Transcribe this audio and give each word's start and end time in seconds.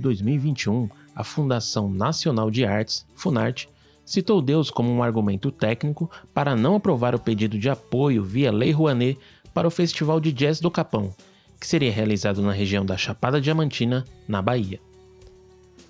2021, 0.00 0.88
a 1.14 1.22
Fundação 1.22 1.88
Nacional 1.88 2.50
de 2.50 2.64
Artes, 2.64 3.06
Funarte, 3.14 3.68
citou 4.04 4.42
Deus 4.42 4.70
como 4.70 4.90
um 4.90 5.02
argumento 5.02 5.52
técnico 5.52 6.10
para 6.34 6.56
não 6.56 6.74
aprovar 6.74 7.14
o 7.14 7.18
pedido 7.18 7.56
de 7.56 7.70
apoio 7.70 8.24
via 8.24 8.50
Lei 8.50 8.72
Rouanet 8.72 9.16
para 9.54 9.68
o 9.68 9.70
Festival 9.70 10.18
de 10.18 10.32
Jazz 10.32 10.58
do 10.58 10.70
Capão, 10.70 11.14
que 11.60 11.66
seria 11.66 11.92
realizado 11.92 12.42
na 12.42 12.52
região 12.52 12.84
da 12.84 12.96
Chapada 12.96 13.40
Diamantina, 13.40 14.04
na 14.26 14.42
Bahia. 14.42 14.80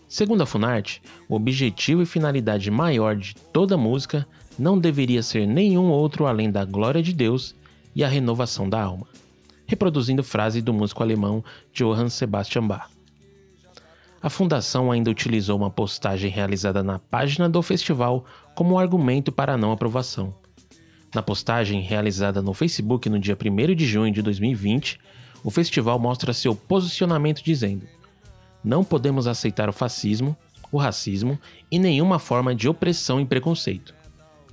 Segundo 0.08 0.42
a 0.42 0.46
Funarte, 0.46 1.00
o 1.28 1.36
objetivo 1.36 2.02
e 2.02 2.06
finalidade 2.06 2.70
maior 2.70 3.16
de 3.16 3.34
toda 3.52 3.76
música 3.76 4.26
não 4.58 4.78
deveria 4.78 5.22
ser 5.22 5.46
nenhum 5.46 5.88
outro 5.88 6.26
além 6.26 6.50
da 6.50 6.64
glória 6.64 7.02
de 7.02 7.12
Deus 7.12 7.54
e 7.94 8.04
a 8.04 8.08
renovação 8.08 8.68
da 8.68 8.82
alma, 8.82 9.06
reproduzindo 9.66 10.24
frase 10.24 10.60
do 10.60 10.74
músico 10.74 11.02
alemão 11.02 11.44
Johann 11.72 12.10
Sebastian 12.10 12.66
Bach. 12.66 12.99
A 14.22 14.28
fundação 14.28 14.92
ainda 14.92 15.10
utilizou 15.10 15.56
uma 15.56 15.70
postagem 15.70 16.30
realizada 16.30 16.82
na 16.82 16.98
página 16.98 17.48
do 17.48 17.62
festival 17.62 18.26
como 18.54 18.78
argumento 18.78 19.32
para 19.32 19.54
a 19.54 19.56
não 19.56 19.72
aprovação. 19.72 20.34
Na 21.14 21.22
postagem 21.22 21.80
realizada 21.80 22.42
no 22.42 22.52
Facebook 22.52 23.08
no 23.08 23.18
dia 23.18 23.34
1 23.34 23.74
de 23.74 23.86
junho 23.86 24.12
de 24.12 24.20
2020, 24.20 25.00
o 25.42 25.50
festival 25.50 25.98
mostra 25.98 26.34
seu 26.34 26.54
posicionamento 26.54 27.42
dizendo: 27.42 27.86
Não 28.62 28.84
podemos 28.84 29.26
aceitar 29.26 29.70
o 29.70 29.72
fascismo, 29.72 30.36
o 30.70 30.76
racismo 30.76 31.38
e 31.70 31.78
nenhuma 31.78 32.18
forma 32.18 32.54
de 32.54 32.68
opressão 32.68 33.22
e 33.22 33.24
preconceito. 33.24 33.94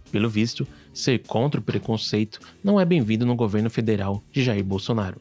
Pelo 0.09 0.29
visto, 0.29 0.65
ser 0.93 1.19
contra 1.27 1.59
o 1.59 1.63
preconceito 1.63 2.39
não 2.63 2.79
é 2.79 2.85
bem-vindo 2.85 3.25
no 3.25 3.35
governo 3.35 3.69
federal 3.69 4.23
de 4.31 4.41
Jair 4.41 4.63
Bolsonaro. 4.63 5.19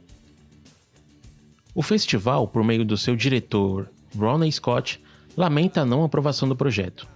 O 1.75 1.83
festival, 1.83 2.47
por 2.47 2.63
meio 2.63 2.85
do 2.85 2.97
seu 2.97 3.17
diretor, 3.17 3.91
Ronnie 4.19 4.50
Scott, 4.50 5.03
lamenta 5.36 5.83
a 5.83 5.84
não 5.84 6.03
aprovação 6.03 6.48
do 6.48 6.56
projeto. 6.56 7.06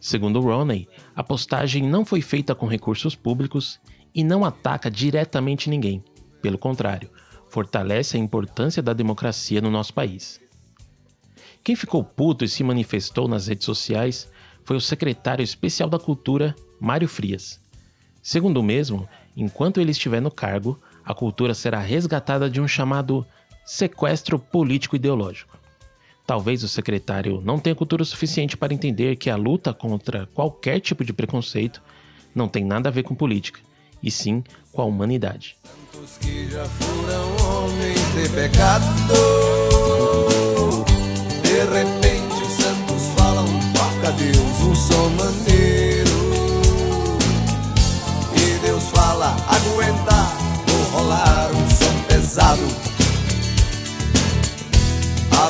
Segundo 0.00 0.40
Ronnie, 0.40 0.88
a 1.14 1.24
postagem 1.24 1.82
não 1.82 2.04
foi 2.04 2.20
feita 2.20 2.54
com 2.54 2.66
recursos 2.66 3.16
públicos 3.16 3.80
e 4.14 4.22
não 4.22 4.44
ataca 4.44 4.90
diretamente 4.90 5.68
ninguém. 5.68 6.02
Pelo 6.40 6.56
contrário, 6.56 7.10
fortalece 7.48 8.16
a 8.16 8.20
importância 8.20 8.82
da 8.82 8.92
democracia 8.92 9.60
no 9.60 9.70
nosso 9.70 9.92
país. 9.92 10.40
Quem 11.64 11.74
ficou 11.74 12.04
puto 12.04 12.44
e 12.44 12.48
se 12.48 12.62
manifestou 12.62 13.26
nas 13.26 13.48
redes 13.48 13.64
sociais 13.64 14.30
foi 14.64 14.76
o 14.76 14.80
secretário 14.80 15.42
especial 15.42 15.88
da 15.88 15.98
Cultura, 15.98 16.54
Mário 16.80 17.08
Frias. 17.08 17.60
Segundo 18.22 18.58
o 18.58 18.62
mesmo, 18.62 19.08
enquanto 19.36 19.80
ele 19.80 19.90
estiver 19.90 20.20
no 20.20 20.30
cargo, 20.30 20.80
a 21.04 21.14
cultura 21.14 21.54
será 21.54 21.80
resgatada 21.80 22.48
de 22.48 22.60
um 22.60 22.68
chamado 22.68 23.26
sequestro 23.64 24.38
político-ideológico. 24.38 25.57
Talvez 26.28 26.62
o 26.62 26.68
secretário 26.68 27.40
não 27.42 27.58
tenha 27.58 27.74
cultura 27.74 28.04
suficiente 28.04 28.54
para 28.54 28.74
entender 28.74 29.16
que 29.16 29.30
a 29.30 29.36
luta 29.36 29.72
contra 29.72 30.26
qualquer 30.34 30.78
tipo 30.78 31.02
de 31.02 31.10
preconceito 31.10 31.82
não 32.34 32.46
tem 32.46 32.62
nada 32.62 32.90
a 32.90 32.92
ver 32.92 33.02
com 33.02 33.14
política, 33.14 33.60
e 34.02 34.10
sim 34.10 34.44
com 34.70 34.82
a 34.82 34.84
humanidade. 34.84 35.56
Já 36.50 36.66
foram 36.66 37.64
homens 37.64 37.98
de 38.12 38.28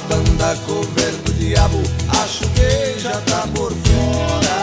banda 0.09 0.57
cover 0.67 1.13
do 1.25 1.33
diabo, 1.35 1.79
acho 2.23 2.49
que 2.51 2.99
já 2.99 3.21
tá 3.23 3.47
por 3.55 3.73
fora. 3.73 4.59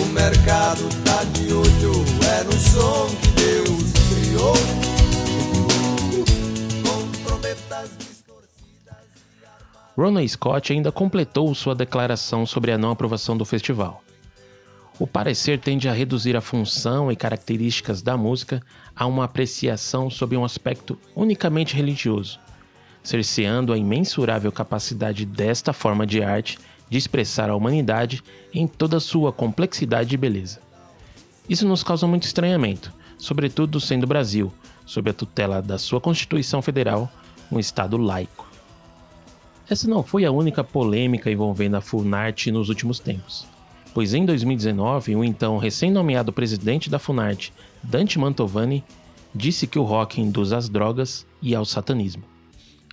O 0.00 0.06
mercado 0.12 0.88
tá 1.04 1.24
de 1.32 1.52
olho, 1.52 2.04
é 2.38 2.44
no 2.44 2.52
som 2.52 3.08
que 3.20 3.28
Deus 3.28 3.92
criou. 4.08 4.54
Ronald 9.96 10.28
Scott 10.28 10.72
ainda 10.72 10.90
completou 10.90 11.54
sua 11.54 11.74
declaração 11.74 12.44
sobre 12.44 12.72
a 12.72 12.78
não 12.78 12.90
aprovação 12.90 13.36
do 13.36 13.44
festival. 13.44 14.02
O 14.98 15.06
parecer 15.06 15.58
tende 15.58 15.88
a 15.88 15.92
reduzir 15.92 16.36
a 16.36 16.40
função 16.40 17.10
e 17.10 17.16
características 17.16 18.02
da 18.02 18.16
música 18.16 18.62
a 18.94 19.06
uma 19.06 19.24
apreciação 19.24 20.08
sob 20.08 20.36
um 20.36 20.44
aspecto 20.44 20.98
unicamente 21.16 21.74
religioso, 21.74 22.38
cerceando 23.04 23.72
a 23.72 23.78
imensurável 23.78 24.50
capacidade 24.50 25.26
desta 25.26 25.74
forma 25.74 26.06
de 26.06 26.22
arte 26.22 26.58
de 26.88 26.96
expressar 26.96 27.50
a 27.50 27.54
humanidade 27.54 28.22
em 28.52 28.66
toda 28.66 28.98
sua 28.98 29.30
complexidade 29.30 30.14
e 30.14 30.18
beleza. 30.18 30.60
Isso 31.48 31.68
nos 31.68 31.82
causa 31.82 32.06
muito 32.06 32.24
estranhamento, 32.24 32.90
sobretudo 33.18 33.78
sendo 33.78 34.04
o 34.04 34.08
Brasil, 34.08 34.52
sob 34.86 35.10
a 35.10 35.14
tutela 35.14 35.60
da 35.60 35.76
sua 35.76 36.00
Constituição 36.00 36.62
Federal, 36.62 37.12
um 37.52 37.58
Estado 37.58 37.98
laico. 37.98 38.48
Essa 39.68 39.88
não 39.88 40.02
foi 40.02 40.24
a 40.24 40.32
única 40.32 40.64
polêmica 40.64 41.30
envolvendo 41.30 41.76
a 41.76 41.80
Funarte 41.80 42.50
nos 42.50 42.68
últimos 42.70 42.98
tempos, 42.98 43.46
pois 43.92 44.14
em 44.14 44.24
2019, 44.24 45.16
o 45.16 45.24
então 45.24 45.58
recém-nomeado 45.58 46.32
presidente 46.32 46.88
da 46.88 46.98
Funarte, 46.98 47.52
Dante 47.82 48.18
Mantovani, 48.18 48.82
disse 49.34 49.66
que 49.66 49.78
o 49.78 49.84
rock 49.84 50.20
induz 50.20 50.52
às 50.52 50.68
drogas 50.68 51.26
e 51.42 51.54
ao 51.54 51.64
satanismo. 51.64 52.33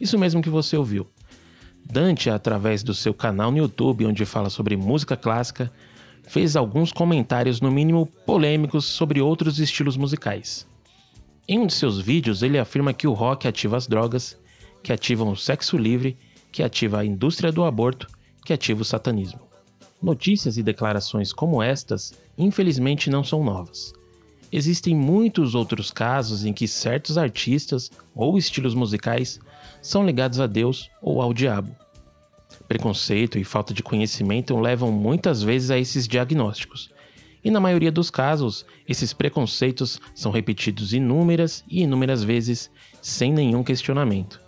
Isso 0.02 0.18
mesmo 0.18 0.42
que 0.42 0.50
você 0.50 0.76
ouviu. 0.76 1.08
Dante, 1.86 2.28
através 2.28 2.82
do 2.82 2.92
seu 2.92 3.14
canal 3.14 3.52
no 3.52 3.60
YouTube, 3.60 4.08
onde 4.08 4.26
fala 4.26 4.50
sobre 4.50 4.76
música 4.76 5.16
clássica, 5.16 5.72
fez 6.24 6.56
alguns 6.56 6.92
comentários, 6.92 7.62
no 7.62 7.70
mínimo 7.70 8.08
polêmicos, 8.26 8.86
sobre 8.86 9.22
outros 9.22 9.60
estilos 9.60 9.96
musicais. 9.96 10.68
Em 11.48 11.60
um 11.60 11.68
de 11.68 11.74
seus 11.74 12.00
vídeos, 12.00 12.42
ele 12.42 12.58
afirma 12.58 12.94
que 12.94 13.06
o 13.06 13.14
rock 13.14 13.48
ativa 13.48 13.78
as 13.78 13.86
drogas, 13.86 14.36
que 14.82 14.92
ativam 14.92 15.32
o 15.32 15.38
sexo 15.38 15.78
livre, 15.78 16.18
que 16.52 16.64
ativa 16.64 17.00
a 17.00 17.06
indústria 17.06 17.52
do 17.52 17.64
aborto, 17.64 18.08
que 18.44 18.54
ativa 18.54 18.82
o 18.82 18.86
satanismo. 18.86 19.42
Notícias 20.02 20.58
e 20.58 20.64
declarações 20.64 21.32
como 21.32 21.62
estas, 21.62 22.20
infelizmente, 22.36 23.08
não 23.08 23.24
são 23.24 23.44
novas. 23.44 23.94
Existem 24.52 24.94
muitos 24.94 25.56
outros 25.56 25.92
casos 25.92 26.44
em 26.44 26.52
que 26.52 26.68
certos 26.68 27.18
artistas 27.18 27.90
ou 28.14 28.38
estilos 28.38 28.74
musicais 28.74 29.40
são 29.82 30.06
ligados 30.06 30.40
a 30.40 30.48
Deus 30.48 30.90
ou 31.02 31.22
ao 31.22 31.34
diabo. 31.34 31.74
Preconceito 32.68 33.40
e 33.40 33.44
falta 33.46 33.74
de 33.74 33.82
conhecimento 33.82 34.58
levam 34.58 34.92
muitas 34.92 35.42
vezes 35.42 35.72
a 35.72 35.78
esses 35.78 36.08
diagnósticos, 36.08 36.92
e 37.44 37.50
na 37.50 37.60
maioria 37.60 37.92
dos 37.92 38.10
casos, 38.10 38.66
esses 38.88 39.14
preconceitos 39.14 40.00
são 40.14 40.32
repetidos 40.32 40.94
inúmeras 40.94 41.64
e 41.68 41.82
inúmeras 41.82 42.24
vezes 42.24 42.70
sem 43.02 43.34
nenhum 43.34 43.64
questionamento. 43.64 44.40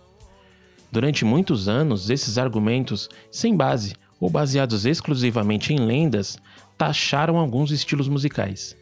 Durante 0.92 1.24
muitos 1.24 1.66
anos, 1.66 2.08
esses 2.08 2.38
argumentos, 2.38 3.08
sem 3.30 3.56
base 3.56 3.94
ou 4.20 4.30
baseados 4.30 4.86
exclusivamente 4.86 5.72
em 5.72 5.78
lendas, 5.78 6.38
taxaram 6.78 7.36
alguns 7.36 7.72
estilos 7.72 8.06
musicais. 8.06 8.76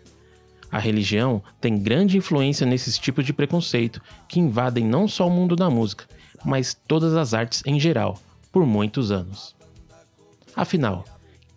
A 0.72 0.78
religião 0.78 1.42
tem 1.60 1.78
grande 1.78 2.16
influência 2.16 2.66
nesses 2.66 2.98
tipos 2.98 3.26
de 3.26 3.32
preconceito 3.34 4.00
que 4.26 4.40
invadem 4.40 4.86
não 4.86 5.06
só 5.06 5.28
o 5.28 5.30
mundo 5.30 5.54
da 5.54 5.68
música, 5.68 6.06
mas 6.42 6.72
todas 6.88 7.14
as 7.14 7.34
artes 7.34 7.62
em 7.66 7.78
geral, 7.78 8.18
por 8.50 8.64
muitos 8.64 9.12
anos. 9.12 9.54
Afinal, 10.56 11.04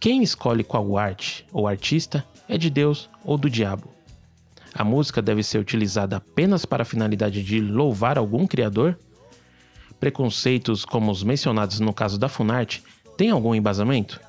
quem 0.02 0.22
escolhe 0.22 0.66
qual 0.66 0.98
arte 0.98 1.46
ou 1.54 1.66
artista 1.66 2.26
é 2.50 2.58
de 2.58 2.70
Deus 2.70 3.10
ou 3.24 3.38
do 3.38 3.50
diabo? 3.50 3.88
A 4.74 4.84
música 4.84 5.22
deve 5.22 5.42
ser 5.44 5.60
utilizada 5.60 6.18
apenas 6.18 6.66
para 6.66 6.84
a 6.84 6.86
finalidade 6.86 7.42
de 7.42 7.62
louvar 7.62 8.18
algum 8.18 8.46
criador? 8.46 9.00
Preconceitos 9.98 10.84
como 10.84 11.10
os 11.10 11.24
mencionados 11.24 11.80
no 11.80 11.94
caso 11.94 12.20
da 12.20 12.28
Funarte 12.28 12.84
têm 13.16 13.30
algum 13.30 13.56
embasamento? 13.56 14.20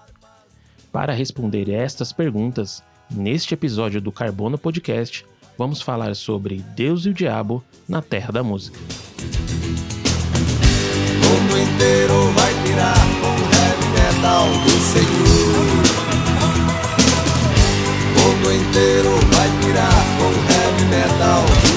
Para 0.92 1.12
responder 1.12 1.68
estas 1.68 2.12
perguntas, 2.12 2.84
neste 3.10 3.54
episódio 3.54 4.00
do 4.00 4.12
Carbono 4.12 4.58
Podcast, 4.58 5.24
vamos 5.56 5.80
falar 5.82 6.14
sobre 6.14 6.64
Deus 6.74 7.06
e 7.06 7.10
o 7.10 7.14
Diabo 7.14 7.62
na 7.88 8.02
Terra 8.02 8.32
da 8.32 8.42
Música. 8.42 8.78
O 11.18 11.28
mundo 11.28 11.58
inteiro 11.58 12.32
vai 12.32 12.52
tirar 12.64 13.06
com 13.20 13.28
o 13.28 13.44
heavy 13.54 13.88
metal 13.94 14.46
do 14.64 14.70
Senhor. 14.92 15.66
O 18.14 18.28
mundo 18.28 18.52
inteiro 18.52 19.10
vai 19.32 19.48
tirar 19.60 20.04
com 20.18 20.26
o 20.26 20.36
heavy 20.50 20.84
metal 20.90 21.42
do 21.62 21.75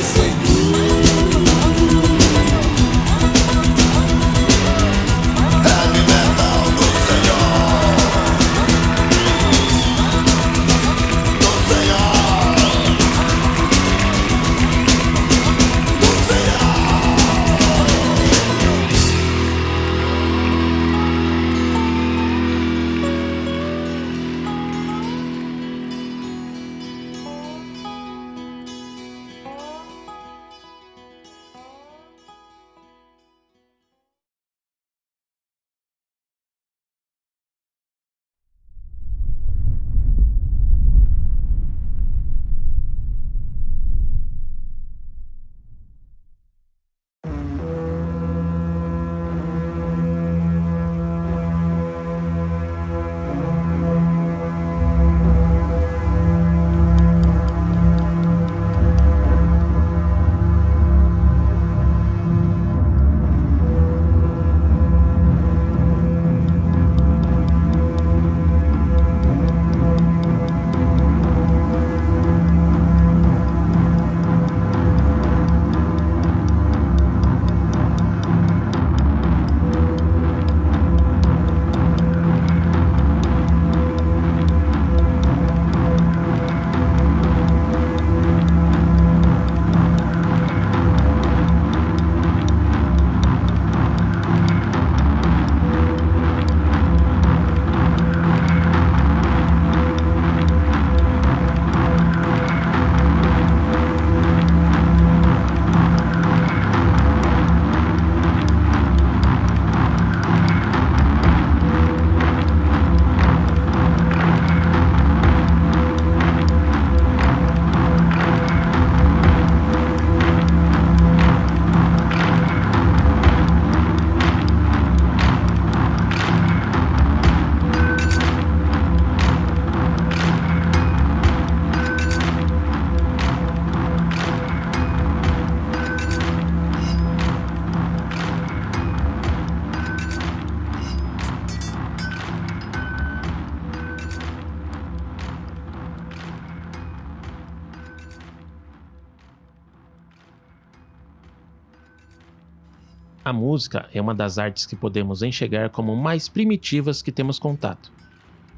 música 153.40 153.90
é 153.94 154.02
uma 154.02 154.14
das 154.14 154.38
artes 154.38 154.66
que 154.66 154.76
podemos 154.76 155.24
enxergar 155.24 155.70
como 155.70 155.96
mais 155.96 156.28
primitivas 156.28 157.02
que 157.02 157.12
temos 157.12 157.40
contato. 157.40 157.92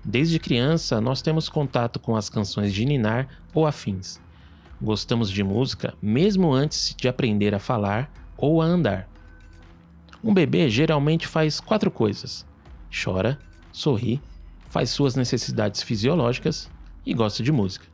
Desde 0.04 0.40
criança, 0.40 1.00
nós 1.00 1.22
temos 1.22 1.48
contato 1.48 2.00
com 2.00 2.16
as 2.16 2.28
canções 2.28 2.74
de 2.74 2.84
ninar 2.84 3.28
ou 3.54 3.68
afins. 3.68 4.20
Gostamos 4.82 5.30
de 5.30 5.44
música 5.44 5.94
mesmo 6.02 6.52
antes 6.52 6.96
de 6.96 7.08
aprender 7.08 7.54
a 7.54 7.60
falar 7.60 8.12
ou 8.36 8.62
a 8.62 8.66
andar. 8.66 9.08
Um 10.24 10.34
bebê 10.34 10.70
geralmente 10.70 11.28
faz 11.28 11.60
quatro 11.60 11.92
coisas: 11.92 12.46
chora, 12.92 13.40
sorri, 13.72 14.20
faz 14.70 14.90
suas 14.90 15.16
necessidades 15.16 15.84
fisiológicas 15.84 16.70
e 17.06 17.14
gosta 17.14 17.44
de 17.44 17.52
música. 17.52 17.86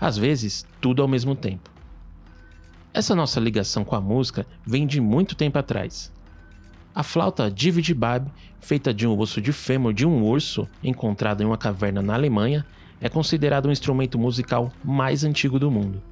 Às 0.00 0.16
vezes, 0.16 0.66
tudo 0.80 1.02
ao 1.02 1.08
mesmo 1.08 1.34
tempo. 1.34 1.71
Essa 2.94 3.14
nossa 3.14 3.40
ligação 3.40 3.86
com 3.86 3.96
a 3.96 4.00
música 4.02 4.46
vem 4.66 4.86
de 4.86 5.00
muito 5.00 5.34
tempo 5.34 5.58
atrás. 5.58 6.12
A 6.94 7.02
flauta 7.02 7.50
Dividibab, 7.50 8.30
feita 8.60 8.92
de 8.92 9.06
um 9.06 9.18
osso 9.18 9.40
de 9.40 9.50
fêmur 9.50 9.94
de 9.94 10.06
um 10.06 10.22
urso 10.22 10.68
encontrado 10.84 11.42
em 11.42 11.46
uma 11.46 11.56
caverna 11.56 12.02
na 12.02 12.12
Alemanha, 12.12 12.66
é 13.00 13.08
considerado 13.08 13.64
o 13.64 13.72
instrumento 13.72 14.18
musical 14.18 14.70
mais 14.84 15.24
antigo 15.24 15.58
do 15.58 15.70
mundo. 15.70 16.02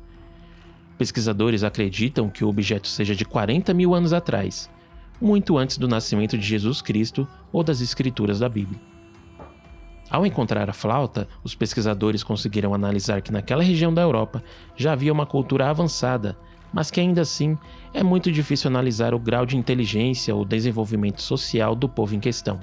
Pesquisadores 0.97 1.63
acreditam 1.63 2.31
que 2.31 2.45
o 2.45 2.49
objeto 2.49 2.89
seja 2.89 3.15
de 3.15 3.27
40 3.27 3.75
mil 3.75 3.95
anos 3.95 4.15
atrás, 4.15 4.71
muito 5.21 5.59
antes 5.59 5.77
do 5.77 5.87
nascimento 5.87 6.39
de 6.39 6.47
Jesus 6.47 6.81
Cristo 6.81 7.29
ou 7.53 7.63
das 7.63 7.83
escrituras 7.83 8.39
da 8.39 8.49
Bíblia. 8.49 8.81
Ao 10.11 10.25
encontrar 10.25 10.69
a 10.69 10.73
flauta, 10.73 11.29
os 11.45 11.55
pesquisadores 11.55 12.25
conseguiram 12.25 12.73
analisar 12.73 13.21
que 13.21 13.31
naquela 13.31 13.63
região 13.63 13.93
da 13.93 14.01
Europa 14.03 14.43
já 14.75 14.93
havia 14.93 15.13
uma 15.13 15.27
cultura 15.27 15.69
avançada, 15.69 16.37
mas 16.73 16.91
que 16.91 17.01
ainda 17.01 17.23
assim 17.23 17.59
é 17.93 18.03
muito 18.03 18.31
difícil 18.31 18.69
analisar 18.69 19.15
o 19.15 19.19
grau 19.19 19.45
de 19.45 19.57
inteligência 19.57 20.35
ou 20.35 20.45
desenvolvimento 20.45 21.21
social 21.21 21.75
do 21.75 21.89
povo 21.89 22.15
em 22.15 22.21
questão. 22.21 22.61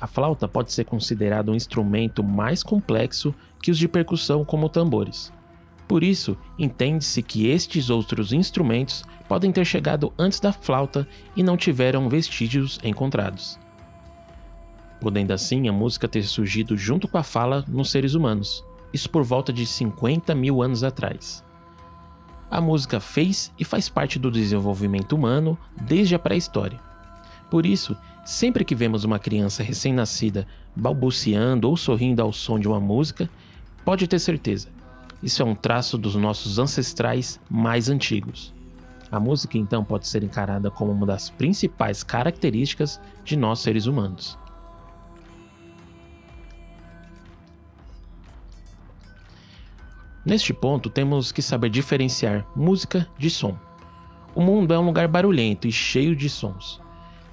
A 0.00 0.06
flauta 0.06 0.46
pode 0.46 0.70
ser 0.70 0.84
considerada 0.84 1.50
um 1.50 1.54
instrumento 1.54 2.22
mais 2.22 2.62
complexo 2.62 3.34
que 3.62 3.70
os 3.70 3.78
de 3.78 3.88
percussão, 3.88 4.44
como 4.44 4.68
tambores. 4.68 5.32
Por 5.88 6.02
isso, 6.02 6.36
entende-se 6.58 7.22
que 7.22 7.48
estes 7.48 7.88
outros 7.88 8.32
instrumentos 8.32 9.02
podem 9.26 9.50
ter 9.50 9.64
chegado 9.64 10.12
antes 10.18 10.40
da 10.40 10.52
flauta 10.52 11.08
e 11.34 11.42
não 11.42 11.56
tiveram 11.56 12.08
vestígios 12.08 12.78
encontrados. 12.82 13.58
Podendo 15.00 15.32
assim 15.32 15.68
a 15.68 15.72
música 15.72 16.06
ter 16.06 16.22
surgido 16.24 16.76
junto 16.76 17.08
com 17.08 17.16
a 17.16 17.22
fala 17.22 17.64
nos 17.66 17.90
seres 17.90 18.14
humanos, 18.14 18.62
isso 18.94 19.10
por 19.10 19.24
volta 19.24 19.52
de 19.52 19.66
50 19.66 20.34
mil 20.36 20.62
anos 20.62 20.84
atrás. 20.84 21.44
A 22.48 22.60
música 22.60 23.00
fez 23.00 23.52
e 23.58 23.64
faz 23.64 23.88
parte 23.88 24.18
do 24.18 24.30
desenvolvimento 24.30 25.14
humano 25.14 25.58
desde 25.82 26.14
a 26.14 26.18
pré-história. 26.18 26.78
Por 27.50 27.66
isso, 27.66 27.96
sempre 28.24 28.64
que 28.64 28.74
vemos 28.74 29.02
uma 29.02 29.18
criança 29.18 29.64
recém-nascida 29.64 30.46
balbuciando 30.76 31.68
ou 31.68 31.76
sorrindo 31.76 32.22
ao 32.22 32.32
som 32.32 32.58
de 32.60 32.68
uma 32.68 32.78
música, 32.78 33.28
pode 33.84 34.06
ter 34.06 34.20
certeza, 34.20 34.68
isso 35.20 35.42
é 35.42 35.44
um 35.44 35.54
traço 35.54 35.98
dos 35.98 36.14
nossos 36.14 36.58
ancestrais 36.60 37.40
mais 37.50 37.88
antigos. 37.88 38.54
A 39.10 39.18
música 39.18 39.58
então 39.58 39.82
pode 39.84 40.06
ser 40.06 40.22
encarada 40.22 40.70
como 40.70 40.92
uma 40.92 41.06
das 41.06 41.30
principais 41.30 42.04
características 42.04 43.00
de 43.24 43.36
nós 43.36 43.58
seres 43.58 43.86
humanos. 43.86 44.38
Neste 50.24 50.54
ponto, 50.54 50.88
temos 50.88 51.30
que 51.30 51.42
saber 51.42 51.68
diferenciar 51.68 52.46
música 52.56 53.06
de 53.18 53.28
som. 53.28 53.58
O 54.34 54.40
mundo 54.40 54.72
é 54.72 54.78
um 54.78 54.86
lugar 54.86 55.06
barulhento 55.06 55.68
e 55.68 55.72
cheio 55.72 56.16
de 56.16 56.30
sons. 56.30 56.80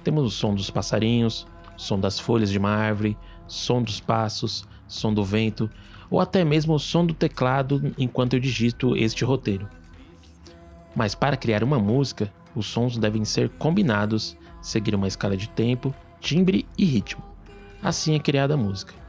Temos 0.04 0.26
o 0.26 0.30
som 0.30 0.54
dos 0.54 0.68
passarinhos, 0.68 1.46
som 1.74 1.98
das 1.98 2.20
folhas 2.20 2.50
de 2.50 2.58
uma 2.58 2.68
árvore, 2.68 3.16
som 3.46 3.82
dos 3.82 3.98
passos, 3.98 4.68
som 4.86 5.12
do 5.12 5.24
vento 5.24 5.70
ou 6.10 6.20
até 6.20 6.44
mesmo 6.44 6.74
o 6.74 6.78
som 6.78 7.06
do 7.06 7.14
teclado 7.14 7.94
enquanto 7.96 8.34
eu 8.34 8.40
digito 8.40 8.94
este 8.94 9.24
roteiro. 9.24 9.66
Mas 10.94 11.14
para 11.14 11.38
criar 11.38 11.64
uma 11.64 11.78
música, 11.78 12.30
os 12.54 12.66
sons 12.66 12.98
devem 12.98 13.24
ser 13.24 13.48
combinados, 13.48 14.36
seguir 14.60 14.94
uma 14.94 15.08
escala 15.08 15.34
de 15.34 15.48
tempo, 15.48 15.94
timbre 16.20 16.66
e 16.76 16.84
ritmo. 16.84 17.24
Assim 17.82 18.14
é 18.14 18.18
criada 18.18 18.52
a 18.52 18.58
música. 18.58 19.01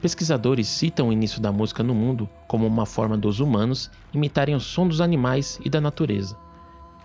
Pesquisadores 0.00 0.66
citam 0.66 1.08
o 1.08 1.12
início 1.12 1.42
da 1.42 1.52
música 1.52 1.82
no 1.82 1.94
mundo 1.94 2.28
como 2.48 2.66
uma 2.66 2.86
forma 2.86 3.18
dos 3.18 3.38
humanos 3.38 3.90
imitarem 4.14 4.54
o 4.54 4.60
som 4.60 4.88
dos 4.88 5.00
animais 5.00 5.60
e 5.62 5.68
da 5.68 5.78
natureza. 5.78 6.38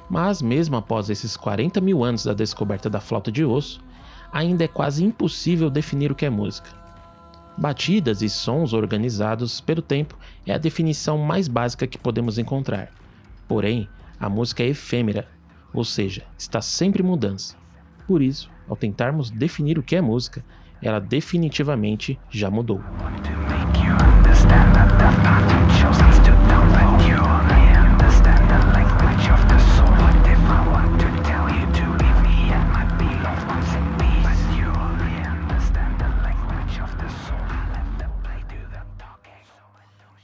Mas, 0.10 0.42
mesmo 0.42 0.78
após 0.78 1.10
esses 1.10 1.36
40 1.36 1.82
mil 1.82 2.06
anos 2.06 2.24
da 2.24 2.34
descoberta 2.34 2.90
da 2.90 3.02
flauta 3.02 3.30
de 3.30 3.44
osso, 3.44 3.84
ainda 4.32 4.64
é 4.64 4.68
quase 4.68 5.04
impossível 5.04 5.70
definir 5.70 6.10
o 6.10 6.16
que 6.16 6.26
é 6.26 6.30
música. 6.30 6.70
Batidas 7.58 8.22
e 8.22 8.30
sons 8.30 8.72
organizados 8.72 9.60
pelo 9.60 9.82
tempo 9.82 10.18
é 10.46 10.54
a 10.54 10.58
definição 10.58 11.18
mais 11.18 11.50
básica 11.50 11.88
que 11.88 11.98
podemos 11.98 12.38
encontrar. 12.38 12.92
Porém, 13.46 13.90
a 14.20 14.30
música 14.30 14.64
é 14.64 14.68
efêmera, 14.68 15.28
ou 15.74 15.84
seja, 15.84 16.24
está 16.38 16.62
sempre 16.62 17.04
em 17.04 17.06
mudança. 17.06 17.58
Por 18.08 18.22
isso, 18.22 18.50
ao 18.70 18.76
tentarmos 18.78 19.30
definir 19.32 19.78
o 19.78 19.84
que 19.84 19.96
é 19.96 20.02
música, 20.02 20.46
ela 20.86 21.02
definitivamente 21.02 22.20
já 22.30 22.52
mudou. 22.52 22.80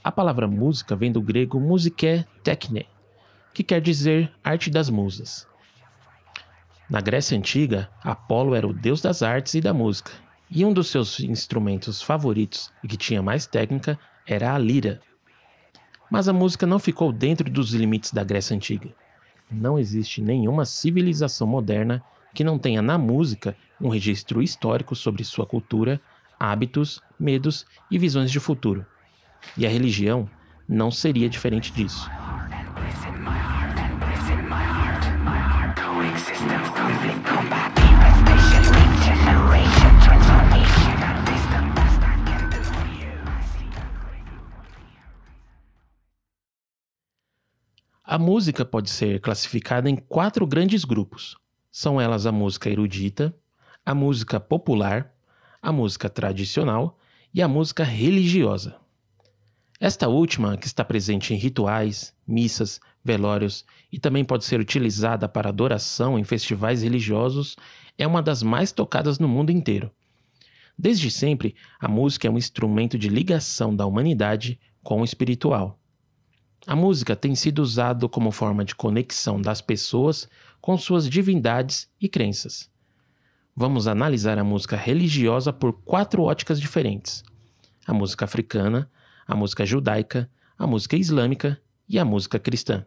A 0.04 0.10
palavra 0.10 0.46
música 0.46 0.94
vem 0.94 1.10
do 1.10 1.20
grego 1.20 1.58
musiké 1.58 2.24
techne, 2.44 2.86
que 3.52 3.64
quer 3.64 3.80
dizer 3.80 4.32
arte 4.44 4.70
das 4.70 4.88
musas. 4.88 5.46
Na 6.88 7.00
Grécia 7.00 7.36
Antiga, 7.36 7.88
Apolo 8.02 8.54
era 8.54 8.66
o 8.66 8.72
deus 8.72 9.00
das 9.00 9.22
artes 9.22 9.54
e 9.54 9.60
da 9.60 9.72
música, 9.72 10.12
e 10.54 10.64
um 10.66 10.72
dos 10.72 10.88
seus 10.88 11.18
instrumentos 11.20 12.02
favoritos 12.02 12.70
e 12.84 12.88
que 12.88 12.96
tinha 12.96 13.22
mais 13.22 13.46
técnica 13.46 13.98
era 14.26 14.54
a 14.54 14.58
lira. 14.58 15.00
Mas 16.10 16.28
a 16.28 16.32
música 16.32 16.66
não 16.66 16.78
ficou 16.78 17.10
dentro 17.10 17.50
dos 17.50 17.72
limites 17.72 18.12
da 18.12 18.22
Grécia 18.22 18.54
Antiga. 18.54 18.90
Não 19.50 19.78
existe 19.78 20.20
nenhuma 20.20 20.66
civilização 20.66 21.46
moderna 21.46 22.04
que 22.34 22.44
não 22.44 22.58
tenha 22.58 22.82
na 22.82 22.98
música 22.98 23.56
um 23.80 23.88
registro 23.88 24.42
histórico 24.42 24.94
sobre 24.94 25.24
sua 25.24 25.46
cultura, 25.46 25.98
hábitos, 26.38 27.00
medos 27.18 27.64
e 27.90 27.98
visões 27.98 28.30
de 28.30 28.38
futuro. 28.38 28.84
E 29.56 29.66
a 29.66 29.70
religião 29.70 30.28
não 30.68 30.90
seria 30.90 31.30
diferente 31.30 31.72
disso. 31.72 32.10
A 48.12 48.18
música 48.18 48.62
pode 48.62 48.90
ser 48.90 49.22
classificada 49.22 49.88
em 49.88 49.96
quatro 49.96 50.46
grandes 50.46 50.84
grupos. 50.84 51.34
São 51.70 51.98
elas 51.98 52.26
a 52.26 52.30
música 52.30 52.68
erudita, 52.68 53.34
a 53.86 53.94
música 53.94 54.38
popular, 54.38 55.14
a 55.62 55.72
música 55.72 56.10
tradicional 56.10 56.98
e 57.32 57.40
a 57.40 57.48
música 57.48 57.82
religiosa. 57.82 58.76
Esta 59.80 60.08
última, 60.08 60.58
que 60.58 60.66
está 60.66 60.84
presente 60.84 61.32
em 61.32 61.38
rituais, 61.38 62.14
missas, 62.28 62.82
velórios 63.02 63.64
e 63.90 63.98
também 63.98 64.26
pode 64.26 64.44
ser 64.44 64.60
utilizada 64.60 65.26
para 65.26 65.48
adoração 65.48 66.18
em 66.18 66.22
festivais 66.22 66.82
religiosos, 66.82 67.56
é 67.96 68.06
uma 68.06 68.20
das 68.20 68.42
mais 68.42 68.72
tocadas 68.72 69.18
no 69.18 69.26
mundo 69.26 69.50
inteiro. 69.50 69.90
Desde 70.78 71.10
sempre, 71.10 71.54
a 71.80 71.88
música 71.88 72.28
é 72.28 72.30
um 72.30 72.36
instrumento 72.36 72.98
de 72.98 73.08
ligação 73.08 73.74
da 73.74 73.86
humanidade 73.86 74.60
com 74.82 75.00
o 75.00 75.04
espiritual. 75.04 75.81
A 76.64 76.76
música 76.76 77.16
tem 77.16 77.34
sido 77.34 77.60
usada 77.60 78.08
como 78.08 78.30
forma 78.30 78.64
de 78.64 78.76
conexão 78.76 79.42
das 79.42 79.60
pessoas 79.60 80.28
com 80.60 80.78
suas 80.78 81.08
divindades 81.08 81.90
e 82.00 82.08
crenças. 82.08 82.70
Vamos 83.54 83.88
analisar 83.88 84.38
a 84.38 84.44
música 84.44 84.76
religiosa 84.76 85.52
por 85.52 85.72
quatro 85.82 86.22
óticas 86.22 86.60
diferentes: 86.60 87.24
a 87.84 87.92
música 87.92 88.26
africana, 88.26 88.88
a 89.26 89.34
música 89.34 89.66
judaica, 89.66 90.30
a 90.56 90.64
música 90.64 90.96
islâmica 90.96 91.60
e 91.88 91.98
a 91.98 92.04
música 92.04 92.38
cristã. 92.38 92.86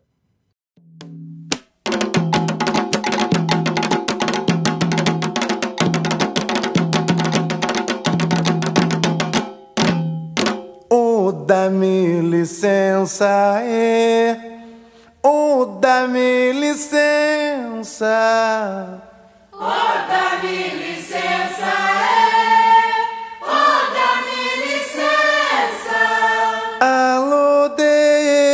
Dá-me 11.46 12.22
licença, 12.22 13.60
é. 13.62 14.36
Oh, 15.24 15.78
dá-me 15.80 16.52
licença. 16.54 18.08
Oh, 19.54 19.66
dá-me 20.10 20.70
licença, 20.70 21.66
é. 21.66 22.26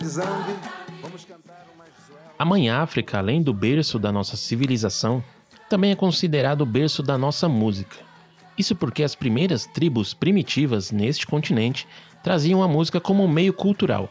de 0.00 0.08
Zambi, 0.08 0.54
vamos 1.02 1.26
cantar 1.26 1.66
uma 1.74 1.84
A 2.38 2.44
Mãe 2.44 2.70
África, 2.70 3.18
além 3.18 3.42
do 3.42 3.52
berço 3.52 3.98
da 3.98 4.10
nossa 4.10 4.34
civilização, 4.34 5.22
também 5.68 5.90
é 5.90 5.94
considerado 5.94 6.62
o 6.62 6.66
berço 6.66 7.02
da 7.02 7.18
nossa 7.18 7.46
música. 7.50 7.96
Isso 8.56 8.74
porque 8.74 9.02
as 9.02 9.14
primeiras 9.14 9.66
tribos 9.66 10.14
primitivas 10.14 10.90
neste 10.90 11.26
continente 11.26 11.86
traziam 12.22 12.62
a 12.62 12.68
música 12.68 12.98
como 12.98 13.28
meio 13.28 13.52
cultural. 13.52 14.10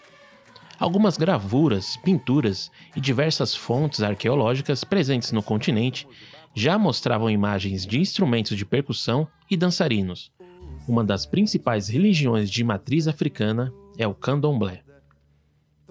Algumas 0.80 1.18
gravuras, 1.18 1.98
pinturas 1.98 2.72
e 2.96 3.02
diversas 3.02 3.56
fontes 3.56 4.04
arqueológicas 4.04 4.84
presentes 4.84 5.32
no 5.32 5.42
continente 5.42 6.08
já 6.54 6.78
mostravam 6.78 7.32
imagens 7.32 7.84
de 7.84 8.00
instrumentos 8.00 8.56
de 8.56 8.64
percussão 8.64 9.28
e 9.50 9.58
dançarinos. 9.58 10.32
Uma 10.88 11.04
das 11.04 11.26
principais 11.26 11.88
religiões 11.90 12.50
de 12.50 12.64
matriz 12.64 13.08
africana 13.08 13.74
é 13.98 14.08
o 14.08 14.14
candomblé. 14.14 14.84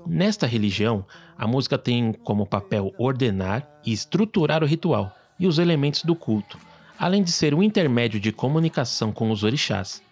Nesta 0.07 0.47
religião, 0.47 1.05
a 1.37 1.47
música 1.47 1.77
tem 1.77 2.13
como 2.13 2.47
papel 2.47 2.95
ordenar 2.99 3.69
e 3.85 3.93
estruturar 3.93 4.63
o 4.63 4.67
ritual 4.67 5.15
e 5.39 5.47
os 5.47 5.59
elementos 5.59 6.03
do 6.03 6.15
culto, 6.15 6.59
além 6.99 7.23
de 7.23 7.33
ser 7.33 7.55
um 7.55 7.63
intermédio 7.63 8.21
de 8.21 8.33
comunicação 8.33 9.13
com 9.13 9.31
os 9.31 9.43
orixás, 9.43 10.03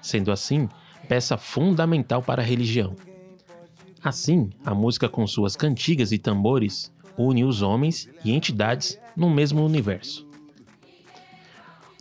sendo 0.00 0.30
assim 0.30 0.68
peça 1.08 1.36
fundamental 1.36 2.22
para 2.22 2.42
a 2.42 2.44
religião. 2.44 2.94
Assim, 4.02 4.50
a 4.64 4.74
música 4.74 5.08
com 5.08 5.26
suas 5.26 5.56
cantigas 5.56 6.12
e 6.12 6.18
tambores 6.18 6.92
une 7.16 7.44
os 7.44 7.62
homens 7.62 8.08
e 8.24 8.32
entidades 8.32 8.98
no 9.16 9.30
mesmo 9.30 9.64
universo. 9.64 10.26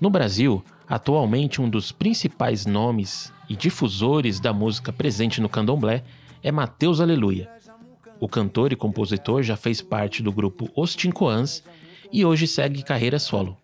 No 0.01 0.09
Brasil, 0.09 0.63
atualmente 0.87 1.61
um 1.61 1.69
dos 1.69 1.91
principais 1.91 2.65
nomes 2.65 3.31
e 3.49 3.55
difusores 3.55 4.39
da 4.39 4.51
música 4.51 4.91
presente 4.91 5.39
no 5.39 5.47
candomblé 5.47 6.03
é 6.43 6.51
Mateus 6.51 6.99
Aleluia. 6.99 7.49
O 8.19 8.27
cantor 8.27 8.71
e 8.71 8.75
compositor 8.75 9.43
já 9.43 9.57
fez 9.57 9.81
parte 9.81 10.23
do 10.23 10.31
grupo 10.31 10.69
Os 10.75 10.95
Tincoãs 10.95 11.63
e 12.11 12.23
hoje 12.23 12.47
segue 12.47 12.83
carreira 12.83 13.19
solo. 13.19 13.57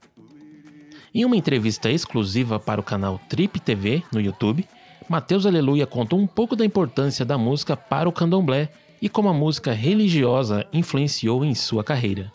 Em 1.14 1.26
uma 1.26 1.36
entrevista 1.36 1.90
exclusiva 1.90 2.60
para 2.60 2.80
o 2.80 2.84
canal 2.84 3.20
Trip 3.30 3.60
TV 3.60 4.04
no 4.14 4.22
YouTube, 4.22 4.68
Mateus 5.10 5.46
Aleluia 5.46 5.86
conta 5.86 6.16
um 6.16 6.26
pouco 6.26 6.56
da 6.56 6.66
importância 6.66 7.26
da 7.26 7.38
música 7.38 7.76
para 7.76 8.08
o 8.08 8.12
candomblé 8.12 8.70
e 9.02 9.10
como 9.10 9.28
a 9.30 9.34
música 9.34 9.74
religiosa 9.74 10.66
influenciou 10.72 11.44
em 11.44 11.56
sua 11.56 11.84
carreira. 11.84 12.32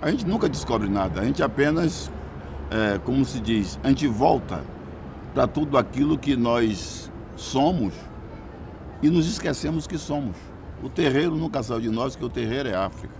A 0.00 0.10
gente 0.10 0.26
nunca 0.26 0.48
descobre 0.48 0.88
nada, 0.88 1.20
a 1.20 1.24
gente 1.24 1.42
apenas, 1.42 2.12
é, 2.70 2.98
como 2.98 3.24
se 3.24 3.40
diz, 3.40 3.80
a 3.82 3.88
gente 3.88 4.06
volta 4.06 4.62
para 5.34 5.46
tudo 5.46 5.76
aquilo 5.76 6.16
que 6.18 6.36
nós 6.36 7.05
somos 7.36 7.94
e 9.02 9.10
nos 9.10 9.28
esquecemos 9.28 9.86
que 9.86 9.98
somos. 9.98 10.36
O 10.82 10.88
terreiro 10.88 11.36
nunca 11.36 11.62
saiu 11.62 11.80
de 11.80 11.90
nós, 11.90 12.14
porque 12.14 12.26
o 12.26 12.30
terreiro 12.30 12.68
é 12.68 12.74
África. 12.74 13.14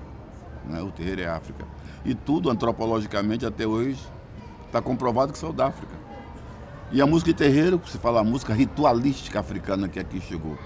Né? 0.66 0.80
O 0.82 0.90
terreiro 0.90 1.22
é 1.22 1.26
África. 1.26 1.66
E 2.04 2.14
tudo, 2.14 2.50
antropologicamente, 2.50 3.46
até 3.46 3.66
hoje, 3.66 4.00
está 4.66 4.80
comprovado 4.82 5.32
que 5.32 5.38
saiu 5.38 5.52
da 5.52 5.66
África. 5.66 5.94
E 6.92 7.00
a 7.00 7.06
música 7.06 7.32
de 7.32 7.36
terreiro, 7.36 7.80
se 7.86 7.98
fala 7.98 8.20
a 8.20 8.24
música 8.24 8.54
ritualística 8.54 9.40
africana 9.40 9.88
que 9.88 9.98
aqui 9.98 10.20
chegou, 10.20 10.56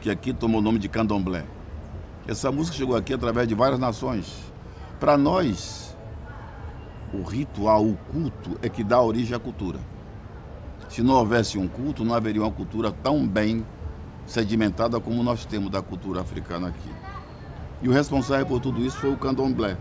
que 0.00 0.10
aqui 0.10 0.32
tomou 0.32 0.60
o 0.60 0.62
nome 0.62 0.78
de 0.78 0.88
candomblé. 0.88 1.44
Essa 2.26 2.50
música 2.50 2.76
chegou 2.76 2.96
aqui 2.96 3.14
através 3.14 3.46
de 3.46 3.54
várias 3.54 3.78
nações. 3.78 4.52
Para 4.98 5.16
nós, 5.16 5.96
o 7.12 7.22
ritual, 7.22 7.86
o 7.86 7.96
culto, 8.10 8.58
é 8.60 8.68
que 8.68 8.82
dá 8.82 9.00
origem 9.00 9.36
à 9.36 9.38
cultura. 9.38 9.78
Se 10.88 11.02
não 11.02 11.14
houvesse 11.14 11.58
um 11.58 11.68
culto, 11.68 12.04
não 12.04 12.14
haveria 12.14 12.42
uma 12.42 12.50
cultura 12.50 12.90
tão 12.90 13.26
bem 13.26 13.64
sedimentada 14.26 14.98
como 15.00 15.22
nós 15.22 15.44
temos 15.44 15.70
da 15.70 15.82
cultura 15.82 16.20
africana 16.20 16.68
aqui. 16.68 16.90
E 17.82 17.88
o 17.88 17.92
responsável 17.92 18.46
por 18.46 18.60
tudo 18.60 18.80
isso 18.84 18.96
foi 18.98 19.12
o 19.12 19.16
candomblé. 19.16 19.76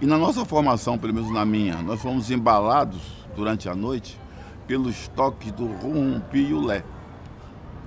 E 0.00 0.06
na 0.06 0.16
nossa 0.16 0.44
formação, 0.44 0.96
pelo 0.96 1.14
menos 1.14 1.32
na 1.32 1.44
minha, 1.44 1.82
nós 1.82 2.00
fomos 2.00 2.30
embalados 2.30 3.00
durante 3.34 3.68
a 3.68 3.74
noite 3.74 4.18
pelos 4.66 5.08
toques 5.08 5.50
do 5.52 5.66
rumpi 5.66 6.46
e 6.46 6.54
o 6.54 6.64
lé 6.64 6.84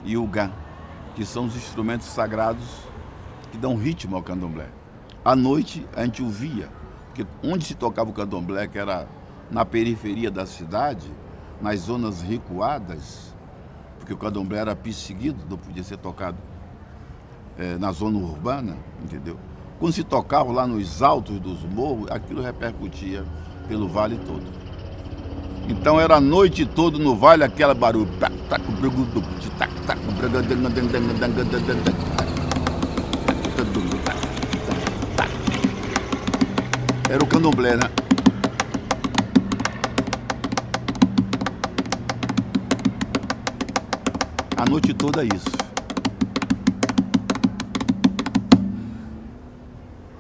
e 0.04 0.18
o 0.18 0.28
gá, 0.28 0.52
que 1.16 1.26
são 1.26 1.46
os 1.46 1.56
instrumentos 1.56 2.08
sagrados 2.08 2.66
que 3.52 3.58
dão 3.58 3.76
ritmo 3.76 4.16
ao 4.16 4.24
candomblé. 4.24 4.68
À 5.24 5.36
noite 5.36 5.86
a 5.96 6.04
gente 6.04 6.22
ouvia, 6.22 6.70
porque 7.08 7.26
onde 7.44 7.66
se 7.66 7.76
tocava 7.76 8.10
o 8.10 8.14
candomblé, 8.14 8.68
que 8.68 8.78
era 8.78 9.08
na 9.50 9.64
periferia 9.64 10.30
da 10.30 10.46
cidade, 10.46 11.10
nas 11.64 11.80
zonas 11.80 12.22
recuadas, 12.22 13.34
porque 13.98 14.14
o 14.14 14.18
candomblé 14.18 14.60
era 14.60 14.76
perseguido, 14.76 15.46
não 15.50 15.58
podia 15.58 15.82
ser 15.82 15.96
tocado 15.98 16.38
eh, 17.58 17.78
na 17.80 17.90
zona 17.94 18.18
urbana, 18.18 18.76
entendeu? 19.02 19.40
Quando 19.80 19.94
se 19.94 20.04
tocava 20.04 20.52
lá 20.52 20.68
nos 20.68 21.02
altos 21.02 21.40
dos 21.40 21.64
morros, 21.64 22.12
aquilo 22.12 22.42
repercutia 22.42 23.24
pelo 23.70 23.88
vale 23.88 24.18
todo. 24.18 24.44
Então 25.70 25.98
era 26.02 26.18
a 26.18 26.22
noite 26.22 26.66
toda 26.66 27.00
no 27.00 27.16
vale 27.16 27.46
aquela 27.46 27.74
barulho. 27.74 28.10
Era 37.10 37.24
o 37.24 37.28
candomblé, 37.28 37.78
né? 37.78 38.03
A 44.64 44.66
noite 44.66 44.94
toda 44.94 45.26
isso. 45.26 45.52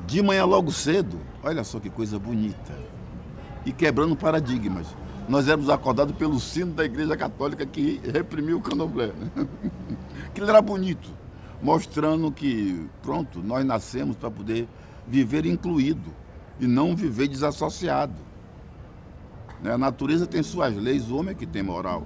De 0.05 0.21
manhã 0.21 0.43
logo 0.43 0.69
cedo, 0.69 1.17
olha 1.41 1.63
só 1.63 1.79
que 1.79 1.89
coisa 1.89 2.19
bonita. 2.19 2.73
E 3.65 3.71
quebrando 3.71 4.17
paradigmas. 4.17 4.85
Nós 5.29 5.47
éramos 5.47 5.69
acordados 5.69 6.13
pelo 6.17 6.41
sino 6.41 6.73
da 6.73 6.83
Igreja 6.83 7.15
Católica 7.15 7.65
que 7.65 8.01
reprimiu 8.03 8.57
o 8.57 8.61
candomblé. 8.61 9.13
Né? 9.13 9.47
Aquilo 10.27 10.49
era 10.49 10.61
bonito, 10.61 11.09
mostrando 11.61 12.29
que, 12.29 12.85
pronto, 13.01 13.39
nós 13.41 13.65
nascemos 13.65 14.17
para 14.17 14.29
poder 14.29 14.67
viver 15.07 15.45
incluído 15.45 16.13
e 16.59 16.67
não 16.67 16.97
viver 16.97 17.29
desassociado. 17.29 18.19
Né? 19.61 19.71
A 19.71 19.77
natureza 19.77 20.27
tem 20.27 20.43
suas 20.43 20.75
leis, 20.75 21.09
o 21.09 21.15
homem 21.15 21.31
é 21.31 21.33
que 21.33 21.45
tem 21.45 21.63
moral. 21.63 22.05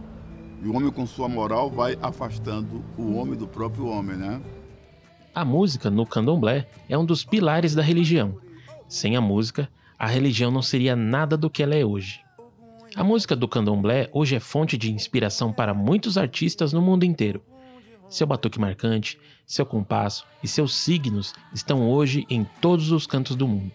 E 0.63 0.67
o 0.67 0.75
homem 0.75 0.91
com 0.91 1.05
sua 1.05 1.29
moral 1.29 1.69
vai 1.69 1.97
afastando 2.01 2.83
o 2.97 3.15
homem 3.15 3.37
do 3.37 3.47
próprio 3.47 3.87
homem, 3.87 4.17
né? 4.17 4.41
A 5.33 5.45
música 5.45 5.89
no 5.89 6.05
candomblé 6.05 6.67
é 6.89 6.97
um 6.97 7.05
dos 7.05 7.23
pilares 7.23 7.75
da 7.75 7.83
religião. 7.83 8.39
Sem 8.87 9.15
a 9.15 9.21
música, 9.21 9.69
a 9.99 10.07
religião 10.07 10.49
não 10.49 10.61
seria 10.61 10.95
nada 10.95 11.37
do 11.37 11.49
que 11.49 11.61
ela 11.61 11.75
é 11.75 11.85
hoje. 11.85 12.21
A 12.95 13.03
música 13.03 13.35
do 13.35 13.47
candomblé 13.47 14.09
hoje 14.11 14.35
é 14.35 14.39
fonte 14.39 14.77
de 14.77 14.91
inspiração 14.91 15.53
para 15.53 15.73
muitos 15.73 16.17
artistas 16.17 16.73
no 16.73 16.81
mundo 16.81 17.03
inteiro. 17.03 17.41
Seu 18.09 18.25
batuque 18.25 18.59
marcante, 18.59 19.19
seu 19.45 19.65
compasso 19.65 20.25
e 20.41 20.47
seus 20.47 20.73
signos 20.73 21.33
estão 21.53 21.87
hoje 21.87 22.25
em 22.29 22.43
todos 22.59 22.91
os 22.91 23.05
cantos 23.05 23.35
do 23.35 23.47
mundo, 23.47 23.71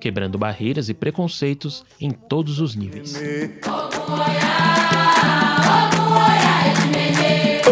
quebrando 0.00 0.36
barreiras 0.36 0.88
e 0.88 0.94
preconceitos 0.94 1.84
em 2.00 2.10
todos 2.10 2.58
os 2.58 2.74
níveis. 2.74 3.14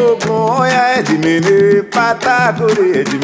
Ogun 0.03 0.61
oya 0.61 0.99
é 0.99 1.03
de 1.03 1.17
menê, 1.17 1.83
patagore 1.85 2.99
é 2.99 3.05
de 3.05 3.19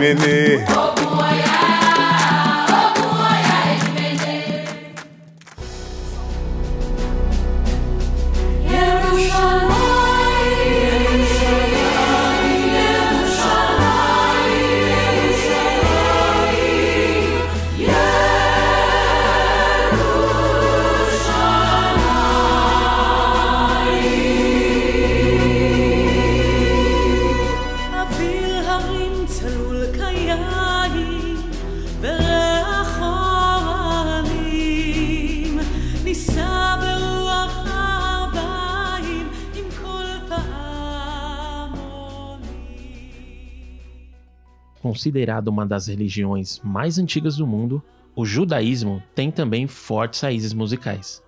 Considerado 44.99 45.47
uma 45.47 45.65
das 45.65 45.87
religiões 45.87 46.61
mais 46.65 46.99
antigas 46.99 47.37
do 47.37 47.47
mundo, 47.47 47.81
o 48.17 48.27
judaísmo 48.27 49.01
tem 49.15 49.31
também 49.31 49.69
fortes 49.69 50.21
raízes 50.23 50.53
musicais. 50.53 51.23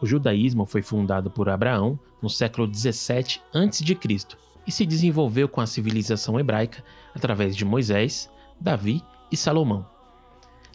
O 0.00 0.06
judaísmo 0.06 0.64
foi 0.64 0.80
fundado 0.80 1.30
por 1.30 1.50
Abraão 1.50 2.00
no 2.22 2.30
século 2.30 2.66
17 2.66 3.42
a.C. 3.52 3.98
e 4.66 4.72
se 4.72 4.86
desenvolveu 4.86 5.46
com 5.46 5.60
a 5.60 5.66
civilização 5.66 6.40
hebraica 6.40 6.82
através 7.14 7.54
de 7.54 7.66
Moisés, 7.66 8.30
Davi 8.58 9.02
e 9.30 9.36
Salomão. 9.36 9.86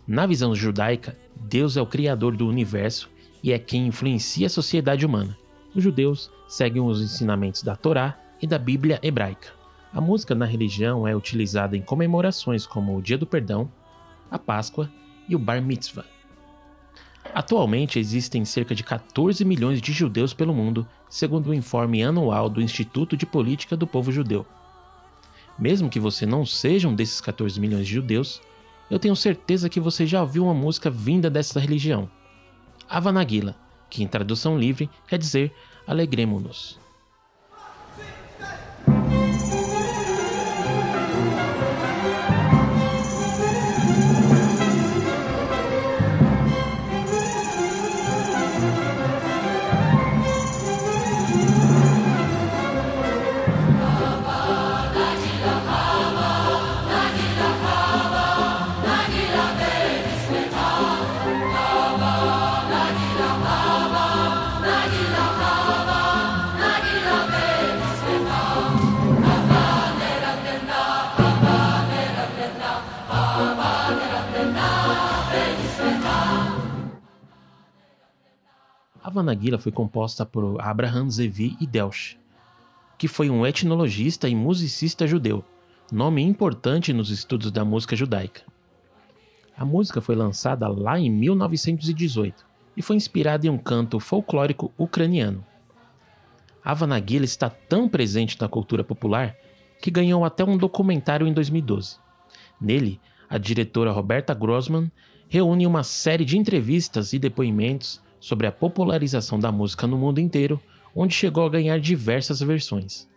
Na 0.08 0.28
visão 0.28 0.54
judaica, 0.54 1.18
Deus 1.36 1.76
é 1.76 1.82
o 1.82 1.88
criador 1.88 2.38
do 2.38 2.48
universo 2.48 3.10
e 3.42 3.52
é 3.52 3.58
quem 3.58 3.88
influencia 3.88 4.46
a 4.46 4.52
sociedade 4.52 5.08
humana. 5.08 5.36
Os 5.74 5.82
judeus 5.84 6.30
seguem 6.48 6.84
os 6.84 7.02
ensinamentos 7.02 7.64
da 7.64 7.76
Torá 7.76 8.16
e 8.40 8.46
da 8.46 8.60
Bíblia 8.60 9.00
hebraica. 9.02 9.65
A 9.96 10.02
música 10.02 10.36
na 10.36 10.46
religião 10.46 11.08
é 11.08 11.16
utilizada 11.16 11.78
em 11.78 11.82
comemorações 11.82 12.68
como 12.68 12.98
o 12.98 13.02
Dia 13.02 13.18
do 13.18 13.26
Perdão, 13.26 13.72
a 14.30 14.38
Páscoa 14.38 14.92
e 15.30 15.34
o 15.34 15.40
Bar 15.40 15.62
Mitzvah. 15.62 16.04
Atualmente 17.34 17.98
existem 17.98 18.44
cerca 18.44 18.76
de 18.76 18.84
14 18.84 19.46
milhões 19.46 19.82
de 19.82 19.94
judeus 19.94 20.34
pelo 20.34 20.54
mundo, 20.54 20.86
segundo 21.10 21.48
o 21.48 21.54
informe 21.54 22.04
anual 22.04 22.50
do 22.50 22.62
Instituto 22.62 23.16
de 23.16 23.26
Política 23.26 23.78
do 23.78 23.88
Povo 23.88 24.12
Judeu. 24.12 24.46
Mesmo 25.58 25.90
que 25.90 25.98
você 26.00 26.26
não 26.26 26.46
seja 26.46 26.90
um 26.90 26.94
desses 26.94 27.22
14 27.22 27.58
milhões 27.58 27.88
de 27.88 27.94
judeus, 27.94 28.42
eu 28.92 29.00
tenho 29.00 29.16
certeza 29.16 29.70
que 29.70 29.80
você 29.80 30.06
já 30.06 30.20
ouviu 30.22 30.44
uma 30.44 30.54
música 30.54 30.90
vinda 30.90 31.30
dessa 31.30 31.58
religião. 31.58 32.12
Avanagila, 32.90 33.56
que 33.90 34.04
em 34.04 34.08
tradução 34.10 34.60
livre 34.60 34.90
quer 35.08 35.18
dizer 35.18 35.54
alegremo-nos. 35.88 36.84
A 79.06 79.10
Vanagila 79.12 79.60
foi 79.60 79.72
composta 79.72 80.26
por 80.26 80.60
Abraham 80.60 81.12
Zevi 81.12 81.56
Delch, 81.68 82.20
que 82.98 83.08
foi 83.08 83.30
um 83.30 83.46
etnologista 83.46 84.28
e 84.28 84.34
musicista 84.34 85.06
judeu, 85.06 85.46
nome 85.92 86.24
importante 86.24 86.92
nos 86.92 87.12
estudos 87.12 87.52
da 87.52 87.64
música 87.64 87.96
judaica. 87.96 88.42
A 89.56 89.64
música 89.64 90.02
foi 90.02 90.16
lançada 90.16 90.68
lá 90.68 91.00
em 91.00 91.12
1918 91.12 92.44
e 92.76 92.82
foi 92.82 92.96
inspirada 92.96 93.46
em 93.46 93.50
um 93.52 93.60
canto 93.60 94.00
folclórico 94.00 94.74
ucraniano. 94.76 95.46
Ava 96.64 96.88
Nagila 96.88 97.26
está 97.26 97.48
tão 97.48 97.88
presente 97.88 98.42
na 98.42 98.48
cultura 98.48 98.84
popular 98.84 99.36
que 99.84 99.92
ganhou 99.92 100.26
até 100.26 100.44
um 100.44 100.58
documentário 100.58 101.28
em 101.28 101.32
2012. 101.32 101.98
Nele, 102.60 103.00
a 103.30 103.38
diretora 103.38 103.92
Roberta 103.92 104.34
Grossman 104.34 104.92
reúne 105.30 105.68
uma 105.68 105.84
série 105.84 106.26
de 106.26 106.40
entrevistas 106.40 107.14
e 107.14 107.20
depoimentos 107.20 108.04
sobre 108.26 108.48
a 108.48 108.52
popularização 108.52 109.38
da 109.38 109.52
música 109.52 109.86
no 109.86 110.00
mundo 110.00 110.20
inteiro, 110.20 110.60
onde 110.96 111.14
chegou 111.14 111.46
a 111.46 111.50
ganhar 111.50 111.80
diversas 111.80 112.40
versões. 112.40 113.08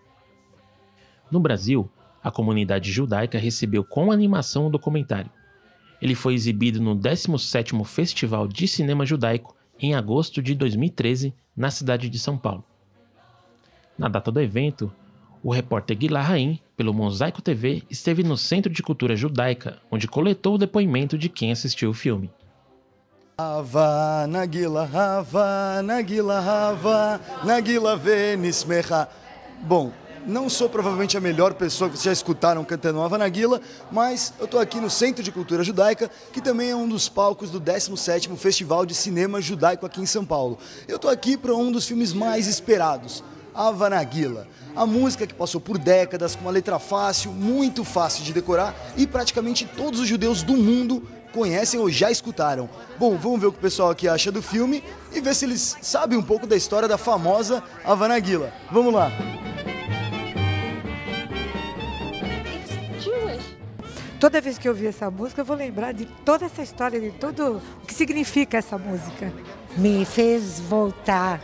No 1.31 1.41
Brasil, 1.41 1.91
a 2.23 2.31
comunidade 2.31 2.93
judaica 2.93 3.39
recebeu 3.39 3.83
com 3.83 4.13
animação 4.13 4.67
o 4.67 4.71
documentário. 4.71 5.31
Ele 6.03 6.15
foi 6.15 6.35
exibido 6.35 6.79
no 6.79 6.95
17º 6.95 7.83
Festival 7.87 8.47
de 8.47 8.69
Cinema 8.69 9.07
Judaico 9.07 9.57
em 9.81 9.95
agosto 9.95 10.43
de 10.43 10.55
2013, 10.55 11.33
na 11.57 11.71
cidade 11.71 12.11
de 12.11 12.19
São 12.19 12.37
Paulo. 12.37 12.63
Na 13.97 14.09
data 14.09 14.31
do 14.31 14.43
evento, 14.43 14.93
o 15.43 15.51
repórter 15.51 15.97
Guilherme 15.97 16.29
Raim, 16.29 16.61
pelo 16.77 16.93
Mosaico 16.93 17.41
TV, 17.41 17.83
esteve 17.89 18.23
no 18.23 18.37
Centro 18.37 18.71
de 18.71 18.83
Cultura 18.83 19.17
Judaica, 19.17 19.79
onde 19.91 20.07
coletou 20.07 20.57
o 20.57 20.59
depoimento 20.59 21.17
de 21.17 21.31
quem 21.31 21.51
assistiu 21.51 21.89
o 21.89 21.95
filme. 21.95 22.31
Hava 23.41 24.27
Nagila 24.27 24.91
Hava 24.93 25.81
Nagila 25.81 26.41
Hava 26.41 27.21
Nagila 27.45 27.97
Venismecha. 27.97 29.09
Bom, 29.61 29.93
não 30.27 30.49
sou 30.49 30.69
provavelmente 30.69 31.17
a 31.17 31.21
melhor 31.21 31.55
pessoa 31.55 31.89
que 31.89 31.95
vocês 31.95 32.07
já 32.07 32.13
escutaram 32.13 32.65
cantando 32.65 33.01
Hava 33.01 33.17
Nagila, 33.17 33.61
mas 33.93 34.35
eu 34.41 34.47
estou 34.47 34.59
aqui 34.59 34.81
no 34.81 34.91
Centro 34.91 35.23
de 35.23 35.31
Cultura 35.31 35.63
Judaica, 35.63 36.11
que 36.33 36.41
também 36.41 36.71
é 36.71 36.75
um 36.75 36.89
dos 36.89 37.09
palcos 37.09 37.49
do 37.49 37.61
17º 37.61 38.37
Festival 38.37 38.85
de 38.85 38.93
Cinema 38.93 39.41
Judaico 39.41 39.87
aqui 39.87 40.01
em 40.01 40.07
São 40.07 40.25
Paulo. 40.25 40.59
Eu 40.89 40.97
estou 40.97 41.09
aqui 41.09 41.37
para 41.37 41.55
um 41.55 41.71
dos 41.71 41.87
filmes 41.87 42.13
mais 42.13 42.49
esperados, 42.49 43.23
Hava 43.55 43.89
Nagila. 43.89 44.49
A 44.75 44.85
música 44.85 45.29
que 45.29 45.35
passou 45.35 45.61
por 45.61 45.79
décadas 45.79 46.35
com 46.35 46.41
uma 46.43 46.51
letra 46.51 46.81
fácil, 46.81 47.31
muito 47.31 47.85
fácil 47.85 48.25
de 48.25 48.33
decorar 48.33 48.75
e 48.97 49.07
praticamente 49.07 49.65
todos 49.65 50.01
os 50.01 50.09
judeus 50.09 50.43
do 50.43 50.57
mundo 50.57 51.07
conhecem 51.33 51.79
ou 51.79 51.91
já 51.91 52.11
escutaram. 52.11 52.69
Bom, 52.99 53.17
vamos 53.17 53.41
ver 53.41 53.47
o 53.47 53.53
que 53.53 53.59
o 53.59 53.63
pessoal 53.63 53.91
aqui 53.91 54.09
acha 54.09 54.33
do 54.33 54.43
filme 54.43 54.83
e 55.13 55.21
ver 55.21 55.35
se 55.35 55.45
eles 55.45 55.77
sabem 55.81 56.19
um 56.19 56.23
pouco 56.23 56.47
da 56.47 56.57
história 56.57 56.89
da 56.89 56.99
famosa 56.99 57.63
Havanaguila. 57.85 58.53
Vamos 58.71 58.93
lá. 58.93 59.11
Toda 64.21 64.41
vez 64.41 64.59
que 64.59 64.67
eu 64.67 64.73
ouvir 64.73 64.89
essa 64.89 65.09
música, 65.11 65.43
eu 65.43 65.45
vou 65.45 65.57
lembrar 65.57 65.93
de 65.93 66.05
toda 66.05 66.47
essa 66.47 66.61
história, 66.61 67.01
de 67.01 67.13
todo 67.13 67.63
o 67.83 67.87
que 67.87 67.95
significa 67.95 68.59
essa 68.59 68.77
música. 68.77 69.33
me 69.77 70.05
fez 70.05 70.59
voltar, 70.59 71.41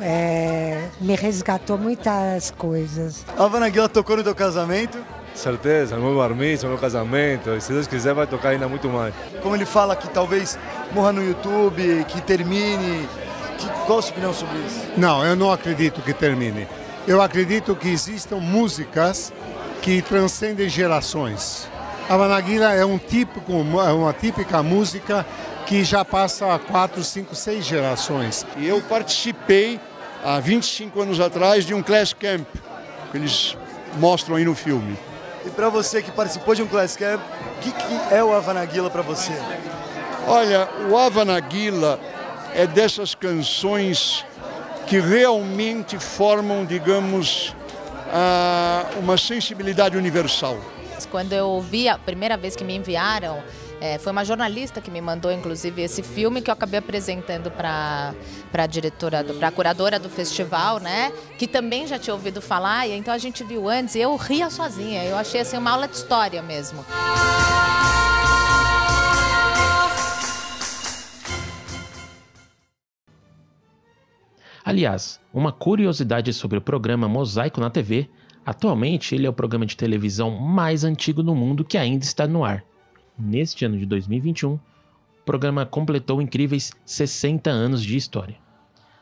é, 0.00 0.88
me 1.00 1.16
resgatou 1.16 1.76
muitas 1.76 2.52
coisas. 2.52 3.26
A 3.36 3.44
Havanaguila 3.44 3.88
tocou 3.88 4.16
no 4.16 4.22
teu 4.22 4.36
casamento. 4.36 4.98
Certeza, 5.34 5.96
no 5.96 6.02
meu 6.02 6.16
bar 6.16 6.34
mitzvah, 6.34 6.68
no 6.68 6.74
meu 6.74 6.80
casamento. 6.80 7.50
E 7.50 7.60
se 7.60 7.72
Deus 7.72 7.86
quiser, 7.86 8.14
vai 8.14 8.26
tocar 8.26 8.50
ainda 8.50 8.68
muito 8.68 8.88
mais. 8.88 9.14
Como 9.42 9.54
ele 9.54 9.64
fala 9.64 9.96
que 9.96 10.08
talvez 10.08 10.58
morra 10.92 11.12
no 11.12 11.22
YouTube, 11.24 12.04
que 12.08 12.20
termine. 12.20 13.08
Que, 13.58 13.66
qual 13.86 13.98
a 13.98 14.02
sua 14.02 14.12
opinião 14.12 14.34
sobre 14.34 14.58
isso? 14.58 14.80
Não, 14.96 15.24
eu 15.24 15.34
não 15.34 15.50
acredito 15.50 16.00
que 16.02 16.12
termine. 16.12 16.66
Eu 17.06 17.20
acredito 17.20 17.74
que 17.74 17.88
existam 17.88 18.36
músicas 18.36 19.32
que 19.80 20.00
transcendem 20.02 20.68
gerações. 20.68 21.68
A 22.08 22.16
Vanaguila 22.16 22.72
é 22.72 22.84
um 22.84 22.98
típico, 22.98 23.52
é 23.52 23.92
uma 23.92 24.12
típica 24.12 24.62
música 24.62 25.24
que 25.66 25.82
já 25.82 26.04
passa 26.04 26.58
quatro, 26.58 27.02
cinco, 27.02 27.34
seis 27.34 27.64
gerações. 27.64 28.46
E 28.56 28.68
eu 28.68 28.80
participei 28.82 29.80
há 30.22 30.38
25 30.38 31.00
anos 31.00 31.20
atrás 31.20 31.64
de 31.64 31.74
um 31.74 31.82
Class 31.82 32.12
Camp, 32.12 32.46
que 33.10 33.16
eles 33.16 33.56
mostram 33.98 34.36
aí 34.36 34.44
no 34.44 34.54
filme. 34.54 34.96
E 35.44 35.50
para 35.50 35.68
você 35.68 36.02
que 36.02 36.10
participou 36.10 36.54
de 36.54 36.62
um 36.62 36.66
Class 36.66 36.96
Camp, 36.96 37.20
o 37.20 37.60
que, 37.60 37.72
que 37.72 38.14
é 38.14 38.22
o 38.22 38.32
Havanaguila 38.32 38.90
para 38.90 39.02
você? 39.02 39.32
Olha, 40.26 40.68
o 40.88 40.96
Havanaguila 40.96 41.98
é 42.54 42.66
dessas 42.66 43.14
canções 43.14 44.24
que 44.86 45.00
realmente 45.00 45.98
formam, 45.98 46.64
digamos, 46.64 47.54
uma 49.00 49.16
sensibilidade 49.16 49.96
universal. 49.96 50.58
Quando 51.10 51.32
eu 51.32 51.60
vi 51.60 51.88
a 51.88 51.98
primeira 51.98 52.36
vez 52.36 52.54
que 52.54 52.62
me 52.62 52.76
enviaram, 52.76 53.42
é, 53.82 53.98
foi 53.98 54.12
uma 54.12 54.24
jornalista 54.24 54.80
que 54.80 54.92
me 54.92 55.00
mandou, 55.00 55.32
inclusive, 55.32 55.82
esse 55.82 56.04
filme 56.04 56.40
que 56.40 56.48
eu 56.48 56.52
acabei 56.52 56.78
apresentando 56.78 57.50
para 57.50 58.14
a 58.52 58.66
diretora, 58.68 59.24
para 59.24 59.48
a 59.48 59.50
curadora 59.50 59.98
do 59.98 60.08
festival, 60.08 60.78
né? 60.78 61.12
Que 61.36 61.48
também 61.48 61.84
já 61.84 61.98
tinha 61.98 62.14
ouvido 62.14 62.40
falar, 62.40 62.86
e 62.86 62.92
então 62.92 63.12
a 63.12 63.18
gente 63.18 63.42
viu 63.42 63.68
antes 63.68 63.96
e 63.96 64.00
eu 64.00 64.14
ria 64.14 64.48
sozinha. 64.50 65.02
Eu 65.02 65.16
achei 65.16 65.40
assim 65.40 65.58
uma 65.58 65.72
aula 65.72 65.88
de 65.88 65.96
história 65.96 66.40
mesmo. 66.40 66.84
Aliás, 74.64 75.18
uma 75.34 75.50
curiosidade 75.50 76.32
sobre 76.32 76.56
o 76.56 76.62
programa 76.62 77.08
Mosaico 77.08 77.60
na 77.60 77.68
TV, 77.68 78.08
atualmente 78.46 79.16
ele 79.16 79.26
é 79.26 79.28
o 79.28 79.32
programa 79.32 79.66
de 79.66 79.76
televisão 79.76 80.30
mais 80.30 80.84
antigo 80.84 81.20
no 81.20 81.34
mundo 81.34 81.64
que 81.64 81.76
ainda 81.76 82.04
está 82.04 82.28
no 82.28 82.44
ar. 82.44 82.64
Neste 83.24 83.64
ano 83.64 83.78
de 83.78 83.86
2021, 83.86 84.54
o 84.54 84.60
programa 85.24 85.64
completou 85.64 86.20
incríveis 86.20 86.72
60 86.84 87.48
anos 87.48 87.80
de 87.80 87.96
história, 87.96 88.34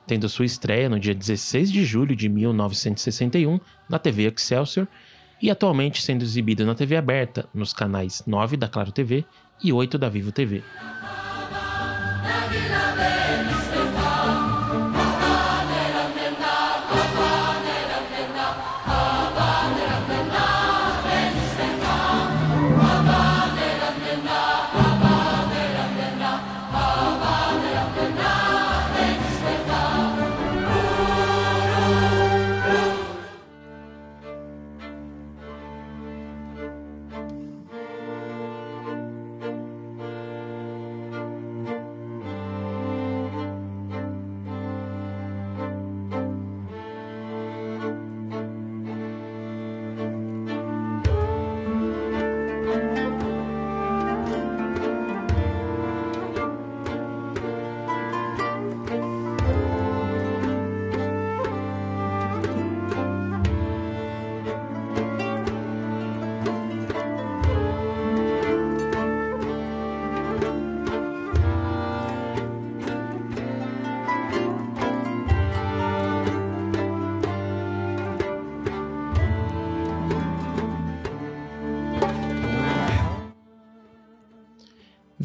tendo 0.07 0.29
sua 0.29 0.45
estreia 0.45 0.91
no 0.91 1.01
dia 1.01 1.15
16 1.15 1.73
de 1.73 1.87
julho 1.87 2.15
de 2.15 2.29
1961 2.29 3.59
na 3.89 3.99
TV 3.99 4.27
Excelsior 4.27 4.87
e 5.41 5.51
atualmente 5.51 6.03
sendo 6.03 6.23
exibido 6.23 6.67
na 6.67 6.75
TV 6.75 6.97
aberta 6.97 7.49
nos 7.55 7.73
canais 7.73 8.23
9 8.27 8.59
da 8.59 8.69
Claro 8.69 8.93
TV 8.93 9.25
e 9.65 9.73
8 9.73 9.97
da 9.97 10.11
Vivo 10.11 10.31
TV. 10.31 10.63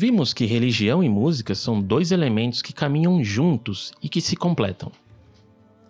Vimos 0.07 0.35
que 0.35 0.45
religião 0.45 1.03
e 1.03 1.09
música 1.09 1.55
são 1.55 1.81
dois 1.81 2.11
elementos 2.11 2.61
que 2.61 2.71
caminham 2.71 3.23
juntos 3.23 3.91
e 4.03 4.07
que 4.07 4.21
se 4.21 4.35
completam. 4.35 4.91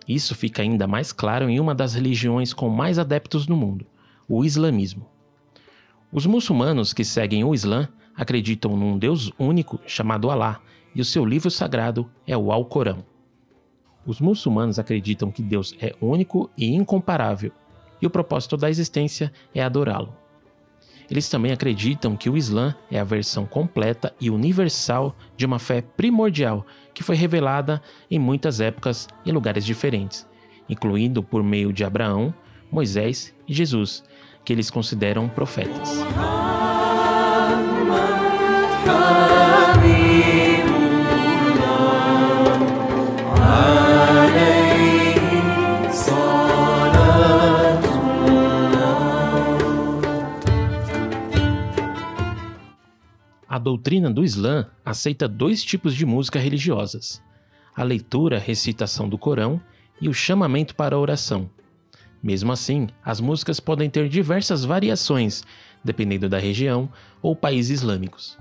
Isso 0.08 0.34
fica 0.34 0.62
ainda 0.62 0.86
mais 0.86 1.12
claro 1.12 1.50
em 1.50 1.60
uma 1.60 1.74
das 1.74 1.92
religiões 1.92 2.54
com 2.54 2.70
mais 2.70 2.98
adeptos 2.98 3.46
no 3.46 3.54
mundo, 3.54 3.84
o 4.26 4.42
islamismo. 4.42 5.06
Os 6.10 6.24
muçulmanos 6.24 6.94
que 6.94 7.04
seguem 7.04 7.44
o 7.44 7.54
Islã 7.54 7.90
acreditam 8.16 8.74
num 8.74 8.96
Deus 8.96 9.30
único 9.38 9.78
chamado 9.86 10.30
Alá 10.30 10.62
e 10.94 11.02
o 11.02 11.04
seu 11.04 11.22
livro 11.22 11.50
sagrado 11.50 12.10
é 12.26 12.34
o 12.34 12.50
Alcorão. 12.50 13.04
Os 14.06 14.18
muçulmanos 14.18 14.78
acreditam 14.78 15.30
que 15.30 15.42
Deus 15.42 15.74
é 15.78 15.94
único 16.00 16.48
e 16.56 16.74
incomparável 16.74 17.52
e 18.00 18.06
o 18.06 18.10
propósito 18.10 18.56
da 18.56 18.70
existência 18.70 19.30
é 19.54 19.62
adorá-lo. 19.62 20.16
Eles 21.10 21.28
também 21.28 21.52
acreditam 21.52 22.16
que 22.16 22.28
o 22.28 22.36
Islã 22.36 22.74
é 22.90 22.98
a 22.98 23.04
versão 23.04 23.46
completa 23.46 24.12
e 24.20 24.28
universal 24.28 25.16
de 25.36 25.46
uma 25.46 25.58
fé 25.58 25.80
primordial 25.80 26.66
que 26.92 27.02
foi 27.02 27.14
revelada 27.14 27.80
em 28.10 28.18
muitas 28.18 28.60
épocas 28.60 29.08
e 29.24 29.30
lugares 29.30 29.64
diferentes, 29.64 30.26
incluindo 30.68 31.22
por 31.22 31.42
meio 31.42 31.72
de 31.72 31.84
Abraão, 31.84 32.34
Moisés 32.70 33.34
e 33.46 33.54
Jesus, 33.54 34.02
que 34.44 34.52
eles 34.52 34.70
consideram 34.70 35.28
profetas. 35.28 36.00
A 53.56 53.58
doutrina 53.58 54.10
do 54.10 54.22
Islã 54.22 54.66
aceita 54.84 55.26
dois 55.26 55.64
tipos 55.64 55.94
de 55.94 56.04
música 56.04 56.38
religiosas: 56.38 57.22
a 57.74 57.82
leitura, 57.82 58.38
recitação 58.38 59.08
do 59.08 59.16
Corão 59.16 59.58
e 59.98 60.10
o 60.10 60.12
chamamento 60.12 60.74
para 60.74 60.94
a 60.94 60.98
oração. 60.98 61.48
Mesmo 62.22 62.52
assim, 62.52 62.86
as 63.02 63.18
músicas 63.18 63.58
podem 63.58 63.88
ter 63.88 64.10
diversas 64.10 64.62
variações, 64.62 65.42
dependendo 65.82 66.28
da 66.28 66.38
região 66.38 66.86
ou 67.22 67.34
país 67.34 67.70
islâmicos. 67.70 68.36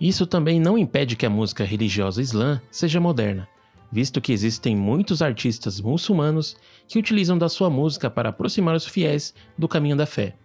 Isso 0.00 0.24
também 0.24 0.60
não 0.60 0.78
impede 0.78 1.16
que 1.16 1.26
a 1.26 1.30
música 1.30 1.64
religiosa 1.64 2.22
islã 2.22 2.62
seja 2.70 3.00
moderna, 3.00 3.48
visto 3.90 4.20
que 4.20 4.32
existem 4.32 4.76
muitos 4.76 5.20
artistas 5.20 5.80
muçulmanos 5.80 6.56
que 6.86 6.96
utilizam 6.96 7.36
da 7.36 7.48
sua 7.48 7.68
música 7.68 8.08
para 8.08 8.28
aproximar 8.28 8.76
os 8.76 8.86
fiéis 8.86 9.34
do 9.58 9.66
caminho 9.66 9.96
da 9.96 10.06
fé. 10.06 10.36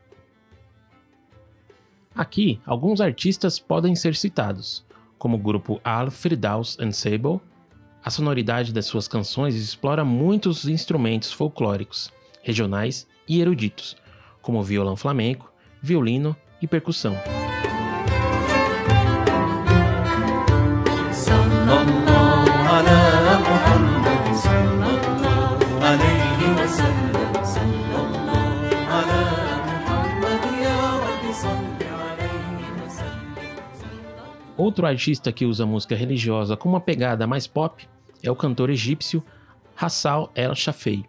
Aqui, 2.13 2.60
alguns 2.65 3.00
artistas 3.00 3.58
podem 3.58 3.95
ser 3.95 4.15
citados, 4.15 4.84
como 5.17 5.38
o 5.38 5.39
grupo 5.39 5.80
Al-Firdaus 5.84 6.78
Ensemble. 6.80 7.39
A 8.04 8.10
sonoridade 8.10 8.74
das 8.74 8.86
suas 8.86 9.08
canções 9.08 9.56
explora 9.56 10.04
muitos 10.04 10.67
instrumentos 10.67 11.32
folclóricos, 11.32 12.12
regionais 12.43 13.08
e 13.28 13.39
eruditos, 13.39 13.95
como 14.41 14.62
violão 14.62 14.95
flamenco, 14.95 15.52
violino 15.82 16.36
e 16.62 16.67
percussão. 16.67 17.15
Outro 34.58 34.86
artista 34.86 35.32
que 35.32 35.46
usa 35.46 35.66
música 35.66 35.96
religiosa 35.96 36.58
com 36.58 36.68
uma 36.68 36.82
pegada 36.82 37.26
mais 37.26 37.48
pop 37.48 37.88
é 38.22 38.30
o 38.30 38.36
cantor 38.36 38.70
egípcio 38.70 39.24
Hassal 39.76 40.32
El 40.36 40.54
Shafei. 40.54 41.06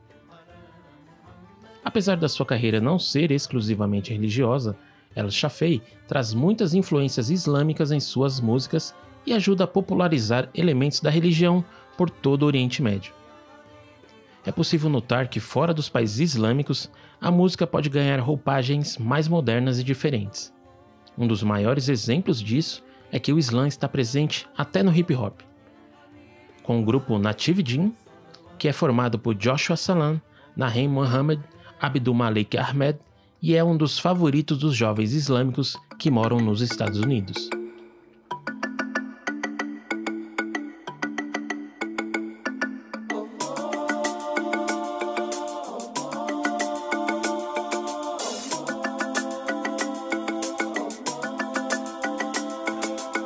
Apesar 1.85 2.17
da 2.17 2.29
sua 2.29 2.47
carreira 2.47 2.81
não 2.81 2.99
ser 2.99 3.33
exclusivamente 3.33 4.13
religiosa, 4.13 4.77
El 5.15 5.31
Shafei 5.31 5.83
traz 6.07 6.33
muitas 6.33 6.73
influências 6.73 7.29
islâmicas 7.29 7.91
em 7.91 8.01
suas 8.01 8.41
músicas 8.41 8.95
e 9.27 9.33
ajuda 9.33 9.65
a 9.65 9.67
popularizar 9.69 10.49
elementos 10.55 11.01
da 11.01 11.11
religião 11.11 11.65
por 11.97 12.09
todo 12.09 12.45
o 12.45 12.47
Oriente 12.47 12.81
Médio. 12.81 13.13
É 14.47 14.51
possível 14.51 14.89
notar 14.89 15.29
que, 15.29 15.39
fora 15.39 15.75
dos 15.75 15.89
países 15.89 16.35
islâmicos, 16.35 16.91
a 17.21 17.31
música 17.31 17.67
pode 17.67 17.89
ganhar 17.89 18.19
roupagens 18.21 18.99
mais 18.99 19.29
modernas 19.29 19.79
e 19.79 19.85
diferentes. 19.85 20.53
Um 21.17 21.27
dos 21.27 21.43
maiores 21.43 21.89
exemplos 21.89 22.41
disso 22.41 22.83
é 23.13 23.21
que 23.21 23.33
o 23.33 23.39
Islã 23.39 23.69
está 23.69 23.87
presente 23.87 24.49
até 24.57 24.83
no 24.83 24.93
hip 24.93 25.15
hop. 25.15 25.41
Com 26.63 26.81
o 26.81 26.85
grupo 26.85 27.19
Native 27.19 27.63
Jin, 27.65 27.95
que 28.59 28.67
é 28.67 28.73
formado 28.73 29.19
por 29.19 29.35
Joshua 29.35 29.77
Salam, 29.77 30.21
Nahem 30.57 30.89
Mohammed, 30.89 31.43
Abdul 31.81 32.15
Malik 32.15 32.57
Ahmed 32.57 32.99
e 33.43 33.55
é 33.55 33.63
um 33.63 33.77
dos 33.77 33.99
favoritos 33.99 34.59
dos 34.59 34.75
jovens 34.75 35.13
islâmicos 35.13 35.77
que 35.99 36.11
moram 36.11 36.39
nos 36.39 36.61
Estados 36.61 36.99
Unidos. 36.99 37.51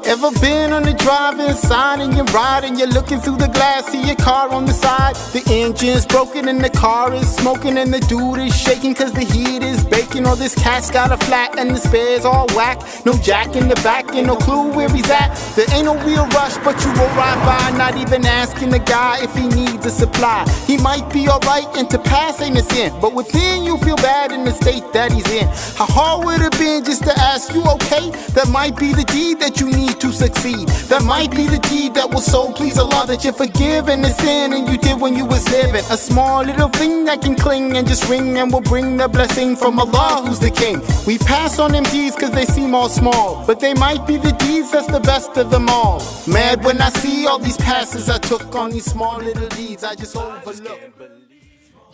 Ever 0.06 0.30
been 0.40 0.72
on 0.72 0.84
the 0.84 0.92
driving 0.94 1.52
side 1.52 1.98
and 1.98 2.14
you're 2.14 2.26
riding, 2.26 2.78
you're 2.78 2.86
looking 2.86 3.18
through 3.18 3.38
the 3.38 3.48
glass, 3.48 3.86
see 3.86 4.00
your 4.06 4.14
car 4.14 4.48
on 4.50 4.64
the 4.64 4.72
side. 4.72 5.16
The 5.34 5.42
engine's 5.50 6.06
broken 6.06 6.48
and 6.48 6.62
the 6.62 6.70
car 6.70 7.12
is 7.12 7.26
smoking 7.34 7.76
and 7.76 7.92
the 7.92 7.98
dude 7.98 8.38
is 8.38 8.54
shaking 8.54 8.94
cause 8.94 9.12
the 9.12 9.24
heat 9.24 9.64
is 9.64 9.82
baking. 9.82 10.24
All 10.24 10.36
this 10.36 10.54
cat's 10.54 10.92
got 10.92 11.10
a 11.10 11.16
flat 11.26 11.58
and 11.58 11.70
the 11.70 11.78
spare's 11.78 12.24
all 12.24 12.46
whack. 12.54 12.80
No 13.04 13.14
jack 13.14 13.56
in 13.56 13.66
the 13.66 13.74
back 13.82 14.14
and 14.14 14.28
no 14.28 14.36
clue 14.36 14.70
where 14.70 14.88
he's 14.88 15.10
at. 15.10 15.34
There 15.56 15.66
ain't 15.74 15.86
no 15.86 15.98
real 16.06 16.26
rush, 16.28 16.56
but 16.58 16.80
you 16.84 16.92
roll 16.94 17.10
right 17.18 17.40
by, 17.42 17.76
not 17.76 17.96
even 17.96 18.24
asking 18.24 18.70
the 18.70 18.78
guy 18.78 19.24
if 19.24 19.34
he 19.34 19.48
needs 19.48 19.86
a 19.86 19.90
supply. 19.90 20.46
He 20.68 20.78
might 20.78 21.12
be 21.12 21.28
alright 21.28 21.66
and 21.76 21.90
to 21.90 21.98
pass 21.98 22.40
ain't 22.40 22.56
a 22.56 22.62
sin, 22.62 22.94
but 23.00 23.12
within 23.12 23.64
you 23.64 23.76
feel 23.78 23.96
bad 23.96 24.30
in 24.30 24.44
the 24.44 24.52
state 24.52 24.84
that 24.92 25.10
he's 25.10 25.28
in. 25.32 25.48
How 25.74 25.86
hard 25.86 26.24
would 26.24 26.36
it 26.36 26.42
have 26.42 26.60
been 26.60 26.84
just 26.84 27.02
to 27.02 27.12
ask 27.18 27.52
you 27.52 27.64
okay? 27.64 28.10
That 28.34 28.48
might 28.50 28.76
be 28.76 28.94
the 28.94 29.04
deed 29.04 29.40
that 29.40 29.58
you 29.58 29.68
need 29.68 29.95
to 30.00 30.12
succeed. 30.12 30.68
That 30.88 31.02
might 31.04 31.30
be 31.30 31.46
the 31.46 31.58
deed 31.58 31.94
that 31.94 32.10
will 32.10 32.20
so 32.20 32.52
please 32.52 32.78
Allah 32.78 33.06
that 33.06 33.24
you're 33.24 33.32
forgiven 33.32 34.02
the 34.02 34.10
sin 34.10 34.52
and 34.52 34.68
you 34.68 34.78
did 34.78 35.00
when 35.00 35.16
you 35.16 35.24
was 35.24 35.48
living. 35.50 35.84
A 35.90 35.96
small 35.96 36.44
little 36.44 36.68
thing 36.68 37.04
that 37.04 37.22
can 37.22 37.36
cling 37.36 37.76
and 37.76 37.86
just 37.86 38.08
ring 38.08 38.38
and 38.38 38.52
will 38.52 38.60
bring 38.60 38.96
the 38.96 39.08
blessing 39.08 39.56
from 39.56 39.78
Allah 39.78 40.22
who's 40.26 40.38
the 40.38 40.50
king. 40.50 40.80
We 41.06 41.18
pass 41.18 41.58
on 41.58 41.72
them 41.72 41.84
deeds 41.84 42.16
cause 42.16 42.30
they 42.30 42.44
seem 42.44 42.74
all 42.74 42.88
small, 42.88 43.44
but 43.46 43.60
they 43.60 43.74
might 43.74 44.06
be 44.06 44.16
the 44.16 44.32
deeds 44.32 44.70
that's 44.72 44.86
the 44.86 45.00
best 45.00 45.36
of 45.36 45.50
them 45.50 45.68
all. 45.68 46.02
Mad 46.26 46.64
when 46.64 46.80
I 46.80 46.90
see 46.90 47.26
all 47.26 47.38
these 47.38 47.56
passes 47.56 48.08
I 48.08 48.18
took 48.18 48.54
on 48.54 48.70
these 48.70 48.84
small 48.84 49.18
little 49.18 49.48
deeds 49.48 49.84
I 49.84 49.94
just 49.94 50.16
overlook. 50.16 50.80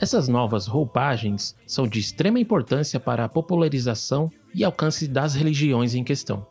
Essas 0.02 0.26
novas 0.26 0.66
roupagens 0.66 1.54
são 1.64 1.86
de 1.86 2.00
extrema 2.00 2.40
importância 2.40 2.98
para 2.98 3.24
a 3.24 3.28
popularização 3.28 4.32
e 4.52 4.64
alcance 4.64 5.06
das 5.06 5.34
religiões 5.36 5.94
em 5.94 6.02
questão. 6.02 6.44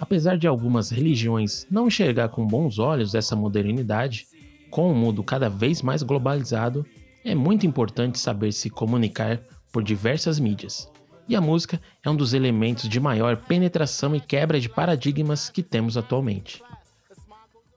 Apesar 0.00 0.38
de 0.38 0.46
algumas 0.46 0.90
religiões 0.90 1.66
não 1.70 1.88
enxergar 1.88 2.28
com 2.28 2.46
bons 2.46 2.78
olhos 2.78 3.14
essa 3.14 3.34
modernidade, 3.34 4.26
com 4.70 4.90
o 4.90 4.94
mundo 4.94 5.24
cada 5.24 5.48
vez 5.48 5.82
mais 5.82 6.02
globalizado, 6.02 6.86
é 7.24 7.34
muito 7.34 7.66
importante 7.66 8.18
saber 8.18 8.52
se 8.52 8.70
comunicar 8.70 9.40
por 9.72 9.82
diversas 9.82 10.38
mídias. 10.38 10.90
E 11.28 11.34
a 11.34 11.40
música 11.40 11.80
é 12.02 12.08
um 12.08 12.16
dos 12.16 12.32
elementos 12.32 12.88
de 12.88 13.00
maior 13.00 13.36
penetração 13.36 14.14
e 14.14 14.20
quebra 14.20 14.60
de 14.60 14.68
paradigmas 14.68 15.50
que 15.50 15.62
temos 15.62 15.96
atualmente. 15.96 16.62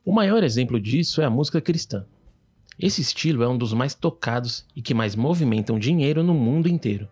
O 0.06 0.14
maior 0.14 0.44
exemplo 0.44 0.80
disso 0.80 1.22
é 1.22 1.26
a 1.26 1.30
música 1.30 1.60
cristã. 1.60 2.06
Esse 2.80 3.02
estilo 3.02 3.44
é 3.44 3.50
um 3.50 3.58
dos 3.58 3.74
mais 3.74 3.94
tocados 3.94 4.66
e 4.76 4.82
que 4.82 4.94
mais 4.94 5.16
movimentam 5.16 5.78
dinheiro 5.78 6.24
no 6.24 6.34
mundo 6.34 6.68
inteiro. 6.68 7.08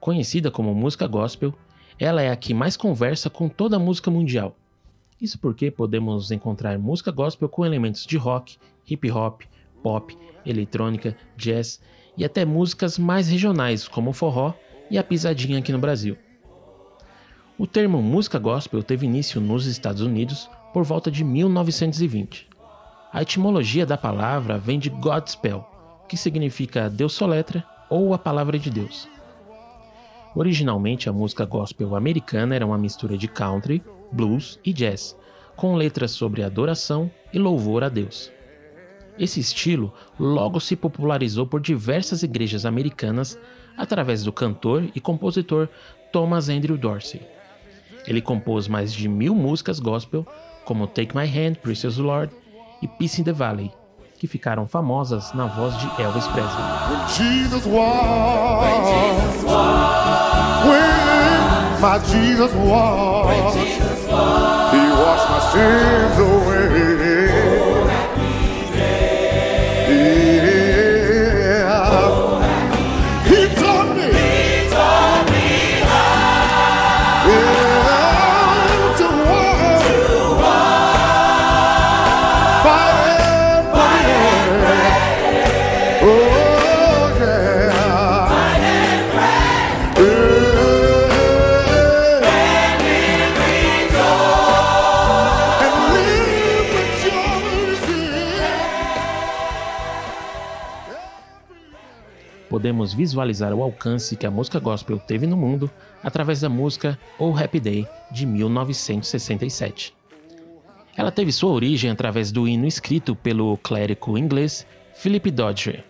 Conhecida 0.00 0.50
como 0.50 0.74
música 0.74 1.06
gospel, 1.06 1.54
ela 2.00 2.22
é 2.22 2.30
a 2.30 2.36
que 2.36 2.54
mais 2.54 2.78
conversa 2.78 3.28
com 3.28 3.46
toda 3.46 3.76
a 3.76 3.78
música 3.78 4.10
mundial. 4.10 4.56
Isso 5.20 5.38
porque 5.38 5.70
podemos 5.70 6.30
encontrar 6.30 6.78
música 6.78 7.12
gospel 7.12 7.46
com 7.46 7.66
elementos 7.66 8.06
de 8.06 8.16
rock, 8.16 8.56
hip 8.88 9.10
hop, 9.10 9.42
pop, 9.82 10.16
eletrônica, 10.46 11.14
jazz 11.36 11.78
e 12.16 12.24
até 12.24 12.42
músicas 12.46 12.98
mais 12.98 13.28
regionais 13.28 13.86
como 13.86 14.10
o 14.10 14.14
forró 14.14 14.54
e 14.90 14.96
a 14.96 15.04
pisadinha 15.04 15.58
aqui 15.58 15.72
no 15.72 15.78
Brasil. 15.78 16.16
O 17.58 17.66
termo 17.66 18.00
música 18.00 18.38
gospel 18.38 18.82
teve 18.82 19.04
início 19.04 19.38
nos 19.38 19.66
Estados 19.66 20.00
Unidos 20.00 20.48
por 20.72 20.84
volta 20.84 21.10
de 21.10 21.22
1920. 21.22 22.48
A 23.12 23.20
etimologia 23.20 23.84
da 23.84 23.98
palavra 23.98 24.56
vem 24.56 24.78
de 24.78 24.88
Godspell, 24.88 25.66
que 26.08 26.16
significa 26.16 26.88
Deus 26.88 27.12
soletra 27.12 27.62
ou 27.90 28.14
a 28.14 28.18
palavra 28.18 28.58
de 28.58 28.70
Deus. 28.70 29.06
Originalmente, 30.34 31.08
a 31.08 31.12
música 31.12 31.44
gospel 31.44 31.96
americana 31.96 32.54
era 32.54 32.64
uma 32.66 32.78
mistura 32.78 33.18
de 33.18 33.26
country, 33.26 33.82
blues 34.12 34.60
e 34.64 34.72
jazz, 34.72 35.16
com 35.56 35.74
letras 35.74 36.12
sobre 36.12 36.42
adoração 36.42 37.10
e 37.32 37.38
louvor 37.38 37.82
a 37.82 37.88
Deus. 37.88 38.30
Esse 39.18 39.40
estilo 39.40 39.92
logo 40.18 40.60
se 40.60 40.76
popularizou 40.76 41.46
por 41.46 41.60
diversas 41.60 42.22
igrejas 42.22 42.64
americanas 42.64 43.38
através 43.76 44.22
do 44.22 44.32
cantor 44.32 44.88
e 44.94 45.00
compositor 45.00 45.68
Thomas 46.12 46.48
Andrew 46.48 46.78
Dorsey. 46.78 47.20
Ele 48.06 48.22
compôs 48.22 48.68
mais 48.68 48.92
de 48.92 49.08
mil 49.08 49.34
músicas 49.34 49.78
gospel, 49.78 50.26
como 50.64 50.86
Take 50.86 51.14
My 51.14 51.26
Hand, 51.26 51.56
Precious 51.56 51.98
Lord 51.98 52.32
e 52.80 52.88
Peace 52.88 53.20
in 53.20 53.24
the 53.24 53.32
Valley, 53.32 53.70
que 54.20 54.28
ficaram 54.28 54.68
famosas 54.68 55.32
na 55.32 55.46
voz 55.46 55.74
de 55.78 55.86
Elvis 55.98 56.26
Presley. 56.26 56.62
Podemos 102.70 102.94
visualizar 102.94 103.52
o 103.52 103.64
alcance 103.64 104.14
que 104.14 104.24
a 104.24 104.30
música 104.30 104.60
gospel 104.60 104.96
teve 104.96 105.26
no 105.26 105.36
mundo 105.36 105.68
através 106.04 106.40
da 106.40 106.48
música 106.48 106.96
Oh 107.18 107.36
Happy 107.36 107.58
Day 107.58 107.88
de 108.12 108.24
1967. 108.24 109.92
Ela 110.96 111.10
teve 111.10 111.32
sua 111.32 111.50
origem 111.50 111.90
através 111.90 112.30
do 112.30 112.46
hino 112.46 112.68
escrito 112.68 113.16
pelo 113.16 113.58
clérigo 113.58 114.16
inglês 114.16 114.64
Philip 114.94 115.32
Dodge, 115.32 115.82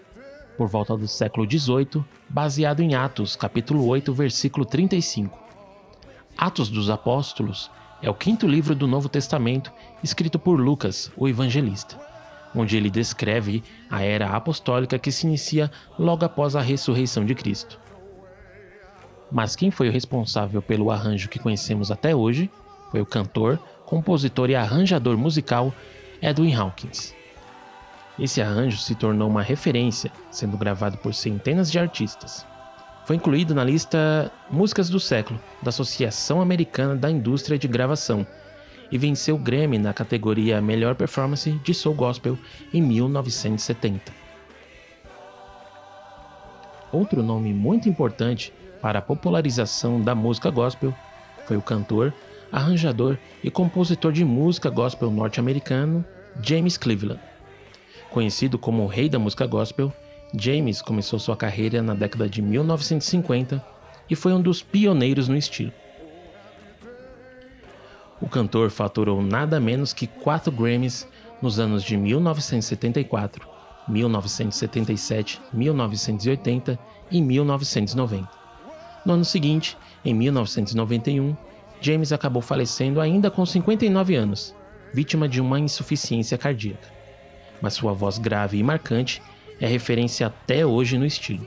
por 0.57 0.69
volta 0.69 0.97
do 0.97 1.07
século 1.07 1.47
XVIII, 1.47 2.03
baseado 2.31 2.81
em 2.81 2.95
Atos, 2.95 3.37
capítulo 3.37 3.87
8, 3.87 4.15
versículo 4.15 4.65
35. 4.65 5.39
Atos 6.35 6.71
dos 6.71 6.89
Apóstolos 6.89 7.71
é 8.01 8.09
o 8.09 8.15
quinto 8.15 8.49
livro 8.49 8.75
do 8.75 8.87
Novo 8.87 9.11
Testamento 9.11 9.71
escrito 10.03 10.39
por 10.39 10.59
Lucas, 10.59 11.13
o 11.15 11.29
evangelista, 11.29 12.01
onde 12.55 12.77
ele 12.77 12.91
descreve 12.91 13.63
a 13.89 14.03
era 14.03 14.31
apostólica 14.31 14.99
que 14.99 15.13
se 15.13 15.27
inicia 15.27 15.71
logo 15.99 16.25
após 16.25 16.57
a 16.57 16.61
ressurreição 16.61 17.25
de 17.25 17.35
Cristo. 17.35 17.79
Mas 19.31 19.55
quem 19.55 19.71
foi 19.71 19.89
o 19.89 19.93
responsável 19.93 20.61
pelo 20.61 20.91
arranjo 20.91 21.29
que 21.29 21.39
conhecemos 21.39 21.91
até 21.91 22.15
hoje 22.15 22.51
foi 22.91 23.01
o 23.01 23.07
cantor, 23.07 23.59
compositor 23.87 24.51
e 24.51 24.57
arranjador 24.57 25.17
musical 25.17 25.73
Edwin 26.21 26.55
Hawkins. 26.55 27.15
Esse 28.19 28.43
arranjo 28.43 28.79
se 28.79 28.95
tornou 28.95 29.29
uma 29.29 29.43
referência, 29.43 30.11
sendo 30.31 30.59
gravado 30.59 30.99
por 30.99 31.15
centenas 31.15 31.71
de 31.71 31.79
artistas. 31.79 32.45
Foi 33.07 33.17
incluído 33.17 33.55
na 33.55 33.65
lista 33.65 34.31
Músicas 34.51 34.91
do 34.91 35.01
Século 35.01 35.41
da 35.63 35.71
Associação 35.71 36.41
Americana 36.41 36.95
da 36.95 37.11
Indústria 37.11 37.59
de 37.59 37.67
Gravação 37.67 38.27
e 38.91 38.99
venceu 38.99 39.37
o 39.37 39.39
Grammy 39.39 39.79
na 39.79 39.93
categoria 39.93 40.61
Melhor 40.61 40.95
Performance 40.95 41.51
de 41.51 41.75
Soul 41.75 41.95
Gospel 41.95 42.39
em 42.73 42.83
1970. 42.83 44.13
Outro 46.93 47.23
nome 47.23 47.55
muito 47.55 47.89
importante 47.89 48.53
para 48.81 48.99
a 48.99 49.03
popularização 49.03 50.01
da 50.01 50.15
música 50.15 50.51
gospel 50.51 50.93
foi 51.47 51.57
o 51.57 51.63
cantor, 51.63 52.13
arranjador 52.51 53.17
e 53.45 53.51
compositor 53.51 54.13
de 54.13 54.25
música 54.25 54.69
gospel 54.71 55.11
norte-americano 55.11 56.05
James 56.43 56.77
Cleveland. 56.77 57.21
Conhecido 58.11 58.59
como 58.59 58.83
o 58.83 58.89
rei 58.89 59.09
da 59.09 59.19
música 59.19 59.47
gospel, 59.47 59.93
James 60.35 60.83
começou 60.83 61.19
sua 61.19 61.37
carreira 61.37 61.83
na 61.83 61.95
década 61.95 62.29
de 62.29 62.43
1950 62.43 63.65
e 64.09 64.17
foi 64.17 64.33
um 64.33 64.43
dos 64.43 64.63
pioneiros 64.63 65.29
no 65.29 65.37
estilo. 65.37 65.73
O 68.21 68.29
cantor 68.29 68.71
faturou 68.71 69.23
nada 69.23 69.59
menos 69.59 69.93
que 69.93 70.07
4 70.07 70.53
Grammys 70.53 71.09
nos 71.41 71.59
anos 71.59 71.83
de 71.83 71.97
1974, 71.97 73.49
1977, 73.89 75.41
1980 75.53 76.79
e 77.11 77.23
1990. 77.23 78.29
No 79.07 79.15
ano 79.15 79.25
seguinte, 79.25 79.77
em 80.05 80.13
1991, 80.13 81.35
James 81.81 82.13
acabou 82.13 82.43
falecendo 82.43 83.01
ainda 83.01 83.31
com 83.31 83.47
59 83.47 84.15
anos, 84.15 84.55
vítima 84.93 85.27
de 85.27 85.41
uma 85.41 85.59
insuficiência 85.59 86.37
cardíaca. 86.37 86.89
Mas 87.63 87.75
sua 87.75 87.95
voz 87.95 88.19
grave 88.19 88.59
e 88.59 88.63
marcante 88.63 89.23
é 89.59 89.67
referência 89.67 90.27
até 90.27 90.65
hoje 90.65 90.99
no 90.99 91.07
estilo. 91.07 91.47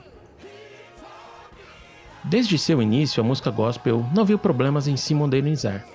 Desde 2.23 2.57
seu 2.57 2.81
início, 2.81 3.21
a 3.21 3.25
música 3.25 3.51
gospel 3.51 4.03
não 4.15 4.25
viu 4.25 4.39
problemas 4.39 4.87
em 4.87 4.97
se 4.97 5.13
modernizar. 5.13 5.85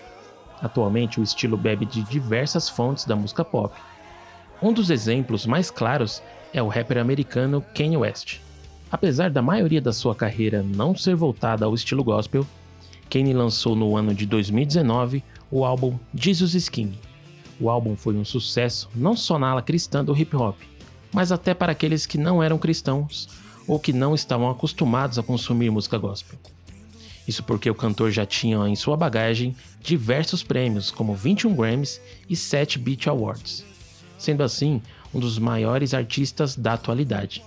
Atualmente, 0.62 1.20
o 1.20 1.22
estilo 1.22 1.56
bebe 1.56 1.86
de 1.86 2.02
diversas 2.02 2.68
fontes 2.68 3.04
da 3.04 3.14
música 3.14 3.44
pop. 3.44 3.74
Um 4.60 4.72
dos 4.72 4.90
exemplos 4.90 5.46
mais 5.46 5.70
claros 5.70 6.22
é 6.52 6.62
o 6.62 6.68
rapper 6.68 6.98
americano 6.98 7.64
Kanye 7.74 7.96
West. 7.96 8.40
Apesar 8.90 9.30
da 9.30 9.42
maioria 9.42 9.80
da 9.80 9.92
sua 9.92 10.14
carreira 10.14 10.62
não 10.62 10.96
ser 10.96 11.14
voltada 11.14 11.64
ao 11.64 11.74
estilo 11.74 12.02
gospel, 12.02 12.46
Kanye 13.10 13.32
lançou 13.32 13.76
no 13.76 13.96
ano 13.96 14.14
de 14.14 14.26
2019 14.26 15.22
o 15.50 15.64
álbum 15.64 15.98
Jesus 16.14 16.54
is 16.54 16.68
King. 16.68 16.98
O 17.60 17.70
álbum 17.70 17.96
foi 17.96 18.16
um 18.16 18.24
sucesso 18.24 18.88
não 18.94 19.16
só 19.16 19.38
na 19.38 19.50
ala 19.50 19.62
cristã 19.62 20.04
do 20.04 20.16
hip 20.16 20.34
hop, 20.36 20.56
mas 21.12 21.32
até 21.32 21.54
para 21.54 21.72
aqueles 21.72 22.06
que 22.06 22.18
não 22.18 22.42
eram 22.42 22.58
cristãos 22.58 23.28
ou 23.66 23.78
que 23.78 23.92
não 23.92 24.14
estavam 24.14 24.50
acostumados 24.50 25.18
a 25.18 25.22
consumir 25.22 25.70
música 25.70 25.98
gospel. 25.98 26.38
Isso 27.28 27.42
porque 27.42 27.68
o 27.68 27.74
cantor 27.74 28.10
já 28.10 28.24
tinha 28.24 28.56
em 28.66 28.74
sua 28.74 28.96
bagagem 28.96 29.54
diversos 29.82 30.42
prêmios, 30.42 30.90
como 30.90 31.14
21 31.14 31.54
Grammys 31.54 32.00
e 32.26 32.34
7 32.34 32.78
Beat 32.78 33.06
Awards, 33.06 33.62
sendo 34.16 34.42
assim 34.42 34.80
um 35.12 35.20
dos 35.20 35.38
maiores 35.38 35.92
artistas 35.92 36.56
da 36.56 36.72
atualidade. 36.72 37.44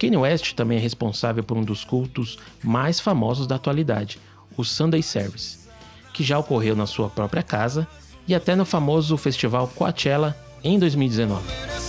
Kanye 0.00 0.16
West 0.16 0.54
também 0.54 0.78
é 0.78 0.80
responsável 0.80 1.44
por 1.44 1.58
um 1.58 1.62
dos 1.62 1.84
cultos 1.84 2.38
mais 2.64 2.98
famosos 2.98 3.46
da 3.46 3.56
atualidade, 3.56 4.18
o 4.56 4.64
Sunday 4.64 5.02
Service, 5.02 5.58
que 6.14 6.24
já 6.24 6.38
ocorreu 6.38 6.74
na 6.74 6.86
sua 6.86 7.10
própria 7.10 7.42
casa 7.42 7.86
e 8.26 8.34
até 8.34 8.56
no 8.56 8.64
famoso 8.64 9.14
festival 9.18 9.68
Coachella 9.68 10.34
em 10.64 10.78
2019. 10.78 11.79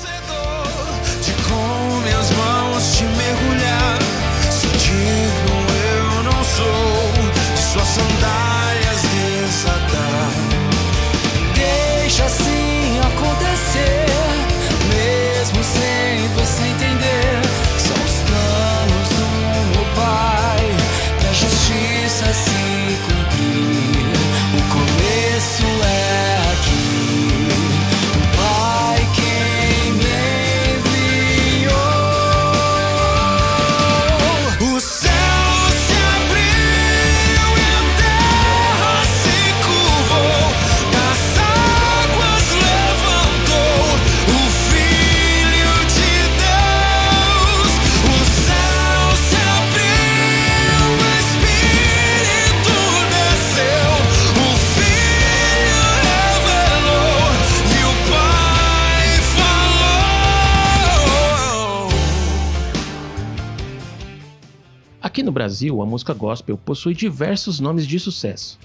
Aqui 65.22 65.28
no 65.28 65.32
Brasil, 65.32 65.80
a 65.84 65.86
música 65.86 66.16
gospel 66.16 66.58
possui 66.58 66.96
diversos 66.96 67.60
nomes 67.60 67.86
de 67.86 68.00
sucesso, 68.00 68.58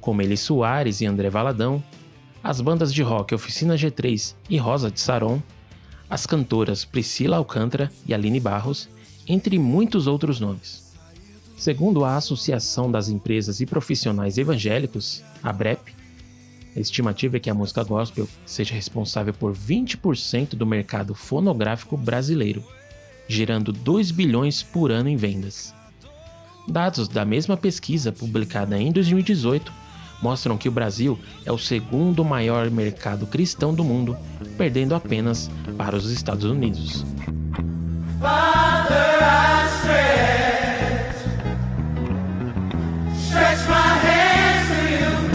como 0.00 0.22
Eli 0.22 0.34
Soares 0.34 1.02
e 1.02 1.06
André 1.06 1.28
Valadão, 1.28 1.84
as 2.42 2.58
bandas 2.58 2.90
de 2.90 3.02
rock 3.02 3.34
Oficina 3.34 3.74
G3 3.74 4.34
e 4.48 4.56
Rosa 4.56 4.90
de 4.90 4.98
Saron, 4.98 5.42
as 6.08 6.24
cantoras 6.24 6.86
Priscila 6.86 7.36
Alcântara 7.36 7.92
e 8.06 8.14
Aline 8.14 8.40
Barros, 8.40 8.88
entre 9.28 9.58
muitos 9.58 10.06
outros 10.06 10.40
nomes. 10.40 10.90
Segundo 11.54 12.02
a 12.02 12.16
Associação 12.16 12.90
das 12.90 13.10
Empresas 13.10 13.60
e 13.60 13.66
Profissionais 13.66 14.38
Evangélicos, 14.38 15.22
a 15.42 15.52
BREP, 15.52 15.94
A 16.74 16.80
estimativa 16.80 17.36
é 17.36 17.40
que 17.40 17.50
a 17.50 17.54
música 17.54 17.84
gospel 17.84 18.26
seja 18.46 18.74
responsável 18.74 19.34
por 19.34 19.52
20% 19.54 20.54
do 20.54 20.64
mercado 20.64 21.14
fonográfico 21.14 21.94
brasileiro, 21.94 22.64
gerando 23.28 23.70
2 23.70 24.10
bilhões 24.12 24.62
por 24.62 24.90
ano 24.90 25.10
em 25.10 25.16
vendas. 25.16 25.78
Dados 26.68 27.08
da 27.08 27.24
mesma 27.24 27.56
pesquisa, 27.56 28.12
publicada 28.12 28.78
em 28.78 28.92
2018, 28.92 29.72
mostram 30.22 30.56
que 30.56 30.68
o 30.68 30.72
Brasil 30.72 31.18
é 31.44 31.52
o 31.52 31.58
segundo 31.58 32.24
maior 32.24 32.70
mercado 32.70 33.26
cristão 33.26 33.74
do 33.74 33.82
mundo, 33.82 34.16
perdendo 34.56 34.94
apenas 34.94 35.50
para 35.76 35.96
os 35.96 36.10
Estados 36.10 36.44
Unidos. 36.44 37.04
Father, 38.20 39.10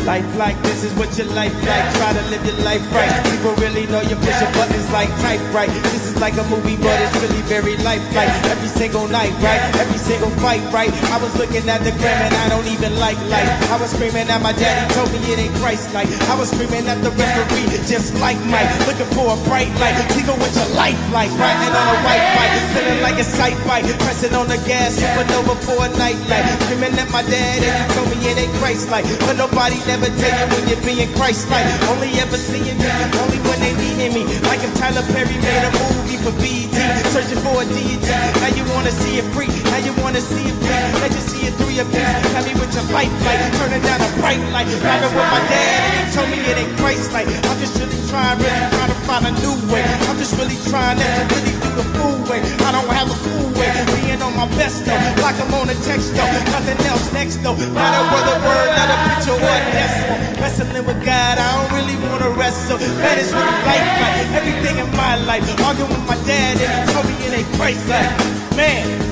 Life 0.06 0.38
like 0.38 0.54
this 0.62 0.84
is 0.86 0.94
what 1.02 1.10
your 1.18 1.26
life 1.34 1.50
like. 1.66 1.86
Try 1.98 2.14
to 2.14 2.22
live 2.30 2.46
your 2.46 2.62
life 2.62 2.86
right. 2.94 3.10
People 3.26 3.58
really 3.58 3.90
know 3.90 4.06
you're 4.06 4.22
pushing 4.22 4.54
buttons 4.54 4.86
like 4.94 5.10
type 5.26 5.42
right. 5.50 5.66
This 5.90 6.06
is 6.06 6.22
like 6.22 6.38
a 6.38 6.46
movie, 6.46 6.78
but 6.78 6.94
it's 7.02 7.18
really 7.26 7.42
very 7.50 7.74
lifelike. 7.82 8.30
Every 8.54 8.70
single 8.70 9.10
night, 9.10 9.34
right? 9.42 9.58
Every 9.82 9.98
single 9.98 10.30
fight, 10.38 10.62
right? 10.70 10.94
I 11.10 11.18
was 11.18 11.34
looking 11.42 11.66
at 11.66 11.82
the 11.82 11.90
gram 11.98 12.22
and 12.22 12.36
I 12.38 12.50
don't 12.54 12.70
even 12.70 12.94
like 13.02 13.18
life. 13.34 13.50
I 13.74 13.82
was 13.82 13.98
screaming 13.98 14.30
at 14.30 14.46
my 14.46 14.54
daddy, 14.54 14.94
told 14.94 15.10
me 15.10 15.18
it 15.26 15.42
ain't 15.42 15.56
Christ 15.58 15.90
like. 15.98 16.06
I 16.30 16.38
was 16.38 16.54
screaming 16.54 16.86
at 16.86 17.02
the 17.02 17.10
referee, 17.10 17.66
just 17.90 18.14
like 18.22 18.38
Mike. 18.46 18.70
Looking 18.86 19.10
for 19.18 19.34
a 19.34 19.38
bright 19.50 19.74
light. 19.82 19.98
Tingle 20.14 20.38
with 20.38 20.54
your 20.54 20.70
life 20.78 21.02
like. 21.10 21.34
Riding 21.34 21.74
on 21.74 21.88
a 21.90 21.98
white 22.06 22.26
bike, 22.38 22.54
feeling 22.78 23.02
like 23.02 23.18
a 23.18 23.26
sight 23.26 23.58
bite. 23.66 23.90
Pressing 24.06 24.38
on 24.38 24.54
the 24.54 24.62
gas, 24.70 25.02
supernova 25.02 25.58
for 25.66 25.82
a 25.82 25.90
night 25.98 26.22
light. 26.30 26.46
Screaming 26.70 26.94
at 26.94 27.10
my 27.10 27.26
dad 27.26 27.58
and 27.66 27.74
he 27.74 27.84
told 27.98 28.06
me 28.14 28.22
it 28.22 28.38
ain't 28.38 28.54
Christ 28.62 28.94
like. 28.94 29.10
But 29.26 29.42
nobody 29.42 29.82
never 29.90 29.95
tell 30.04 30.12
you 30.12 30.48
when 30.52 30.64
you're 30.68 30.84
being 30.84 31.12
Christ 31.16 31.48
like. 31.50 31.66
Only 31.88 32.12
ever 32.20 32.38
seeing 32.38 32.78
me, 32.78 32.90
only 33.22 33.40
when 33.48 33.60
they 33.64 33.74
needing 33.80 34.12
me. 34.12 34.24
Like 34.44 34.60
if 34.60 34.74
Tyler 34.76 35.06
Perry 35.14 35.38
made 35.40 35.64
a 35.64 35.72
movie 35.72 36.20
for 36.20 36.34
BET, 36.36 36.76
searching 37.16 37.40
for 37.40 37.62
a 37.62 37.66
deity. 37.66 38.04
Now 38.44 38.52
you 38.52 38.64
wanna 38.76 38.92
see 38.92 39.20
it 39.20 39.28
free, 39.32 39.52
now 39.72 39.80
you 39.80 39.94
wanna 40.04 40.20
see 40.20 40.52
it 40.52 40.56
free. 40.60 41.00
Let 41.00 41.12
you 41.12 41.24
see 41.24 41.48
it 41.48 41.54
through 41.56 41.72
your 41.72 41.88
piece. 41.88 42.16
Tell 42.34 42.44
me 42.44 42.54
with 42.60 42.74
your 42.76 42.88
life 42.92 43.14
like, 43.24 43.40
turning 43.56 43.84
down 43.84 44.02
a 44.02 44.10
bright 44.20 44.42
light. 44.52 44.68
Riding 44.68 45.14
with 45.16 45.30
my 45.32 45.42
dad 45.48 45.80
and 45.86 45.94
he 45.96 46.04
told 46.16 46.30
me 46.30 46.38
it 46.44 46.58
ain't 46.58 46.76
Christ 46.78 47.14
like. 47.14 47.28
I'm 47.28 47.60
just 47.60 47.80
really 47.80 48.00
trying, 48.10 48.40
really 48.40 48.68
trying 48.76 48.92
to 48.92 49.00
find 49.08 49.24
a 49.28 49.34
new 49.40 49.56
way. 49.72 49.86
I'm 50.10 50.18
just 50.18 50.36
really 50.36 50.60
trying 50.68 51.00
not 51.00 51.08
to 51.08 51.24
really 51.36 51.65
the 51.76 51.84
fool 51.96 52.18
way. 52.32 52.40
I 52.64 52.72
don't 52.72 52.88
have 52.88 53.12
a 53.12 53.18
cool 53.20 53.52
way, 53.60 53.70
being 54.00 54.22
on 54.24 54.34
my 54.36 54.48
best 54.56 54.86
though. 54.88 54.98
Like 55.22 55.38
I'm 55.44 55.54
on 55.54 55.70
a 55.70 55.78
text 55.84 56.16
though, 56.16 56.32
nothing 56.56 56.80
else 56.88 57.12
next 57.12 57.44
though. 57.44 57.56
Not 57.56 57.92
a 58.00 58.04
word, 58.12 58.28
a 58.32 58.36
word, 58.48 58.70
not 58.80 58.90
a 58.90 58.98
picture 59.12 59.36
or 59.36 59.44
a 59.44 59.62
decimal. 59.76 60.18
Wrestling 60.40 60.86
with 60.88 61.02
God, 61.04 61.36
I 61.38 61.48
don't 61.56 61.72
really 61.76 61.98
wanna 62.08 62.32
wrestle. 62.40 62.80
That 62.80 63.18
is 63.20 63.32
really 63.36 63.60
life 63.68 63.88
like 64.00 64.18
everything 64.40 64.76
in 64.80 64.90
my 64.96 65.20
life. 65.28 65.44
Arguing 65.68 65.92
with 65.92 66.06
my 66.08 66.18
dad 66.24 66.56
and 66.64 66.72
he 66.72 66.94
told 66.94 67.06
me 67.06 67.14
it 67.28 67.34
ain't 67.44 67.50
Christ 67.60 67.84
like. 67.92 68.12
Man. 68.56 69.06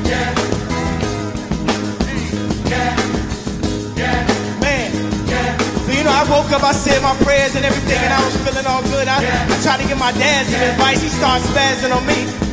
You 5.93 6.09
know, 6.09 6.19
I 6.19 6.27
woke 6.27 6.51
up, 6.51 6.63
I 6.63 6.73
said 6.73 7.01
my 7.01 7.15
prayers 7.23 7.55
and 7.55 7.63
everything, 7.63 7.95
and 7.95 8.11
I 8.11 8.19
was 8.25 8.35
feeling 8.43 8.65
all 8.67 8.83
good. 8.91 9.07
I, 9.07 9.23
I 9.23 9.55
tried 9.63 9.79
to 9.79 9.87
give 9.87 9.97
my 9.97 10.11
dad 10.11 10.45
some 10.47 10.59
advice. 10.59 11.01
He 11.01 11.07
started 11.07 11.47
spazzing 11.47 11.95
on 11.95 12.03
me. 12.03 12.52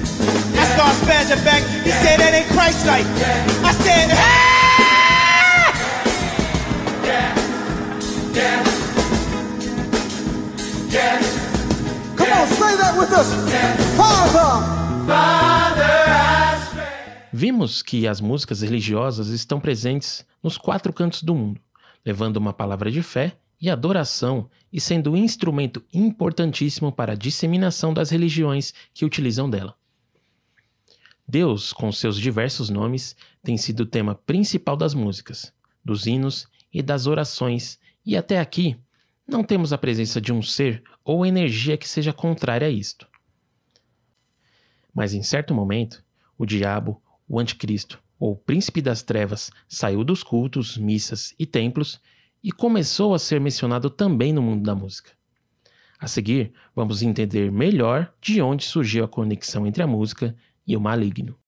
I 1.31 1.37
back. 1.45 1.63
He 1.85 1.91
said 1.91 2.19
that 2.19 2.35
ain't 2.35 2.49
Christ 2.49 2.85
like. 2.87 3.07
I 3.65 3.73
said. 3.73 4.11
Vimos 17.33 17.81
que 17.83 18.07
as 18.07 18.21
músicas 18.21 18.61
religiosas 18.61 19.29
estão 19.29 19.59
presentes 19.61 20.27
nos 20.43 20.59
quatro 20.59 20.93
cantos 20.93 21.23
do 21.23 21.35
mundo, 21.35 21.61
levando 22.05 22.37
uma 22.37 22.53
palavra 22.53 22.91
de 22.91 23.03
fé 23.03 23.33
e 23.61 23.71
adoração 23.71 24.51
e 24.73 24.81
sendo 24.81 25.13
um 25.13 25.17
instrumento 25.17 25.83
importantíssimo 25.93 26.93
para 26.93 27.13
a 27.13 27.17
disseminação 27.17 27.95
das 27.95 28.11
religiões 28.11 28.75
que 28.93 29.05
utilizam 29.05 29.49
dela. 29.49 29.75
Deus, 31.31 31.73
com 31.73 31.93
seus 31.93 32.19
diversos 32.19 32.71
nomes, 32.71 33.15
tem 33.41 33.57
sido 33.57 33.81
o 33.81 33.87
tema 33.87 34.17
principal 34.17 34.77
das 34.77 34.95
músicas, 34.95 35.55
dos 35.85 36.05
hinos 36.05 36.49
e 36.73 36.83
das 36.83 37.07
orações, 37.07 37.79
e 38.05 38.17
até 38.17 38.41
aqui 38.41 38.77
não 39.29 39.45
temos 39.45 39.73
a 39.73 39.79
presença 39.79 40.21
de 40.21 40.33
um 40.33 40.43
ser 40.43 40.83
ou 41.05 41.25
energia 41.25 41.77
que 41.77 41.89
seja 41.89 42.13
contrária 42.13 42.67
a 42.67 42.71
isto. 42.71 43.07
Mas 44.93 45.15
em 45.15 45.23
certo 45.23 45.55
momento, 45.55 46.03
o 46.37 46.45
diabo, 46.45 47.01
o 47.29 47.39
anticristo 47.39 48.03
ou 48.19 48.33
o 48.33 48.37
príncipe 48.37 48.83
das 48.83 49.01
trevas 49.01 49.53
saiu 49.69 50.03
dos 50.03 50.25
cultos, 50.25 50.77
missas 50.77 51.33
e 51.39 51.47
templos 51.47 52.01
e 52.43 52.51
começou 52.51 53.15
a 53.15 53.21
ser 53.21 53.41
mencionado 53.41 53.89
também 53.89 54.33
no 54.33 54.43
mundo 54.43 54.65
da 54.65 54.75
música. 54.75 55.13
A 55.97 56.09
seguir, 56.09 56.53
vamos 56.75 57.03
entender 57.03 57.53
melhor 57.53 58.13
de 58.21 58.43
onde 58.43 58.65
surgiu 58.65 59.05
a 59.05 59.09
conexão 59.09 59.65
entre 59.65 59.81
a 59.81 59.87
música 59.87 60.35
e 60.71 60.77
o 60.77 60.81
maligno. 60.81 61.40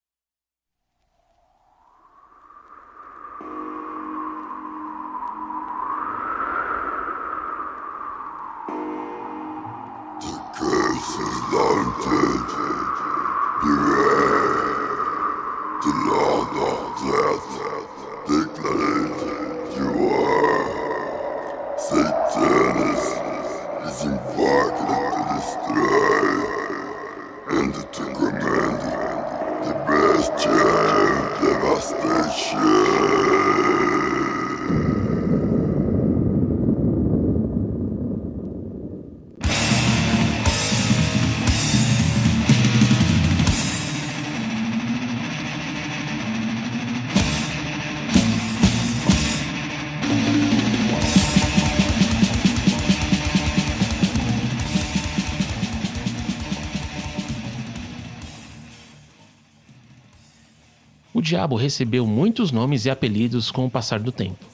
Diabo 61.33 61.55
recebeu 61.55 62.05
muitos 62.05 62.51
nomes 62.51 62.85
e 62.85 62.91
apelidos 62.91 63.49
com 63.49 63.65
o 63.65 63.69
passar 63.69 63.99
do 63.99 64.11
tempo. 64.11 64.45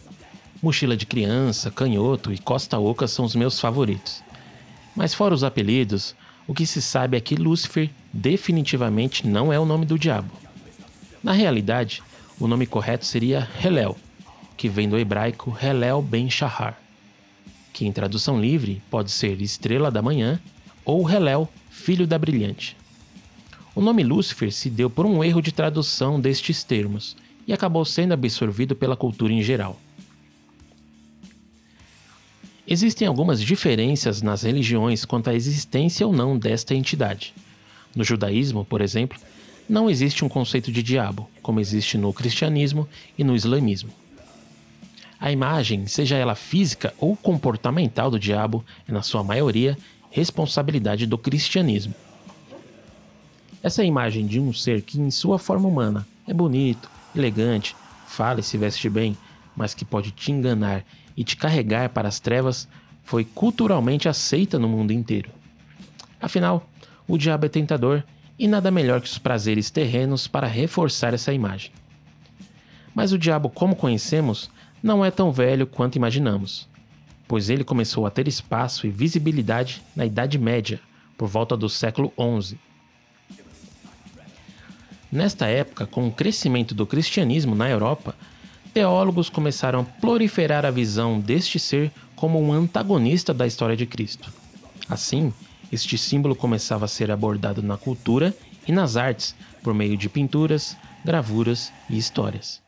Mochila 0.61 0.95
de 0.95 1.05
criança, 1.05 1.69
canhoto 1.69 2.31
e 2.31 2.37
costa 2.37 2.79
oca 2.79 3.05
são 3.05 3.25
os 3.25 3.35
meus 3.35 3.59
favoritos. 3.59 4.23
Mas 4.95 5.13
fora 5.13 5.33
os 5.33 5.43
apelidos, 5.43 6.15
o 6.47 6.53
que 6.53 6.65
se 6.65 6.81
sabe 6.81 7.17
é 7.17 7.19
que 7.19 7.35
Lúcifer 7.35 7.89
definitivamente 8.13 9.27
não 9.27 9.51
é 9.51 9.59
o 9.59 9.65
nome 9.65 9.85
do 9.85 9.99
diabo. 9.99 10.31
Na 11.21 11.33
realidade, 11.33 12.01
o 12.39 12.47
nome 12.47 12.65
correto 12.65 13.05
seria 13.05 13.45
Helel, 13.61 13.97
que 14.55 14.69
vem 14.69 14.87
do 14.87 14.97
hebraico 14.97 15.57
Helel 15.61 16.01
ben 16.01 16.29
Shahar, 16.29 16.79
que 17.73 17.85
em 17.85 17.91
tradução 17.91 18.39
livre 18.39 18.81
pode 18.89 19.11
ser 19.11 19.41
estrela 19.41 19.91
da 19.91 20.01
manhã 20.01 20.39
ou 20.85 21.09
Helel, 21.09 21.49
filho 21.69 22.07
da 22.07 22.17
brilhante. 22.17 22.77
O 23.79 23.81
nome 23.81 24.03
Lúcifer 24.03 24.51
se 24.51 24.69
deu 24.69 24.89
por 24.89 25.05
um 25.05 25.23
erro 25.23 25.41
de 25.41 25.53
tradução 25.53 26.19
destes 26.19 26.65
termos 26.65 27.15
e 27.47 27.53
acabou 27.53 27.85
sendo 27.85 28.11
absorvido 28.11 28.75
pela 28.75 28.97
cultura 28.97 29.31
em 29.31 29.41
geral. 29.41 29.79
Existem 32.67 33.07
algumas 33.07 33.41
diferenças 33.41 34.21
nas 34.21 34.41
religiões 34.41 35.05
quanto 35.05 35.29
à 35.29 35.33
existência 35.33 36.05
ou 36.05 36.11
não 36.11 36.37
desta 36.37 36.75
entidade. 36.75 37.33
No 37.95 38.03
judaísmo, 38.03 38.65
por 38.65 38.81
exemplo, 38.81 39.17
não 39.69 39.89
existe 39.89 40.25
um 40.25 40.29
conceito 40.29 40.73
de 40.73 40.83
diabo, 40.83 41.29
como 41.41 41.61
existe 41.61 41.97
no 41.97 42.11
cristianismo 42.11 42.85
e 43.17 43.23
no 43.23 43.33
islamismo. 43.33 43.91
A 45.17 45.31
imagem, 45.31 45.87
seja 45.87 46.17
ela 46.17 46.35
física 46.35 46.93
ou 46.97 47.15
comportamental 47.15 48.11
do 48.11 48.19
diabo, 48.19 48.61
é 48.85 48.91
na 48.91 49.03
sua 49.03 49.23
maioria 49.23 49.77
responsabilidade 50.11 51.05
do 51.05 51.17
cristianismo. 51.17 51.95
Essa 53.61 53.83
imagem 53.83 54.25
de 54.25 54.39
um 54.39 54.53
ser 54.53 54.81
que, 54.81 54.99
em 54.99 55.11
sua 55.11 55.37
forma 55.37 55.67
humana, 55.67 56.07
é 56.25 56.33
bonito, 56.33 56.89
elegante, 57.13 57.75
fala 58.07 58.39
e 58.39 58.43
se 58.43 58.57
veste 58.57 58.89
bem, 58.89 59.17
mas 59.55 59.73
que 59.73 59.83
pode 59.83 60.11
te 60.11 60.31
enganar 60.31 60.85
e 61.17 61.23
te 61.25 61.35
carregar 61.35 61.89
para 61.89 62.07
as 62.07 62.19
trevas, 62.19 62.69
foi 63.03 63.25
culturalmente 63.25 64.07
aceita 64.07 64.57
no 64.57 64.69
mundo 64.69 64.93
inteiro. 64.93 65.29
Afinal, 66.21 66.69
o 67.05 67.17
diabo 67.17 67.47
é 67.47 67.49
tentador 67.49 68.03
e 68.37 68.47
nada 68.47 68.71
melhor 68.71 69.01
que 69.01 69.07
os 69.09 69.17
prazeres 69.17 69.69
terrenos 69.69 70.27
para 70.27 70.47
reforçar 70.47 71.13
essa 71.13 71.33
imagem. 71.33 71.71
Mas 72.95 73.11
o 73.11 73.17
diabo, 73.17 73.49
como 73.49 73.75
conhecemos, 73.75 74.49
não 74.81 75.03
é 75.03 75.11
tão 75.11 75.33
velho 75.33 75.67
quanto 75.67 75.97
imaginamos, 75.97 76.69
pois 77.27 77.49
ele 77.49 77.65
começou 77.65 78.05
a 78.05 78.11
ter 78.11 78.27
espaço 78.27 78.87
e 78.87 78.89
visibilidade 78.89 79.81
na 79.93 80.05
Idade 80.05 80.39
Média, 80.39 80.79
por 81.17 81.27
volta 81.27 81.57
do 81.57 81.67
século 81.67 82.13
XI. 82.41 82.57
Nesta 85.11 85.47
época, 85.47 85.87
com 85.87 86.07
o 86.07 86.11
crescimento 86.11 86.75
do 86.75 86.85
cristianismo 86.85 87.55
na 87.55 87.67
Europa, 87.67 88.15
teólogos 88.73 89.29
começaram 89.29 89.81
a 89.81 89.83
proliferar 89.83 90.65
a 90.65 90.71
visão 90.71 91.19
deste 91.19 91.59
ser 91.59 91.91
como 92.15 92.39
um 92.39 92.53
antagonista 92.53 93.33
da 93.33 93.47
história 93.47 93.75
de 93.75 93.87
Cristo. 93.87 94.31
Assim, 94.87 95.33
este 95.71 95.97
símbolo 95.97 96.35
começava 96.35 96.85
a 96.85 96.87
ser 96.87 97.09
abordado 97.09 97.63
na 97.63 97.77
cultura 97.77 98.35
e 98.67 98.71
nas 98.71 98.97
artes 98.97 99.35
por 99.63 99.73
meio 99.73 99.97
de 99.97 100.07
pinturas, 100.07 100.77
gravuras 101.03 101.71
e 101.89 101.97
histórias. 101.97 102.61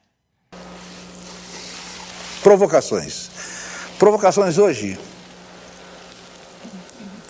Provocações. 2.41 3.29
Provocações 3.99 4.57
hoje 4.57 4.97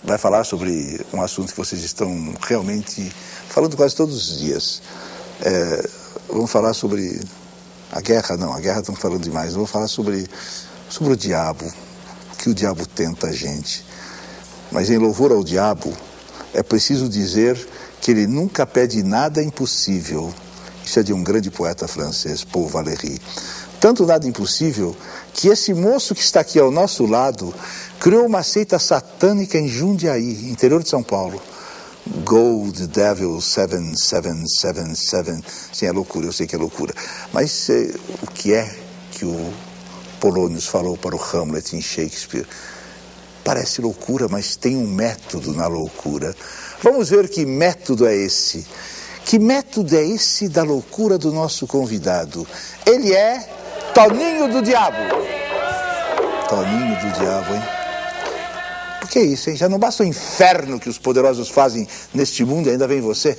vai 0.04 0.18
falar 0.18 0.44
sobre 0.44 1.00
um 1.12 1.22
assunto 1.22 1.52
que 1.52 1.56
vocês 1.56 1.82
estão 1.82 2.34
realmente 2.42 3.12
falando 3.48 3.76
quase 3.76 3.94
todos 3.94 4.30
os 4.30 4.38
dias. 4.38 4.82
É, 5.40 5.88
vamos 6.28 6.50
falar 6.50 6.74
sobre 6.74 7.20
a 7.90 8.00
guerra, 8.00 8.36
não, 8.36 8.52
a 8.52 8.60
guerra 8.60 8.80
estão 8.80 8.94
falando 8.94 9.22
demais. 9.22 9.54
Vamos 9.54 9.70
falar 9.70 9.88
sobre, 9.88 10.26
sobre 10.88 11.12
o 11.12 11.16
diabo, 11.16 11.70
que 12.38 12.50
o 12.50 12.54
diabo 12.54 12.86
tenta 12.86 13.28
a 13.28 13.32
gente. 13.32 13.84
Mas 14.70 14.90
em 14.90 14.98
louvor 14.98 15.30
ao 15.30 15.44
diabo, 15.44 15.92
é 16.54 16.62
preciso 16.62 17.08
dizer 17.08 17.56
que 18.00 18.10
ele 18.10 18.26
nunca 18.26 18.66
pede 18.66 19.02
nada 19.02 19.42
impossível. 19.42 20.32
Isso 20.84 20.98
é 20.98 21.02
de 21.02 21.12
um 21.12 21.22
grande 21.22 21.50
poeta 21.50 21.86
francês, 21.86 22.42
Paul 22.42 22.66
Valéry. 22.66 23.20
Tanto 23.82 24.06
nada 24.06 24.26
impossível 24.28 24.96
que 25.34 25.48
esse 25.48 25.74
moço 25.74 26.14
que 26.14 26.20
está 26.20 26.38
aqui 26.38 26.56
ao 26.56 26.70
nosso 26.70 27.04
lado 27.04 27.52
criou 27.98 28.24
uma 28.24 28.44
seita 28.44 28.78
satânica 28.78 29.58
em 29.58 29.66
Jundiaí, 29.66 30.48
interior 30.48 30.84
de 30.84 30.88
São 30.88 31.02
Paulo. 31.02 31.42
Gold 32.24 32.86
Devil 32.86 33.40
7777. 33.40 35.42
Sim, 35.72 35.86
é 35.86 35.90
loucura, 35.90 36.26
eu 36.26 36.32
sei 36.32 36.46
que 36.46 36.54
é 36.54 36.58
loucura. 36.58 36.94
Mas 37.32 37.68
eh, 37.70 37.92
o 38.22 38.30
que 38.30 38.54
é 38.54 38.72
que 39.10 39.24
o 39.24 39.52
Polônios 40.20 40.68
falou 40.68 40.96
para 40.96 41.16
o 41.16 41.20
Hamlet 41.20 41.74
em 41.74 41.82
Shakespeare? 41.82 42.46
Parece 43.42 43.80
loucura, 43.80 44.28
mas 44.28 44.54
tem 44.54 44.76
um 44.76 44.86
método 44.86 45.52
na 45.54 45.66
loucura. 45.66 46.36
Vamos 46.80 47.10
ver 47.10 47.28
que 47.28 47.44
método 47.44 48.06
é 48.06 48.14
esse. 48.14 48.64
Que 49.24 49.40
método 49.40 49.96
é 49.96 50.06
esse 50.06 50.48
da 50.48 50.62
loucura 50.62 51.18
do 51.18 51.32
nosso 51.32 51.66
convidado? 51.66 52.46
Ele 52.86 53.12
é 53.12 53.61
Toninho 53.94 54.48
do 54.50 54.62
Diabo. 54.62 54.96
Toninho 56.48 56.98
do 56.98 57.18
Diabo, 57.18 57.54
hein? 57.54 57.62
Por 59.00 59.10
que 59.10 59.20
isso, 59.20 59.50
hein? 59.50 59.56
Já 59.56 59.68
não 59.68 59.78
basta 59.78 60.02
o 60.02 60.06
inferno 60.06 60.80
que 60.80 60.88
os 60.88 60.98
poderosos 60.98 61.50
fazem 61.50 61.86
neste 62.14 62.42
mundo 62.42 62.68
e 62.68 62.70
ainda 62.70 62.88
vem 62.88 63.02
você? 63.02 63.38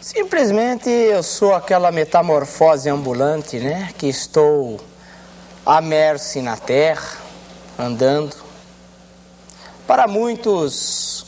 Simplesmente 0.00 0.90
eu 0.90 1.22
sou 1.22 1.54
aquela 1.54 1.92
metamorfose 1.92 2.90
ambulante, 2.90 3.58
né? 3.60 3.90
Que 3.96 4.08
estou 4.08 4.80
à 5.64 5.80
merce 5.80 6.42
na 6.42 6.56
terra, 6.56 7.18
andando. 7.78 8.34
Para 9.86 10.08
muitos, 10.08 11.26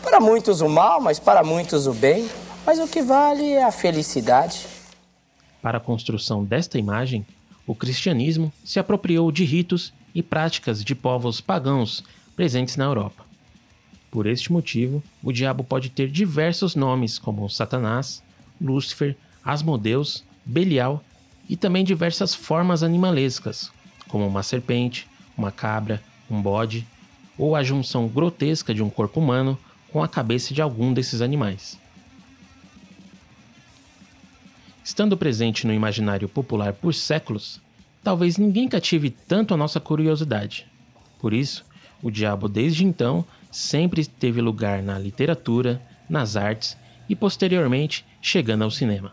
para 0.00 0.20
muitos 0.20 0.60
o 0.60 0.68
mal, 0.68 1.00
mas 1.00 1.18
para 1.18 1.42
muitos 1.42 1.88
o 1.88 1.92
bem. 1.92 2.30
Mas 2.64 2.78
o 2.78 2.86
que 2.86 3.02
vale 3.02 3.52
é 3.52 3.64
a 3.64 3.72
felicidade. 3.72 4.66
Para 5.60 5.78
a 5.78 5.80
construção 5.80 6.44
desta 6.44 6.78
imagem, 6.78 7.26
o 7.66 7.74
cristianismo 7.74 8.52
se 8.64 8.78
apropriou 8.78 9.30
de 9.32 9.44
ritos 9.44 9.92
e 10.14 10.22
práticas 10.22 10.84
de 10.84 10.94
povos 10.94 11.40
pagãos 11.40 12.04
presentes 12.36 12.76
na 12.76 12.84
Europa. 12.84 13.24
Por 14.10 14.26
este 14.26 14.52
motivo, 14.52 15.02
o 15.22 15.32
diabo 15.32 15.64
pode 15.64 15.90
ter 15.90 16.08
diversos 16.08 16.76
nomes, 16.76 17.18
como 17.18 17.48
Satanás, 17.50 18.22
Lúcifer, 18.60 19.16
Asmodeus, 19.44 20.24
Belial 20.44 21.02
e 21.48 21.56
também 21.56 21.84
diversas 21.84 22.34
formas 22.34 22.82
animalescas, 22.82 23.72
como 24.08 24.26
uma 24.26 24.42
serpente, 24.42 25.08
uma 25.36 25.50
cabra, 25.50 26.02
um 26.30 26.40
bode 26.40 26.86
ou 27.36 27.56
a 27.56 27.62
junção 27.64 28.06
grotesca 28.06 28.72
de 28.72 28.82
um 28.82 28.90
corpo 28.90 29.18
humano 29.18 29.58
com 29.90 30.02
a 30.02 30.08
cabeça 30.08 30.54
de 30.54 30.62
algum 30.62 30.92
desses 30.92 31.20
animais. 31.20 31.78
Estando 34.84 35.16
presente 35.16 35.66
no 35.66 35.72
imaginário 35.72 36.28
popular 36.28 36.74
por 36.74 36.92
séculos, 36.92 37.58
talvez 38.02 38.36
ninguém 38.36 38.68
cative 38.68 39.08
tanto 39.08 39.54
a 39.54 39.56
nossa 39.56 39.80
curiosidade. 39.80 40.66
Por 41.18 41.32
isso, 41.32 41.64
o 42.02 42.10
diabo 42.10 42.50
desde 42.50 42.84
então 42.84 43.24
sempre 43.50 44.04
teve 44.04 44.42
lugar 44.42 44.82
na 44.82 44.98
literatura, 44.98 45.80
nas 46.06 46.36
artes 46.36 46.76
e 47.08 47.16
posteriormente 47.16 48.04
chegando 48.20 48.62
ao 48.62 48.70
cinema. 48.70 49.12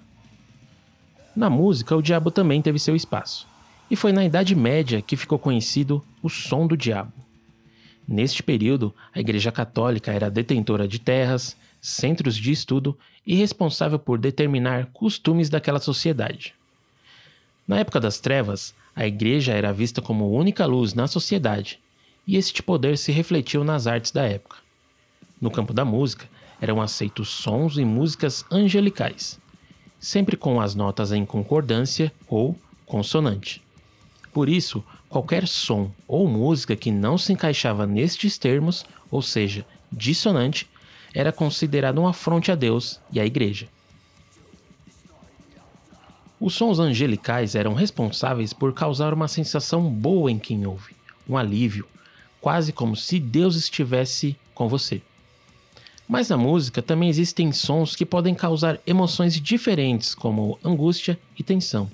Na 1.34 1.50
música, 1.50 1.96
o 1.96 2.02
diabo 2.02 2.30
também 2.30 2.62
teve 2.62 2.78
seu 2.78 2.94
espaço, 2.94 3.48
e 3.90 3.96
foi 3.96 4.12
na 4.12 4.26
Idade 4.26 4.54
Média 4.54 5.02
que 5.02 5.16
ficou 5.16 5.40
conhecido 5.40 6.04
o 6.22 6.28
som 6.28 6.68
do 6.68 6.76
diabo. 6.76 7.14
Neste 8.06 8.44
período, 8.44 8.94
a 9.16 9.22
Igreja 9.22 9.54
Católica 9.54 10.12
era 10.12 10.30
detentora 10.30 10.86
de 10.86 11.00
terras, 11.00 11.56
centros 11.80 12.36
de 12.36 12.52
estudo 12.52 12.98
e 13.26 13.36
responsável 13.36 14.00
por 14.00 14.18
determinar 14.18 14.88
costumes 14.88 15.50
daquela 15.50 15.80
sociedade. 15.80 16.54
Na 17.68 17.80
época 17.80 18.00
das 18.00 18.20
trevas, 18.20 18.74
a 18.96 19.06
Igreja 19.06 19.54
era 19.54 19.72
vista 19.72 20.02
como 20.02 20.32
única 20.32 20.66
luz 20.66 20.94
na 20.94 21.08
sociedade, 21.08 21.80
e 22.28 22.36
este 22.36 22.62
poder 22.62 22.98
se 22.98 23.12
refletiu 23.12 23.64
nas 23.64 23.88
artes 23.88 24.12
da 24.12 24.24
época. 24.24 24.58
No 25.40 25.50
campo 25.50 25.74
da 25.74 25.86
música, 25.86 26.30
eram 26.60 26.82
aceitos 26.82 27.30
sons 27.30 27.78
e 27.78 27.86
músicas 27.86 28.46
angelicais, 28.52 29.40
sempre 30.00 30.38
com 30.38 30.62
as 30.62 30.76
notas 30.76 31.12
em 31.12 31.26
concordância 31.26 32.12
ou 32.28 32.56
consonante. 32.86 33.62
Por 34.32 34.48
isso, 34.48 34.84
qualquer 35.10 35.48
som 35.48 35.92
ou 36.08 36.28
música 36.28 36.76
que 36.76 36.92
não 36.92 37.18
se 37.18 37.34
encaixava 37.34 37.86
nestes 37.88 38.38
termos, 38.38 38.86
ou 39.10 39.22
seja, 39.22 39.66
dissonante, 39.92 40.70
era 41.14 41.32
considerado 41.32 42.00
um 42.00 42.08
afronte 42.08 42.52
a 42.52 42.56
Deus 42.56 43.00
e 43.12 43.20
à 43.20 43.26
Igreja. 43.26 43.68
Os 46.40 46.56
sons 46.56 46.80
angelicais 46.80 47.54
eram 47.54 47.74
responsáveis 47.74 48.52
por 48.52 48.74
causar 48.74 49.14
uma 49.14 49.28
sensação 49.28 49.90
boa 49.90 50.32
em 50.32 50.40
quem 50.40 50.66
ouve, 50.66 50.96
um 51.30 51.38
alívio, 51.38 51.88
quase 52.40 52.74
como 52.74 52.96
se 52.96 53.20
Deus 53.20 53.56
estivesse 53.56 54.36
com 54.56 54.68
você. 54.68 55.02
Mas 56.08 56.30
na 56.30 56.38
música 56.38 56.82
também 56.82 57.10
existem 57.10 57.52
sons 57.52 57.96
que 57.96 58.06
podem 58.06 58.34
causar 58.34 58.80
emoções 58.86 59.40
diferentes, 59.40 60.16
como 60.16 60.60
angústia 60.64 61.18
e 61.38 61.44
tensão. 61.44 61.90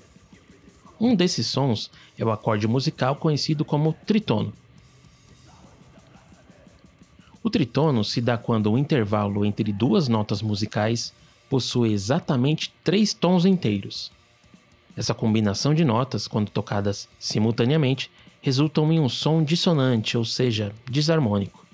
Um 1.00 1.14
desses 1.14 1.46
sons 1.46 1.90
é 2.18 2.24
o 2.24 2.30
acorde 2.32 2.66
musical 2.66 3.16
conhecido 3.16 3.64
como 3.64 3.92
tritono. 4.06 4.52
O 7.48 7.50
tritono 7.50 8.04
se 8.04 8.20
dá 8.20 8.36
quando 8.36 8.70
o 8.70 8.76
intervalo 8.76 9.42
entre 9.42 9.72
duas 9.72 10.06
notas 10.06 10.42
musicais 10.42 11.14
possui 11.48 11.94
exatamente 11.94 12.70
três 12.84 13.14
tons 13.14 13.46
inteiros. 13.46 14.12
Essa 14.94 15.14
combinação 15.14 15.72
de 15.72 15.82
notas, 15.82 16.28
quando 16.28 16.50
tocadas 16.50 17.08
simultaneamente, 17.18 18.10
resultam 18.42 18.92
em 18.92 19.00
um 19.00 19.08
som 19.08 19.42
dissonante, 19.42 20.14
ou 20.18 20.26
seja, 20.26 20.74
desarmônico. 20.90 21.66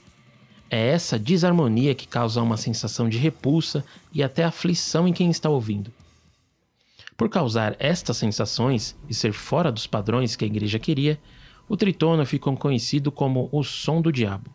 É 0.71 0.91
essa 0.91 1.19
desarmonia 1.19 1.93
que 1.93 2.07
causa 2.07 2.41
uma 2.41 2.57
sensação 2.57 3.09
de 3.09 3.19
repulsa 3.19 3.85
e 4.13 4.23
até 4.23 4.45
aflição 4.45 5.09
em 5.09 5.13
quem 5.13 5.29
está 5.29 5.51
ouvindo. 5.51 5.91
Por 7.17 7.29
causar 7.29 7.75
estas 7.81 8.17
sensações 8.17 8.95
e 9.09 9.13
ser 9.13 9.33
fora 9.33 9.73
dos 9.73 9.89
padrões 9.89 10.37
que 10.37 10.45
a 10.45 10.47
igreja 10.47 10.79
queria, 10.79 11.19
o 11.69 11.77
tritono 11.77 12.25
ficou 12.25 12.57
conhecido 12.57 13.11
como 13.11 13.49
o 13.51 13.65
som 13.65 14.01
do 14.01 14.13
diabo. 14.13 14.49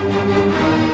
O 0.00 0.87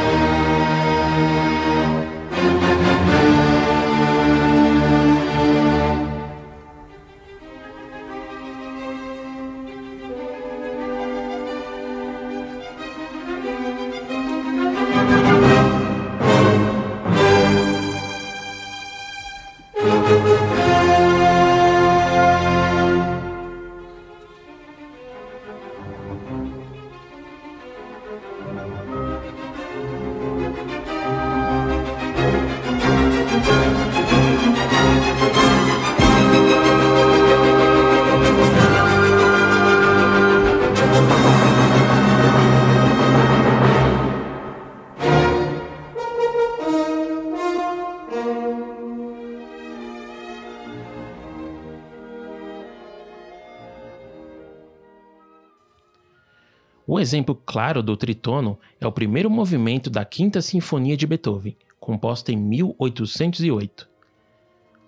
exemplo 57.04 57.34
claro 57.34 57.82
do 57.82 57.96
tritono 57.96 58.58
é 58.80 58.86
o 58.86 58.92
primeiro 58.92 59.30
movimento 59.30 59.90
da 59.90 60.04
Quinta 60.04 60.40
Sinfonia 60.40 60.96
de 60.96 61.06
Beethoven, 61.06 61.56
composta 61.78 62.32
em 62.32 62.36
1808. 62.36 63.86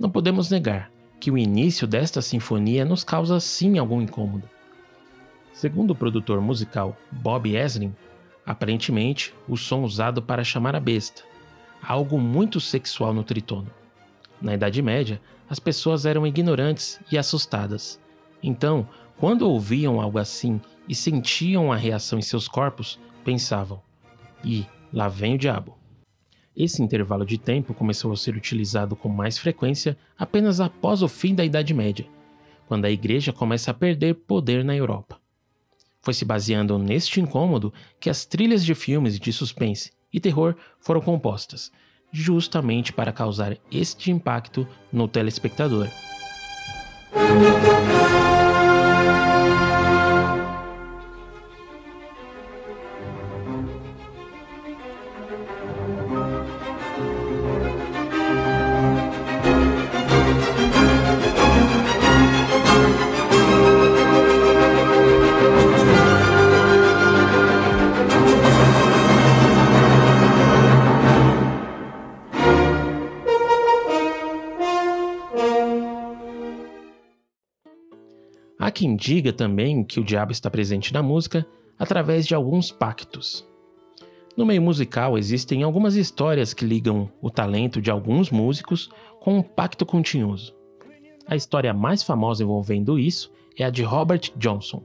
Não 0.00 0.10
podemos 0.10 0.50
negar 0.50 0.90
que 1.20 1.30
o 1.30 1.36
início 1.36 1.86
desta 1.86 2.22
sinfonia 2.22 2.86
nos 2.86 3.04
causa 3.04 3.38
sim 3.38 3.78
algum 3.78 4.00
incômodo. 4.00 4.48
Segundo 5.52 5.90
o 5.90 5.94
produtor 5.94 6.40
musical 6.40 6.96
Bob 7.12 7.54
Ezrin, 7.54 7.94
aparentemente 8.46 9.34
o 9.46 9.56
som 9.56 9.82
usado 9.82 10.22
para 10.22 10.42
chamar 10.42 10.74
a 10.74 10.80
besta, 10.80 11.22
algo 11.82 12.18
muito 12.18 12.60
sexual 12.60 13.12
no 13.12 13.22
tritono. 13.22 13.70
Na 14.40 14.54
Idade 14.54 14.80
Média, 14.80 15.20
as 15.50 15.58
pessoas 15.58 16.06
eram 16.06 16.26
ignorantes 16.26 16.98
e 17.12 17.18
assustadas. 17.18 18.00
Então, 18.42 18.88
quando 19.18 19.48
ouviam 19.48 20.00
algo 20.00 20.18
assim 20.18 20.60
e 20.88 20.94
sentiam 20.94 21.72
a 21.72 21.76
reação 21.76 22.18
em 22.18 22.22
seus 22.22 22.48
corpos, 22.48 22.98
pensavam: 23.24 23.80
"E 24.44 24.66
lá 24.92 25.08
vem 25.08 25.34
o 25.34 25.38
diabo". 25.38 25.76
Esse 26.56 26.82
intervalo 26.82 27.26
de 27.26 27.36
tempo 27.36 27.74
começou 27.74 28.12
a 28.12 28.16
ser 28.16 28.34
utilizado 28.34 28.96
com 28.96 29.10
mais 29.10 29.36
frequência 29.36 29.96
apenas 30.18 30.58
após 30.58 31.02
o 31.02 31.08
fim 31.08 31.34
da 31.34 31.44
Idade 31.44 31.74
Média, 31.74 32.06
quando 32.66 32.86
a 32.86 32.90
Igreja 32.90 33.32
começa 33.32 33.70
a 33.70 33.74
perder 33.74 34.14
poder 34.14 34.64
na 34.64 34.74
Europa. 34.74 35.20
Foi 36.00 36.14
se 36.14 36.24
baseando 36.24 36.78
neste 36.78 37.20
incômodo 37.20 37.74
que 38.00 38.08
as 38.08 38.24
trilhas 38.24 38.64
de 38.64 38.74
filmes 38.74 39.18
de 39.18 39.32
suspense 39.32 39.92
e 40.12 40.20
terror 40.20 40.54
foram 40.80 41.00
compostas, 41.00 41.70
justamente 42.10 42.92
para 42.92 43.12
causar 43.12 43.58
este 43.70 44.10
impacto 44.10 44.66
no 44.90 45.06
telespectador. 45.06 45.88
Quem 78.76 78.94
diga 78.94 79.32
também 79.32 79.82
que 79.82 79.98
o 79.98 80.04
diabo 80.04 80.32
está 80.32 80.50
presente 80.50 80.92
na 80.92 81.02
música 81.02 81.46
através 81.78 82.26
de 82.26 82.34
alguns 82.34 82.70
pactos. 82.70 83.42
No 84.36 84.44
meio 84.44 84.60
musical 84.60 85.16
existem 85.16 85.62
algumas 85.62 85.96
histórias 85.96 86.52
que 86.52 86.66
ligam 86.66 87.10
o 87.22 87.30
talento 87.30 87.80
de 87.80 87.90
alguns 87.90 88.30
músicos 88.30 88.90
com 89.18 89.38
um 89.38 89.42
pacto 89.42 89.86
continuoso. 89.86 90.54
A 91.26 91.34
história 91.34 91.72
mais 91.72 92.02
famosa 92.02 92.42
envolvendo 92.42 92.98
isso 92.98 93.32
é 93.58 93.64
a 93.64 93.70
de 93.70 93.82
Robert 93.82 94.30
Johnson. 94.36 94.82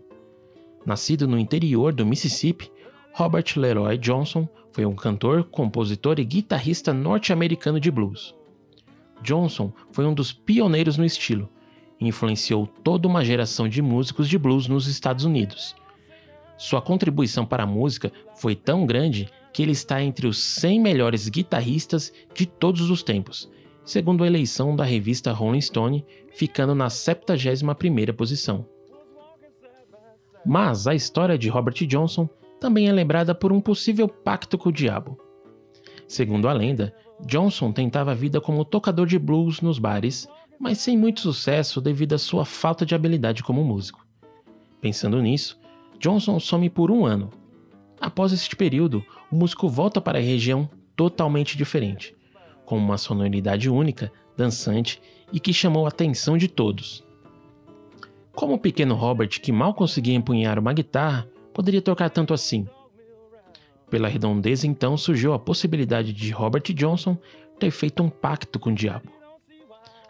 Nascido 0.86 1.28
no 1.28 1.38
interior 1.38 1.92
do 1.92 2.06
Mississippi, 2.06 2.72
Robert 3.12 3.44
Leroy 3.58 3.98
Johnson 3.98 4.48
foi 4.72 4.86
um 4.86 4.96
cantor, 4.96 5.44
compositor 5.44 6.18
e 6.18 6.24
guitarrista 6.24 6.94
norte-americano 6.94 7.78
de 7.78 7.92
blues. 7.92 8.34
Johnson 9.22 9.74
foi 9.92 10.06
um 10.06 10.14
dos 10.14 10.32
pioneiros 10.32 10.98
no 10.98 11.04
estilo 11.04 11.50
influenciou 12.08 12.68
toda 12.84 13.08
uma 13.08 13.24
geração 13.24 13.68
de 13.68 13.82
músicos 13.82 14.28
de 14.28 14.38
blues 14.38 14.68
nos 14.68 14.88
Estados 14.88 15.26
Unidos. 15.26 15.76
Sua 16.58 16.82
contribuição 16.82 17.46
para 17.46 17.64
a 17.64 17.68
música 17.68 18.12
foi 18.36 18.56
tão 18.56 18.86
grande 18.86 19.30
que 19.54 19.62
ele 19.62 19.72
está 19.72 20.02
entre 20.02 20.28
os 20.28 20.38
100 20.38 20.80
melhores 20.80 21.28
guitarristas 21.28 22.14
de 22.34 22.46
todos 22.46 22.90
os 22.90 23.04
tempos, 23.04 23.52
segundo 23.84 24.24
a 24.24 24.28
eleição 24.28 24.76
da 24.76 24.84
revista 24.84 25.32
Rolling 25.32 25.62
Stone, 25.62 26.06
ficando 26.34 26.74
na 26.74 26.88
71ª 26.88 28.14
posição. 28.14 28.66
Mas 30.46 30.88
a 30.88 30.96
história 30.96 31.38
de 31.38 31.50
Robert 31.50 31.86
Johnson 31.86 32.30
também 32.60 32.88
é 32.88 32.92
lembrada 32.92 33.34
por 33.34 33.52
um 33.52 33.60
possível 33.60 34.08
pacto 34.08 34.58
com 34.58 34.70
o 34.70 34.72
diabo. 34.72 35.18
Segundo 36.08 36.48
a 36.48 36.54
lenda, 36.54 36.94
Johnson 37.26 37.72
tentava 37.72 38.12
a 38.12 38.16
vida 38.16 38.42
como 38.42 38.66
tocador 38.66 39.06
de 39.06 39.18
blues 39.18 39.62
nos 39.62 39.80
bares, 39.80 40.28
mas 40.62 40.78
sem 40.78 40.96
muito 40.96 41.22
sucesso 41.22 41.82
devido 41.82 42.14
à 42.14 42.20
sua 42.20 42.46
falta 42.46 42.86
de 42.86 42.94
habilidade 42.94 43.42
como 43.42 43.64
músico. 43.64 44.06
Pensando 44.80 45.20
nisso, 45.20 45.60
Johnson 46.00 46.40
some 46.40 46.70
por 46.70 46.92
um 46.92 47.04
ano. 47.04 47.32
Após 48.00 48.32
este 48.32 48.56
período, 48.56 49.04
o 49.32 49.36
músico 49.36 49.68
volta 49.68 50.00
para 50.00 50.20
a 50.20 50.22
região 50.22 50.70
totalmente 50.96 51.58
diferente, 51.58 52.16
com 52.64 52.78
uma 52.78 53.00
sonoridade 53.00 53.72
única, 53.72 54.12
dançante 54.38 55.02
e 55.34 55.40
que 55.40 55.52
chamou 55.52 55.86
a 55.86 55.90
atenção 55.90 56.38
de 56.38 56.48
todos. 56.48 57.04
Como 58.32 58.54
o 58.54 58.60
pequeno 58.60 58.94
Robert, 58.94 59.42
que 59.42 59.52
mal 59.52 59.74
conseguia 59.74 60.16
empunhar 60.16 60.60
uma 60.60 60.74
guitarra, 60.74 61.28
poderia 61.56 61.82
tocar 61.82 62.12
tanto 62.12 62.36
assim? 62.36 62.68
Pela 63.90 64.08
redondeza, 64.08 64.68
então, 64.68 64.96
surgiu 64.96 65.34
a 65.34 65.40
possibilidade 65.40 66.14
de 66.14 66.30
Robert 66.30 66.64
Johnson 66.74 67.18
ter 67.60 67.72
feito 67.72 68.04
um 68.04 68.10
pacto 68.10 68.60
com 68.60 68.70
o 68.70 68.76
diabo. 68.76 69.21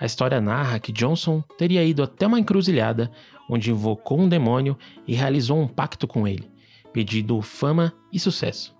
A 0.01 0.05
história 0.05 0.41
narra 0.41 0.79
que 0.79 0.91
Johnson 0.91 1.43
teria 1.59 1.83
ido 1.83 2.01
até 2.01 2.25
uma 2.25 2.39
encruzilhada, 2.39 3.11
onde 3.47 3.69
invocou 3.69 4.19
um 4.19 4.27
demônio 4.27 4.75
e 5.07 5.13
realizou 5.13 5.61
um 5.61 5.67
pacto 5.67 6.07
com 6.07 6.27
ele, 6.27 6.49
pedindo 6.91 7.39
fama 7.39 7.93
e 8.11 8.19
sucesso. 8.19 8.75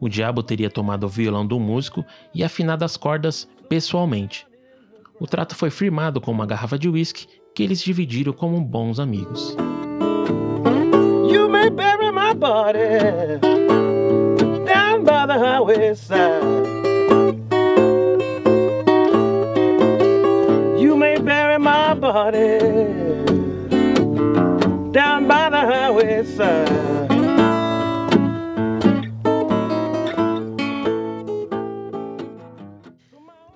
O 0.00 0.08
diabo 0.08 0.42
teria 0.42 0.68
tomado 0.68 1.04
o 1.04 1.08
violão 1.08 1.46
do 1.46 1.60
músico 1.60 2.04
e 2.34 2.42
afinado 2.42 2.84
as 2.84 2.96
cordas 2.96 3.48
pessoalmente. 3.68 4.44
O 5.20 5.26
trato 5.26 5.54
foi 5.54 5.70
firmado 5.70 6.20
com 6.20 6.32
uma 6.32 6.46
garrafa 6.46 6.76
de 6.76 6.88
uísque 6.88 7.28
que 7.54 7.62
eles 7.62 7.80
dividiram 7.80 8.32
como 8.32 8.60
bons 8.60 8.98
amigos. 8.98 9.56
You 11.30 11.48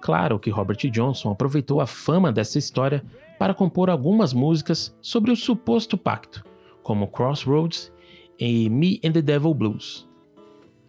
Claro 0.01 0.39
que 0.39 0.49
Robert 0.49 0.79
Johnson 0.91 1.33
aproveitou 1.33 1.81
a 1.81 1.87
fama 1.87 2.33
dessa 2.33 2.59
história 2.59 3.05
para 3.39 3.53
compor 3.53 3.91
algumas 3.91 4.33
músicas 4.33 4.97
sobre 5.03 5.31
o 5.31 5.37
suposto 5.37 5.99
pacto, 5.99 6.45
como 6.83 7.09
Crossroads 7.09 7.93
e 8.39 8.71
Me 8.71 9.01
and 9.05 9.13
the 9.13 9.23
Devil 9.23 9.53
Blues. 9.53 10.09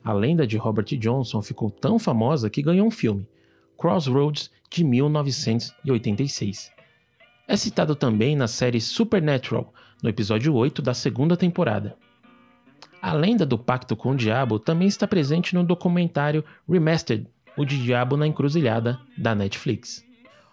A 0.04 0.14
lenda 0.14 0.48
de 0.48 0.58
Robert 0.58 0.86
Johnson 0.98 1.42
ficou 1.42 1.70
tão 1.70 2.00
famosa 2.00 2.50
que 2.50 2.62
ganhou 2.62 2.88
um 2.88 2.92
filme, 2.92 3.28
Crossroads, 3.78 4.50
de 4.70 4.84
1986. 4.84 6.72
É 7.50 7.58
citado 7.58 7.96
também 7.96 8.36
na 8.36 8.48
série 8.48 8.80
Supernatural, 8.80 9.74
no 10.04 10.08
episódio 10.08 10.54
8 10.54 10.84
da 10.84 10.94
segunda 10.94 11.36
temporada. 11.36 11.98
A 13.02 13.12
lenda 13.12 13.44
do 13.44 13.58
pacto 13.58 13.96
com 13.96 14.12
o 14.12 14.16
diabo 14.16 14.60
também 14.60 14.88
está 14.88 15.08
presente 15.08 15.56
no 15.56 15.64
documentário 15.64 16.46
Remastered, 16.70 17.26
O 17.58 17.66
Diabo 17.66 18.16
na 18.16 18.28
Encruzilhada, 18.28 19.00
da 19.18 19.34
Netflix. 19.34 20.06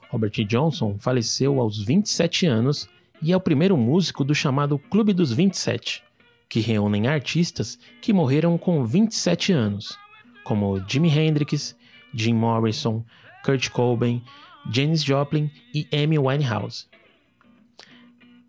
Robert 0.09 0.33
Johnson 0.49 0.97
faleceu 0.99 1.61
aos 1.61 1.85
27 1.85 2.47
anos 2.47 2.89
e 3.21 3.31
é 3.31 3.37
o 3.37 3.41
primeiro 3.41 3.77
músico 3.77 4.25
do 4.25 4.35
chamado 4.35 4.79
Clube 4.79 5.13
dos 5.13 5.31
27, 5.31 6.03
que 6.49 6.61
reúnem 6.61 7.09
artistas 7.09 7.79
que 8.01 8.11
morreram 8.11 8.57
com 8.57 8.87
27 8.87 9.53
anos, 9.53 9.99
como 10.45 10.83
Jimi 10.89 11.11
Hendrix, 11.11 11.77
Jim 12.15 12.33
Morrison, 12.33 13.05
Kurt 13.45 13.69
Cobain, 13.69 14.23
Janis 14.71 15.03
Joplin 15.03 15.51
e 15.73 15.87
Amy 15.93 16.19
Winehouse. 16.19 16.87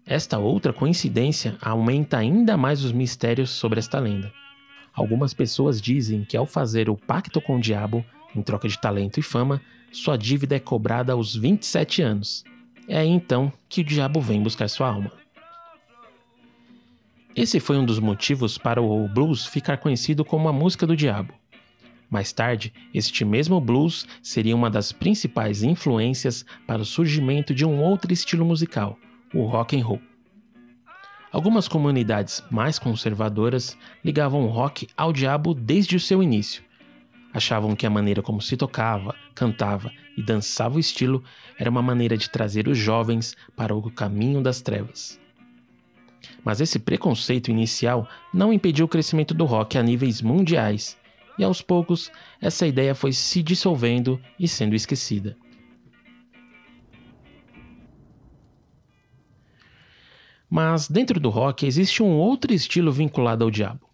Esta 0.05 0.39
outra 0.39 0.71
coincidência 0.71 1.57
aumenta 1.61 2.17
ainda 2.17 2.55
mais 2.55 2.83
os 2.83 2.91
mistérios 2.91 3.49
sobre 3.49 3.79
esta 3.79 3.99
lenda. 3.99 4.31
Algumas 4.93 5.33
pessoas 5.33 5.81
dizem 5.81 6.23
que 6.23 6.37
ao 6.37 6.45
fazer 6.45 6.89
o 6.89 6.97
pacto 6.97 7.41
com 7.41 7.57
o 7.57 7.61
diabo, 7.61 8.03
em 8.35 8.41
troca 8.41 8.67
de 8.67 8.79
talento 8.79 9.19
e 9.19 9.21
fama, 9.21 9.61
sua 9.91 10.17
dívida 10.17 10.55
é 10.55 10.59
cobrada 10.59 11.13
aos 11.13 11.35
27 11.35 12.01
anos. 12.01 12.43
É 12.87 12.97
aí 12.97 13.09
então 13.09 13.51
que 13.67 13.81
o 13.81 13.83
diabo 13.83 14.21
vem 14.21 14.41
buscar 14.41 14.67
sua 14.69 14.87
alma. 14.87 15.11
Esse 17.35 17.59
foi 17.59 17.77
um 17.77 17.85
dos 17.85 17.99
motivos 17.99 18.57
para 18.57 18.81
o 18.81 19.07
blues 19.07 19.45
ficar 19.45 19.77
conhecido 19.77 20.25
como 20.25 20.47
a 20.47 20.53
música 20.53 20.87
do 20.87 20.95
diabo. 20.95 21.33
Mais 22.09 22.31
tarde, 22.31 22.73
este 22.93 23.25
mesmo 23.25 23.59
blues 23.59 24.07
seria 24.21 24.55
uma 24.55 24.69
das 24.69 24.91
principais 24.91 25.61
influências 25.61 26.45
para 26.65 26.81
o 26.81 26.85
surgimento 26.85 27.53
de 27.53 27.65
um 27.65 27.81
outro 27.81 28.13
estilo 28.13 28.45
musical, 28.45 28.97
o 29.33 29.43
rock 29.43 29.77
and 29.77 29.83
roll. 29.83 30.01
Algumas 31.31 31.67
comunidades 31.67 32.41
mais 32.49 32.79
conservadoras 32.79 33.77
ligavam 34.03 34.45
o 34.45 34.49
rock 34.49 34.87
ao 34.95 35.11
diabo 35.11 35.53
desde 35.53 35.97
o 35.97 35.99
seu 35.99 36.23
início. 36.23 36.63
Achavam 37.33 37.75
que 37.75 37.85
a 37.85 37.89
maneira 37.89 38.21
como 38.21 38.41
se 38.41 38.55
tocava, 38.55 39.13
cantava 39.35 39.91
e 40.15 40.23
dançava 40.23 40.77
o 40.77 40.79
estilo 40.79 41.21
era 41.59 41.69
uma 41.69 41.81
maneira 41.81 42.17
de 42.17 42.29
trazer 42.29 42.69
os 42.69 42.77
jovens 42.77 43.35
para 43.55 43.75
o 43.75 43.91
caminho 43.91 44.41
das 44.41 44.61
trevas. 44.61 45.19
Mas 46.43 46.61
esse 46.61 46.79
preconceito 46.79 47.51
inicial 47.51 48.07
não 48.33 48.53
impediu 48.53 48.85
o 48.85 48.89
crescimento 48.89 49.33
do 49.33 49.43
rock 49.43 49.77
a 49.77 49.83
níveis 49.83 50.21
mundiais, 50.21 50.97
e 51.37 51.43
aos 51.43 51.61
poucos 51.61 52.11
essa 52.41 52.65
ideia 52.65 52.95
foi 52.95 53.13
se 53.13 53.43
dissolvendo 53.43 54.19
e 54.39 54.47
sendo 54.47 54.75
esquecida. 54.75 55.37
Mas 60.49 60.87
dentro 60.87 61.19
do 61.19 61.29
rock 61.29 61.65
existe 61.65 62.01
um 62.01 62.15
outro 62.15 62.53
estilo 62.53 62.91
vinculado 62.91 63.43
ao 63.43 63.51
diabo. 63.51 63.87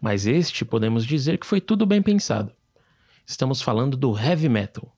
Mas 0.00 0.26
este 0.26 0.64
podemos 0.64 1.06
dizer 1.06 1.38
que 1.38 1.46
foi 1.46 1.60
tudo 1.60 1.86
bem 1.86 2.02
pensado. 2.02 2.52
Estamos 3.26 3.62
falando 3.62 3.96
do 3.96 4.16
heavy 4.18 4.48
metal. 4.48 4.92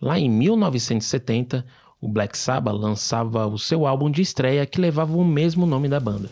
Lá 0.00 0.18
em 0.18 0.28
1970, 0.28 1.64
o 2.00 2.08
Black 2.08 2.36
Sabbath 2.36 2.74
lançava 2.74 3.46
o 3.46 3.58
seu 3.58 3.86
álbum 3.86 4.10
de 4.10 4.20
estreia 4.20 4.66
que 4.66 4.80
levava 4.80 5.16
o 5.16 5.24
mesmo 5.24 5.64
nome 5.64 5.88
da 5.88 6.00
banda. 6.00 6.28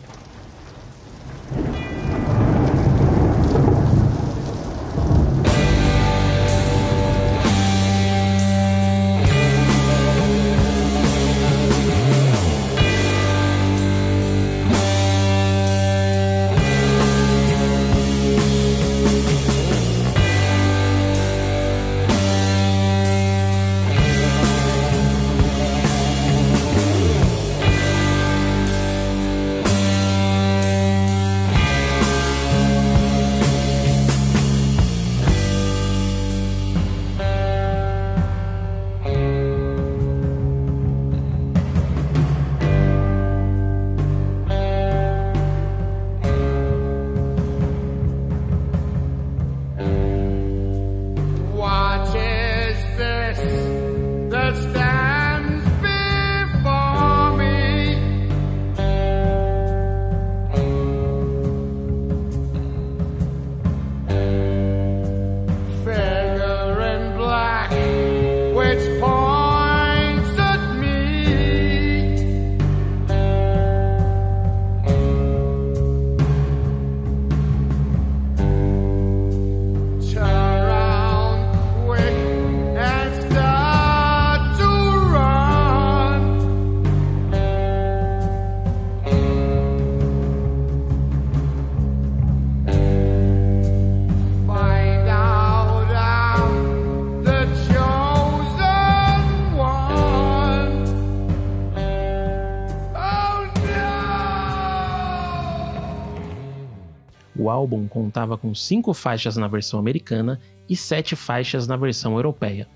Álbum 107.55 107.87
contava 107.87 108.37
com 108.37 108.53
cinco 108.53 108.93
faixas 108.93 109.37
na 109.37 109.47
versão 109.47 109.79
americana 109.79 110.39
e 110.67 110.75
sete 110.75 111.15
faixas 111.15 111.67
na 111.67 111.77
versão 111.77 112.15
europeia. 112.15 112.67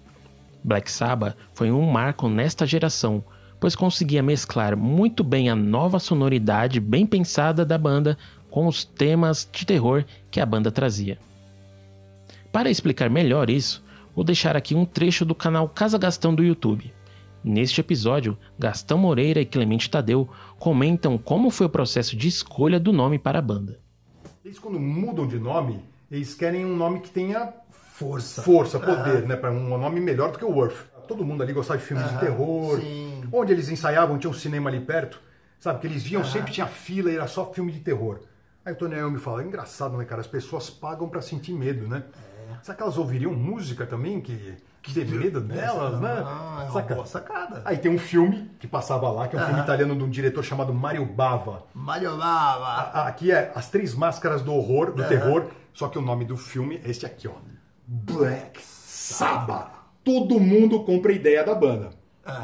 Black 0.63 0.89
Sabbath 0.89 1.35
foi 1.53 1.69
um 1.71 1.89
marco 1.89 2.29
nesta 2.29 2.65
geração, 2.65 3.23
pois 3.59 3.75
conseguia 3.75 4.23
mesclar 4.23 4.77
muito 4.77 5.23
bem 5.23 5.49
a 5.49 5.55
nova 5.55 5.99
sonoridade 5.99 6.79
bem 6.79 7.05
pensada 7.05 7.65
da 7.65 7.77
banda 7.77 8.17
com 8.49 8.67
os 8.67 8.83
temas 8.83 9.47
de 9.51 9.65
terror 9.65 10.05
que 10.31 10.39
a 10.39 10.45
banda 10.45 10.71
trazia. 10.71 11.17
Para 12.51 12.69
explicar 12.69 13.09
melhor 13.09 13.49
isso, 13.49 13.83
vou 14.15 14.23
deixar 14.23 14.55
aqui 14.55 14.73
um 14.73 14.85
trecho 14.85 15.25
do 15.25 15.35
canal 15.35 15.67
Casa 15.67 15.97
Gastão 15.97 16.33
do 16.33 16.43
YouTube. 16.43 16.91
Neste 17.43 17.79
episódio, 17.79 18.37
Gastão 18.57 18.97
Moreira 18.97 19.39
e 19.39 19.45
Clemente 19.45 19.89
Tadeu 19.89 20.27
comentam 20.57 21.17
como 21.17 21.49
foi 21.49 21.67
o 21.67 21.69
processo 21.69 22.15
de 22.17 22.27
escolha 22.27 22.79
do 22.79 22.91
nome 22.91 23.19
para 23.19 23.39
a 23.39 23.41
banda. 23.41 23.79
Eles 24.49 24.57
quando 24.57 24.79
mudam 24.79 25.27
de 25.27 25.37
nome, 25.37 25.85
eles 26.09 26.33
querem 26.33 26.65
um 26.65 26.75
nome 26.75 27.01
que 27.01 27.11
tenha 27.11 27.53
força, 27.69 28.41
força, 28.41 28.79
poder, 28.79 29.27
né, 29.27 29.35
para 29.35 29.51
um 29.51 29.77
nome 29.77 29.99
melhor 29.99 30.31
do 30.31 30.39
que 30.39 30.43
o 30.43 30.49
Worth. 30.49 30.87
Todo 31.07 31.23
mundo 31.23 31.43
ali 31.43 31.53
gostava 31.53 31.79
de 31.79 31.85
filmes 31.85 32.07
de 32.07 32.13
Aham, 32.13 32.19
terror. 32.19 32.79
sim. 32.79 33.23
Onde 33.31 33.53
eles 33.53 33.69
ensaiavam, 33.69 34.17
tinha 34.17 34.31
um 34.31 34.33
cinema 34.33 34.67
ali 34.67 34.79
perto, 34.79 35.21
sabe? 35.59 35.81
Que 35.81 35.85
eles 35.85 36.01
viam 36.01 36.23
Aham. 36.23 36.31
sempre 36.31 36.51
tinha 36.51 36.65
fila 36.65 37.11
e 37.11 37.15
era 37.15 37.27
só 37.27 37.53
filme 37.53 37.71
de 37.71 37.79
terror. 37.81 38.21
Aí 38.65 38.73
o 38.73 38.75
Tony 38.75 38.95
Iommi 38.95 39.19
fala, 39.19 39.43
é 39.43 39.45
engraçado, 39.45 39.95
né, 39.97 40.03
cara? 40.03 40.19
As 40.19 40.25
pessoas 40.27 40.67
pagam 40.67 41.07
para 41.07 41.21
sentir 41.21 41.53
medo, 41.53 41.87
né? 41.87 42.05
Será 42.61 42.75
que 42.77 42.83
elas 42.83 42.97
ouviriam 42.97 43.31
música 43.33 43.85
também 43.85 44.19
que, 44.21 44.55
que 44.81 44.93
teve 44.93 45.17
medo 45.17 45.39
delas, 45.41 45.99
né? 45.99 46.23
Ah, 46.25 46.59
é 46.61 46.63
uma 46.65 46.71
Saca? 46.71 46.95
boa 46.95 47.05
sacada. 47.05 47.61
Aí 47.65 47.77
tem 47.77 47.91
um 47.91 47.97
filme 47.97 48.49
que 48.59 48.67
passava 48.67 49.09
lá, 49.09 49.27
que 49.27 49.35
é 49.35 49.39
um 49.39 49.43
filme 49.43 49.59
Aham. 49.59 49.63
italiano 49.63 49.95
de 49.95 50.03
um 50.03 50.09
diretor 50.09 50.43
chamado 50.43 50.73
Mario 50.73 51.05
Bava. 51.05 51.63
Mario 51.73 52.17
Bava. 52.17 52.65
A- 52.65 53.07
Aqui 53.07 53.31
é 53.31 53.51
As 53.55 53.69
Três 53.69 53.93
Máscaras 53.95 54.41
do 54.41 54.53
Horror, 54.53 54.91
do 54.93 55.01
Aham. 55.01 55.09
Terror, 55.09 55.45
só 55.73 55.87
que 55.87 55.97
o 55.97 56.01
nome 56.01 56.25
do 56.25 56.35
filme 56.37 56.79
é 56.83 56.89
este 56.89 57.05
aqui, 57.05 57.27
ó. 57.27 57.33
Black 57.87 58.61
Sabbath. 58.61 59.71
Todo 60.03 60.39
mundo 60.39 60.83
compra 60.83 61.11
a 61.11 61.15
ideia 61.15 61.43
da 61.43 61.55
banda. 61.55 61.89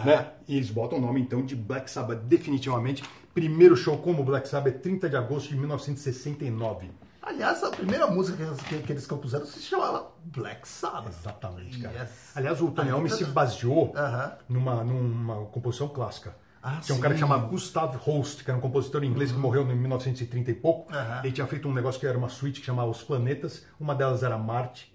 Né? 0.03 0.27
E 0.47 0.55
eles 0.57 0.71
botam 0.71 0.97
o 0.97 1.01
nome 1.01 1.21
então 1.21 1.43
de 1.45 1.55
Black 1.55 1.89
Sabbath 1.91 2.19
definitivamente. 2.23 3.03
Primeiro 3.35 3.75
show 3.75 3.97
como 3.97 4.23
Black 4.23 4.47
Sabbath 4.47 4.75
é 4.75 4.79
30 4.79 5.09
de 5.09 5.15
agosto 5.15 5.49
de 5.49 5.57
1969. 5.57 6.89
Aliás, 7.25 7.63
a 7.63 7.71
primeira 7.71 8.05
música 8.05 8.37
que 8.37 8.43
eles, 8.43 8.83
que, 8.83 8.91
eles 8.93 9.07
compuseram 9.07 9.45
se 9.47 9.59
chamava 9.59 10.11
Black 10.25 10.67
Sabbath. 10.67 11.07
Exatamente, 11.09 11.79
cara. 11.79 12.01
Yes. 12.01 12.31
Aliás, 12.35 12.61
o 12.61 12.69
Tony 12.69 12.89
Iommi 12.89 13.09
se 13.09 13.25
baseou 13.25 13.93
numa, 14.47 14.83
numa 14.83 15.45
composição 15.47 15.87
clássica. 15.87 16.35
Ah, 16.61 16.79
tinha 16.81 16.95
um 16.95 16.99
cara 17.01 17.13
que 17.13 17.19
sim. 17.19 17.25
chamava 17.27 17.47
Gustav 17.47 17.95
Holst, 17.97 18.43
que 18.43 18.49
era 18.49 18.57
um 18.57 18.61
compositor 18.61 19.03
inglês 19.03 19.31
que 19.31 19.37
morreu 19.37 19.63
em 19.63 19.75
1930 19.75 20.51
e 20.51 20.53
pouco. 20.53 20.93
Aham. 20.93 21.21
Ele 21.23 21.31
tinha 21.33 21.45
feito 21.47 21.67
um 21.67 21.73
negócio 21.73 21.99
que 21.99 22.05
era 22.07 22.17
uma 22.17 22.29
suíte 22.29 22.59
que 22.59 22.65
chamava 22.65 22.89
Os 22.89 23.03
Planetas. 23.03 23.65
Uma 23.79 23.93
delas 23.95 24.21
era 24.23 24.37
Marte. 24.37 24.93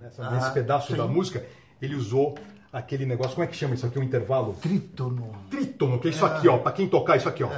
Nessa- 0.00 0.26
Ah, 0.26 0.30
nesse 0.30 0.50
pedaço 0.52 0.88
sim. 0.92 0.96
da 0.96 1.06
música, 1.06 1.44
ele 1.80 1.94
usou 1.94 2.36
aquele 2.72 3.06
negócio, 3.06 3.34
como 3.34 3.44
é 3.44 3.46
que 3.46 3.56
chama 3.56 3.74
isso 3.74 3.86
aqui, 3.86 3.98
o 3.98 4.02
intervalo? 4.02 4.54
Trítono. 4.60 5.30
Trítono, 5.50 5.98
que 5.98 6.08
é 6.08 6.10
isso 6.10 6.24
aqui, 6.24 6.48
ó. 6.48 6.58
Pra 6.58 6.72
quem 6.72 6.88
tocar, 6.88 7.16
isso 7.16 7.28
aqui, 7.28 7.42
ó. 7.44 7.48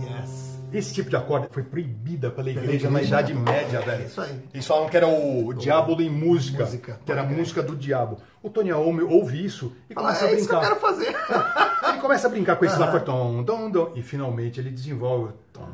Yes. 0.00 0.58
Esse 0.72 0.94
tipo 0.94 1.10
de 1.10 1.16
acorde 1.16 1.48
foi 1.50 1.62
proibida 1.62 2.30
pela 2.30 2.50
igreja, 2.50 2.66
igreja, 2.68 2.90
na 2.90 3.02
Idade 3.02 3.34
né? 3.34 3.40
Média, 3.40 3.80
velho. 3.80 4.02
É 4.02 4.06
isso 4.06 4.20
aí. 4.20 4.40
Eles 4.52 4.66
falavam 4.66 4.88
que 4.88 4.96
era 4.96 5.06
o 5.08 5.52
diabo 5.54 6.00
em 6.00 6.10
música, 6.10 6.64
Música, 6.64 7.00
que 7.04 7.12
era 7.12 7.22
a 7.22 7.24
música 7.24 7.62
do 7.62 7.74
diabo. 7.74 8.18
O 8.42 8.50
Tony 8.50 8.70
Iommi 8.70 9.02
ouve 9.02 9.44
isso 9.44 9.72
e 9.90 9.94
Fala, 9.94 10.08
começa 10.08 10.24
a 10.24 10.28
é 10.28 10.34
isso 10.34 10.48
que 10.48 10.54
eu 10.54 10.58
brincar. 10.60 10.74
quero 10.76 10.80
fazer. 10.80 11.16
Ele 11.88 11.98
começa 12.00 12.26
a 12.26 12.30
brincar 12.30 12.56
com 12.56 12.64
esses 12.64 12.80
acordes. 12.80 13.06
Tom, 13.06 13.42
tom, 13.44 13.70
tom, 13.70 13.92
e 13.94 14.02
finalmente 14.02 14.60
ele 14.60 14.70
desenvolve. 14.70 15.32
Tom, 15.52 15.66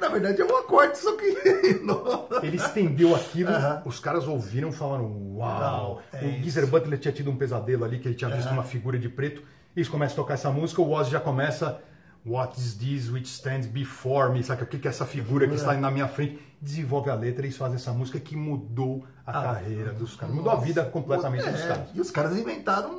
Na 0.00 0.08
verdade 0.08 0.40
é 0.40 0.44
um 0.44 0.56
acorde, 0.58 0.98
só 0.98 1.16
que. 1.16 1.24
Ele 2.42 2.56
estendeu 2.56 3.14
aquilo, 3.14 3.50
Aham. 3.50 3.82
os 3.84 3.98
caras 4.00 4.26
ouviram 4.28 4.68
e 4.68 4.72
falaram: 4.72 5.04
Uau! 5.36 5.60
Uau, 5.60 6.02
é 6.12 6.24
o. 6.24 6.42
Geezer 6.42 6.66
Butler 6.66 6.98
tinha 6.98 7.12
tido 7.12 7.30
um 7.30 7.36
pesadelo 7.36 7.84
ali, 7.84 7.98
que 7.98 8.08
ele 8.08 8.14
tinha 8.14 8.30
visto 8.30 8.46
Aham. 8.48 8.56
uma 8.58 8.64
figura 8.64 8.98
de 8.98 9.08
preto. 9.08 9.42
Eles 9.74 9.88
começam 9.88 10.14
a 10.14 10.16
tocar 10.16 10.34
essa 10.34 10.50
música, 10.50 10.80
o 10.82 10.90
Ozzy 10.92 11.10
já 11.10 11.20
começa. 11.20 11.80
What 12.24 12.58
is 12.58 12.74
this 12.74 13.08
which 13.08 13.28
stands 13.28 13.66
before 13.68 14.32
me? 14.32 14.42
Sabe 14.42 14.64
o 14.64 14.66
que 14.66 14.84
é 14.86 14.90
essa 14.90 15.06
figura 15.06 15.46
que 15.46 15.54
está 15.54 15.74
na 15.74 15.92
minha 15.92 16.08
frente? 16.08 16.40
Desenvolve 16.60 17.08
a 17.08 17.14
letra 17.14 17.42
e 17.42 17.46
eles 17.46 17.56
fazem 17.56 17.76
essa 17.76 17.92
música 17.92 18.18
que 18.18 18.34
mudou 18.34 19.04
a 19.24 19.30
Ah, 19.38 19.42
carreira 19.44 19.92
dos 19.92 20.16
caras. 20.16 20.34
Mudou 20.34 20.50
a 20.50 20.56
vida 20.56 20.84
completamente 20.86 21.46
É, 21.46 21.52
dos 21.52 21.62
caras. 21.62 21.88
E 21.94 22.00
os 22.00 22.10
caras 22.10 22.36
inventaram 22.36 22.98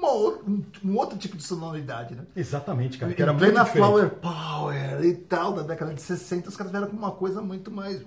uma 0.00 0.12
um, 0.46 0.64
um 0.84 0.96
outro 0.96 1.18
tipo 1.18 1.36
de 1.36 1.42
sonoridade, 1.42 2.14
né? 2.14 2.24
Exatamente, 2.34 2.98
cara. 2.98 3.12
Que 3.12 3.22
era 3.22 3.32
muito 3.32 3.44
diferente. 3.46 3.72
Flower 3.76 4.10
Power 4.10 5.04
e 5.04 5.14
tal, 5.14 5.52
da 5.52 5.62
década 5.62 5.94
de 5.94 6.00
60, 6.02 6.48
os 6.48 6.56
caras 6.56 6.72
vieram 6.72 6.88
com 6.88 6.96
uma 6.96 7.12
coisa 7.12 7.40
muito 7.40 7.70
mais. 7.70 8.02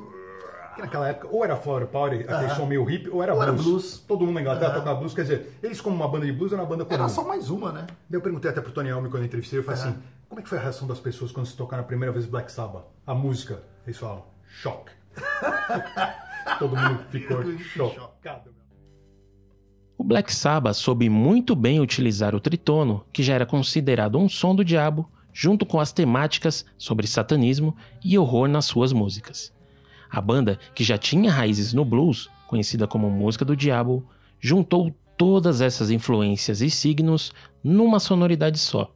Que 0.76 0.82
naquela 0.82 1.08
época, 1.08 1.28
ou 1.32 1.44
era 1.46 1.56
Flower 1.56 1.86
Power, 1.86 2.14
aquele 2.14 2.34
Aham. 2.34 2.56
som 2.56 2.66
meio 2.66 2.90
hip, 2.90 3.08
ou 3.10 3.22
era, 3.22 3.36
Ou 3.36 3.44
era 3.44 3.52
blues. 3.52 3.66
blues. 3.68 4.00
Todo 4.08 4.22
mundo 4.26 4.34
na 4.34 4.42
Inglaterra 4.42 4.74
tocava 4.74 5.00
blues, 5.00 5.14
quer 5.14 5.22
dizer, 5.22 5.58
eles 5.62 5.80
como 5.80 5.96
uma 5.96 6.08
banda 6.08 6.26
de 6.26 6.32
blues 6.32 6.52
eram 6.52 6.64
uma 6.64 6.70
banda 6.70 6.84
comum. 6.84 6.96
Era 7.00 7.08
só 7.10 7.24
mais 7.24 7.52
uma, 7.52 7.72
né? 7.72 7.86
Eu 8.10 8.22
perguntei 8.22 8.50
até 8.50 8.60
pro 8.60 8.72
Tony 8.72 8.90
Iommi 8.90 9.08
quando 9.08 9.22
eu 9.22 9.28
entrevistei, 9.28 9.60
eu 9.60 9.64
falei 9.64 9.80
assim, 9.80 9.96
como 10.28 10.40
é 10.40 10.44
que 10.44 10.50
foi 10.50 10.58
a 10.58 10.62
reação 10.62 10.88
das 10.88 11.00
pessoas 11.00 11.32
quando 11.32 11.46
se 11.46 11.56
tocaram 11.56 11.84
a 11.84 11.86
primeira 11.86 12.12
vez 12.12 12.26
Black 12.26 12.52
Sabbath? 12.52 12.86
A 13.06 13.14
música. 13.14 13.62
Eles 13.86 14.00
falam, 14.00 14.26
choque. 14.48 14.92
Todo 16.58 16.76
mundo 16.76 17.04
ficou 17.10 17.44
chocado. 17.60 18.52
O 20.04 20.06
Black 20.06 20.34
Sabbath 20.34 20.76
soube 20.76 21.08
muito 21.08 21.56
bem 21.56 21.80
utilizar 21.80 22.36
o 22.36 22.40
tritono, 22.42 23.06
que 23.14 23.24
já 23.24 23.36
era 23.36 23.46
considerado 23.46 24.18
um 24.18 24.28
som 24.28 24.54
do 24.54 24.62
diabo, 24.62 25.10
junto 25.32 25.66
com 25.66 25.80
as 25.80 25.94
temáticas 25.94 26.66
sobre 26.78 27.08
satanismo 27.08 27.74
e 28.04 28.18
horror 28.18 28.50
nas 28.50 28.66
suas 28.66 28.92
músicas. 28.92 29.54
A 30.12 30.20
banda, 30.20 30.60
que 30.76 30.84
já 30.84 30.98
tinha 30.98 31.32
raízes 31.32 31.72
no 31.72 31.86
blues, 31.86 32.30
conhecida 32.48 32.86
como 32.86 33.10
música 33.10 33.46
do 33.46 33.56
diabo, 33.56 34.06
juntou 34.42 34.94
todas 35.18 35.62
essas 35.62 35.90
influências 35.90 36.60
e 36.60 36.70
signos 36.70 37.32
numa 37.64 37.98
sonoridade 37.98 38.60
só. 38.60 38.94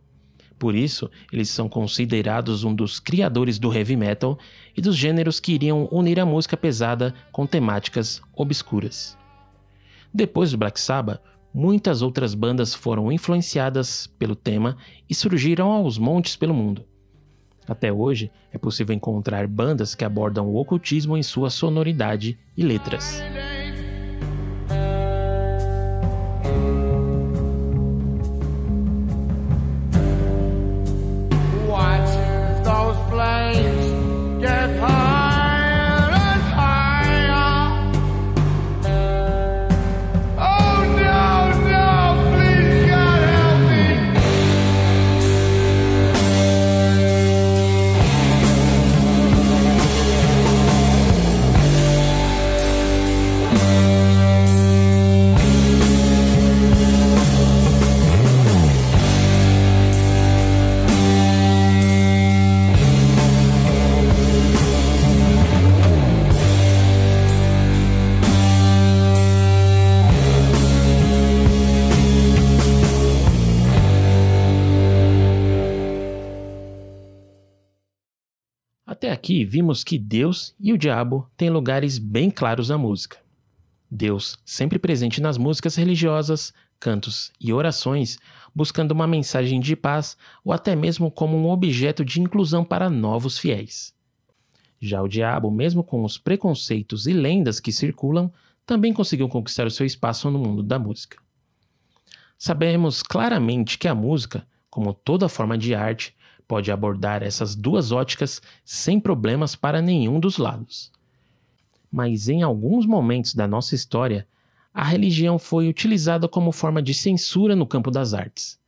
Por 0.60 0.76
isso, 0.76 1.10
eles 1.32 1.48
são 1.48 1.70
considerados 1.70 2.66
um 2.66 2.76
dos 2.76 3.00
criadores 3.00 3.58
do 3.58 3.74
heavy 3.74 3.96
metal 3.96 4.38
e 4.76 4.82
dos 4.82 4.98
gêneros 4.98 5.40
que 5.40 5.54
iriam 5.54 5.88
unir 5.90 6.20
a 6.20 6.26
música 6.26 6.58
pesada 6.58 7.14
com 7.32 7.48
temáticas 7.48 8.22
obscuras. 8.36 9.18
Depois 10.14 10.52
do 10.52 10.58
Black 10.58 10.80
Sabbath, 10.80 11.22
muitas 11.54 12.02
outras 12.02 12.34
bandas 12.34 12.74
foram 12.74 13.12
influenciadas 13.12 14.08
pelo 14.08 14.36
tema 14.36 14.78
e 15.10 15.16
surgiram 15.16 15.72
aos 15.72 15.98
montes 15.98 16.36
pelo 16.36 16.54
mundo. 16.54 16.86
Até 17.68 17.92
hoje, 17.92 18.32
é 18.52 18.58
possível 18.58 18.96
encontrar 18.96 19.46
bandas 19.48 19.94
que 19.94 20.06
abordam 20.06 20.48
o 20.48 20.56
ocultismo 20.56 21.18
em 21.18 21.24
sua 21.24 21.50
sonoridade 21.50 22.40
e 22.56 22.64
letras. 22.64 23.22
Vimos 79.48 79.84
que 79.84 79.98
Deus 79.98 80.54
e 80.60 80.74
o 80.74 80.78
diabo 80.78 81.28
têm 81.38 81.50
lugares 81.50 81.98
bem 81.98 82.30
claros 82.30 82.70
na 82.70 82.78
música. 82.78 83.18
Deus, 83.90 84.38
sempre 84.46 84.78
presente 84.78 85.22
nas 85.22 85.38
músicas 85.38 85.76
religiosas, 85.76 86.54
cantos 86.78 87.32
e 87.40 87.54
orações, 87.54 88.20
buscando 88.54 88.92
uma 88.92 89.08
mensagem 89.08 89.62
de 89.62 89.76
paz 89.76 90.18
ou 90.44 90.52
até 90.52 90.76
mesmo 90.76 91.10
como 91.10 91.38
um 91.38 91.50
objeto 91.50 92.04
de 92.04 92.20
inclusão 92.20 92.66
para 92.66 92.90
novos 92.90 93.38
fiéis. 93.38 93.96
Já 94.80 95.02
o 95.02 95.08
diabo, 95.08 95.50
mesmo 95.50 95.84
com 95.84 96.04
os 96.04 96.18
preconceitos 96.18 97.08
e 97.08 97.14
lendas 97.14 97.60
que 97.60 97.72
circulam, 97.72 98.32
também 98.66 98.94
conseguiu 98.94 99.30
conquistar 99.30 99.66
o 99.66 99.72
seu 99.72 99.86
espaço 99.86 100.30
no 100.30 100.38
mundo 100.38 100.62
da 100.62 100.78
música. 100.78 101.18
Sabemos 102.38 103.02
claramente 103.02 103.78
que 103.78 103.88
a 103.88 103.96
música, 103.96 104.46
como 104.70 104.94
toda 104.94 105.30
forma 105.30 105.58
de 105.58 105.74
arte, 105.74 106.14
pode 106.48 106.72
abordar 106.72 107.22
essas 107.24 107.56
duas 107.56 107.92
óticas 107.92 108.42
sem 108.64 109.00
problemas 109.00 109.56
para 109.56 109.82
nenhum 109.82 110.20
dos 110.20 110.38
lados. 110.38 110.92
Mas 111.92 112.30
em 112.30 112.42
alguns 112.44 112.86
momentos 112.86 113.34
da 113.34 113.48
nossa 113.48 113.76
história, 113.76 114.28
a 114.74 114.84
religião 114.84 115.40
foi 115.40 115.68
utilizada 115.68 116.28
como 116.28 116.52
forma 116.52 116.82
de 116.82 116.94
censura 116.94 117.56
no 117.56 117.66
campo 117.66 117.90
das 117.90 118.14
artes. 118.14 118.60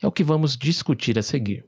É 0.00 0.06
o 0.06 0.12
que 0.12 0.24
vamos 0.24 0.56
discutir 0.56 1.18
a 1.18 1.22
seguir. 1.22 1.64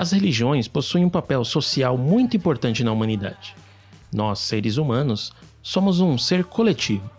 As 0.00 0.12
religiões 0.12 0.66
possuem 0.66 1.04
um 1.04 1.10
papel 1.10 1.44
social 1.44 1.98
muito 1.98 2.34
importante 2.34 2.82
na 2.82 2.90
humanidade. 2.90 3.54
Nós, 4.10 4.38
seres 4.38 4.78
humanos, 4.78 5.30
somos 5.62 6.00
um 6.00 6.16
ser 6.16 6.42
coletivo. 6.44 7.10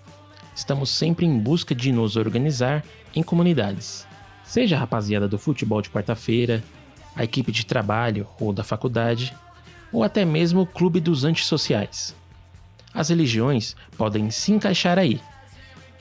Estamos 0.55 0.89
sempre 0.89 1.23
em 1.23 1.37
busca 1.37 1.75
de 1.75 1.91
nos 1.91 2.15
organizar 2.15 2.83
em 3.15 3.21
comunidades. 3.21 4.07
Seja 4.43 4.77
a 4.77 4.79
rapaziada 4.79 5.27
do 5.27 5.37
futebol 5.37 5.79
de 5.79 5.91
quarta-feira, 5.91 6.63
a 7.15 7.23
equipe 7.23 7.51
de 7.51 7.67
trabalho 7.67 8.25
ou 8.39 8.51
da 8.51 8.63
faculdade, 8.63 9.31
ou 9.93 10.03
até 10.03 10.25
mesmo 10.25 10.61
o 10.61 10.65
clube 10.65 10.99
dos 10.99 11.23
antissociais. 11.23 12.15
As 12.91 13.09
religiões 13.09 13.75
podem 13.95 14.31
se 14.31 14.53
encaixar 14.53 14.97
aí, 14.97 15.21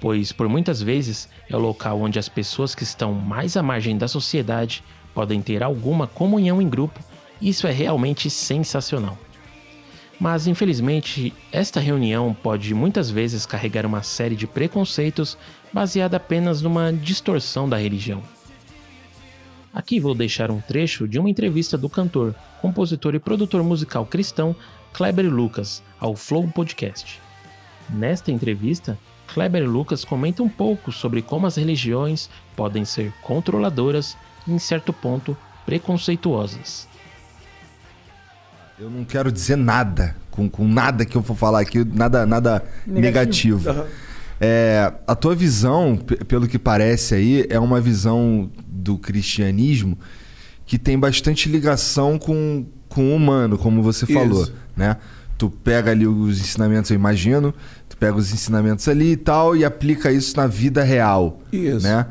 pois 0.01 0.33
por 0.33 0.49
muitas 0.49 0.81
vezes 0.81 1.29
é 1.47 1.55
o 1.55 1.61
local 1.61 2.01
onde 2.01 2.19
as 2.19 2.27
pessoas 2.27 2.75
que 2.75 2.85
estão 2.85 3.13
mais 3.13 3.55
à 3.55 3.63
margem 3.63 3.99
da 3.99 4.09
sociedade 4.09 4.83
podem 5.15 5.43
ter 5.43 5.63
alguma 5.63 6.07
comunhão 6.07 6.61
em 6.61 6.69
grupo, 6.69 7.01
isso 7.41 7.67
é 7.67 7.73
realmente 7.73 8.29
sensacional. 8.29 9.19
Mas 10.21 10.47
infelizmente, 10.47 11.33
esta 11.51 11.81
reunião 11.81 12.37
pode 12.43 12.75
muitas 12.75 13.11
vezes 13.11 13.47
carregar 13.47 13.87
uma 13.87 14.03
série 14.03 14.37
de 14.37 14.47
preconceitos 14.47 15.39
baseada 15.73 16.19
apenas 16.19 16.61
numa 16.61 16.93
distorção 16.93 17.67
da 17.67 17.79
religião. 17.79 18.23
Aqui 19.73 20.01
vou 20.01 20.15
deixar 20.15 20.51
um 20.51 20.61
trecho 20.61 21.09
de 21.09 21.19
uma 21.19 21.31
entrevista 21.31 21.79
do 21.79 21.89
cantor, 21.89 22.35
compositor 22.61 23.15
e 23.15 23.21
produtor 23.21 23.63
musical 23.63 24.05
cristão 24.05 24.55
Kleber 24.93 25.33
Lucas 25.33 25.83
ao 25.99 26.17
Flow 26.17 26.47
Podcast. 26.49 27.21
Nesta 27.89 28.31
entrevista, 28.31 28.99
Kleber 29.29 29.69
Lucas 29.69 30.05
comenta 30.05 30.43
um 30.43 30.49
pouco 30.49 30.91
sobre 30.91 31.23
como 31.23 31.47
as 31.47 31.57
religiões 31.57 32.29
podem 32.57 32.85
ser 32.85 33.13
controladoras 33.23 34.17
em 34.53 34.59
certo 34.59 34.93
ponto, 34.93 35.37
preconceituosas. 35.65 36.89
Eu 38.79 38.89
não 38.89 39.05
quero 39.05 39.31
dizer 39.31 39.57
nada 39.57 40.17
com, 40.31 40.49
com 40.49 40.67
nada 40.67 41.05
que 41.05 41.17
eu 41.17 41.23
for 41.23 41.37
falar 41.37 41.61
aqui, 41.61 41.85
nada, 41.85 42.25
nada 42.25 42.65
negativo. 42.87 43.69
Aham. 43.69 43.87
É, 44.41 44.91
a 45.07 45.15
tua 45.15 45.35
visão, 45.35 45.99
pelo 46.27 46.49
que 46.49 46.59
parece 46.59 47.15
aí, 47.15 47.47
é 47.51 47.61
uma 47.61 47.79
visão 47.79 48.51
do 48.67 48.97
cristianismo 48.97 49.99
que 50.65 50.79
tem 50.79 50.99
bastante 50.99 51.47
ligação 51.47 52.19
com, 52.19 52.65
com 52.89 53.13
o 53.13 53.17
humano, 53.17 53.59
como 53.59 53.83
você 53.83 54.07
falou, 54.07 54.45
Isso. 54.45 54.55
né? 54.75 54.97
Tu 55.37 55.51
pega 55.51 55.91
ali 55.91 56.07
os 56.07 56.41
ensinamentos, 56.41 56.91
eu 56.91 56.95
imagino, 56.95 57.53
tu 57.89 57.99
pega 57.99 58.17
os 58.17 58.33
ensinamentos 58.33 58.89
ali 58.89 59.13
e 59.13 59.17
tal 59.17 59.55
e 59.55 59.65
aplica 59.65 60.11
isso 60.11 60.35
na 60.37 60.47
vida 60.47 60.83
real, 60.83 61.41
Isso. 61.53 61.87
né? 61.87 62.07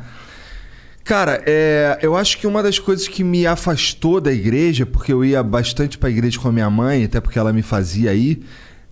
Cara, 1.10 1.42
é, 1.48 1.98
eu 2.04 2.16
acho 2.16 2.38
que 2.38 2.46
uma 2.46 2.62
das 2.62 2.78
coisas 2.78 3.08
que 3.08 3.24
me 3.24 3.48
afastou 3.48 4.22
da 4.22 4.32
igreja, 4.32 4.86
porque 4.86 5.12
eu 5.12 5.26
ia 5.26 5.42
bastante 5.42 5.98
pra 5.98 6.08
igreja 6.08 6.38
com 6.40 6.48
a 6.48 6.52
minha 6.52 6.70
mãe, 6.70 7.04
até 7.04 7.20
porque 7.20 7.40
ela 7.40 7.52
me 7.52 7.64
fazia 7.64 8.14
ir, 8.14 8.44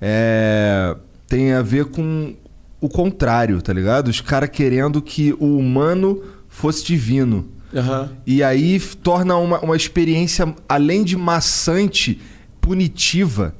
é, 0.01 0.95
tem 1.27 1.53
a 1.53 1.61
ver 1.61 1.85
com 1.85 2.33
o 2.81 2.89
contrário, 2.89 3.61
tá 3.61 3.71
ligado? 3.71 4.07
Os 4.07 4.19
caras 4.19 4.49
querendo 4.49 4.99
que 4.99 5.31
o 5.39 5.59
humano 5.59 6.23
fosse 6.49 6.83
divino. 6.83 7.49
Aham. 7.71 8.09
E 8.25 8.41
aí 8.41 8.79
torna 9.03 9.37
uma, 9.37 9.59
uma 9.59 9.75
experiência, 9.75 10.55
além 10.67 11.03
de 11.03 11.15
maçante, 11.15 12.19
punitiva. 12.59 13.53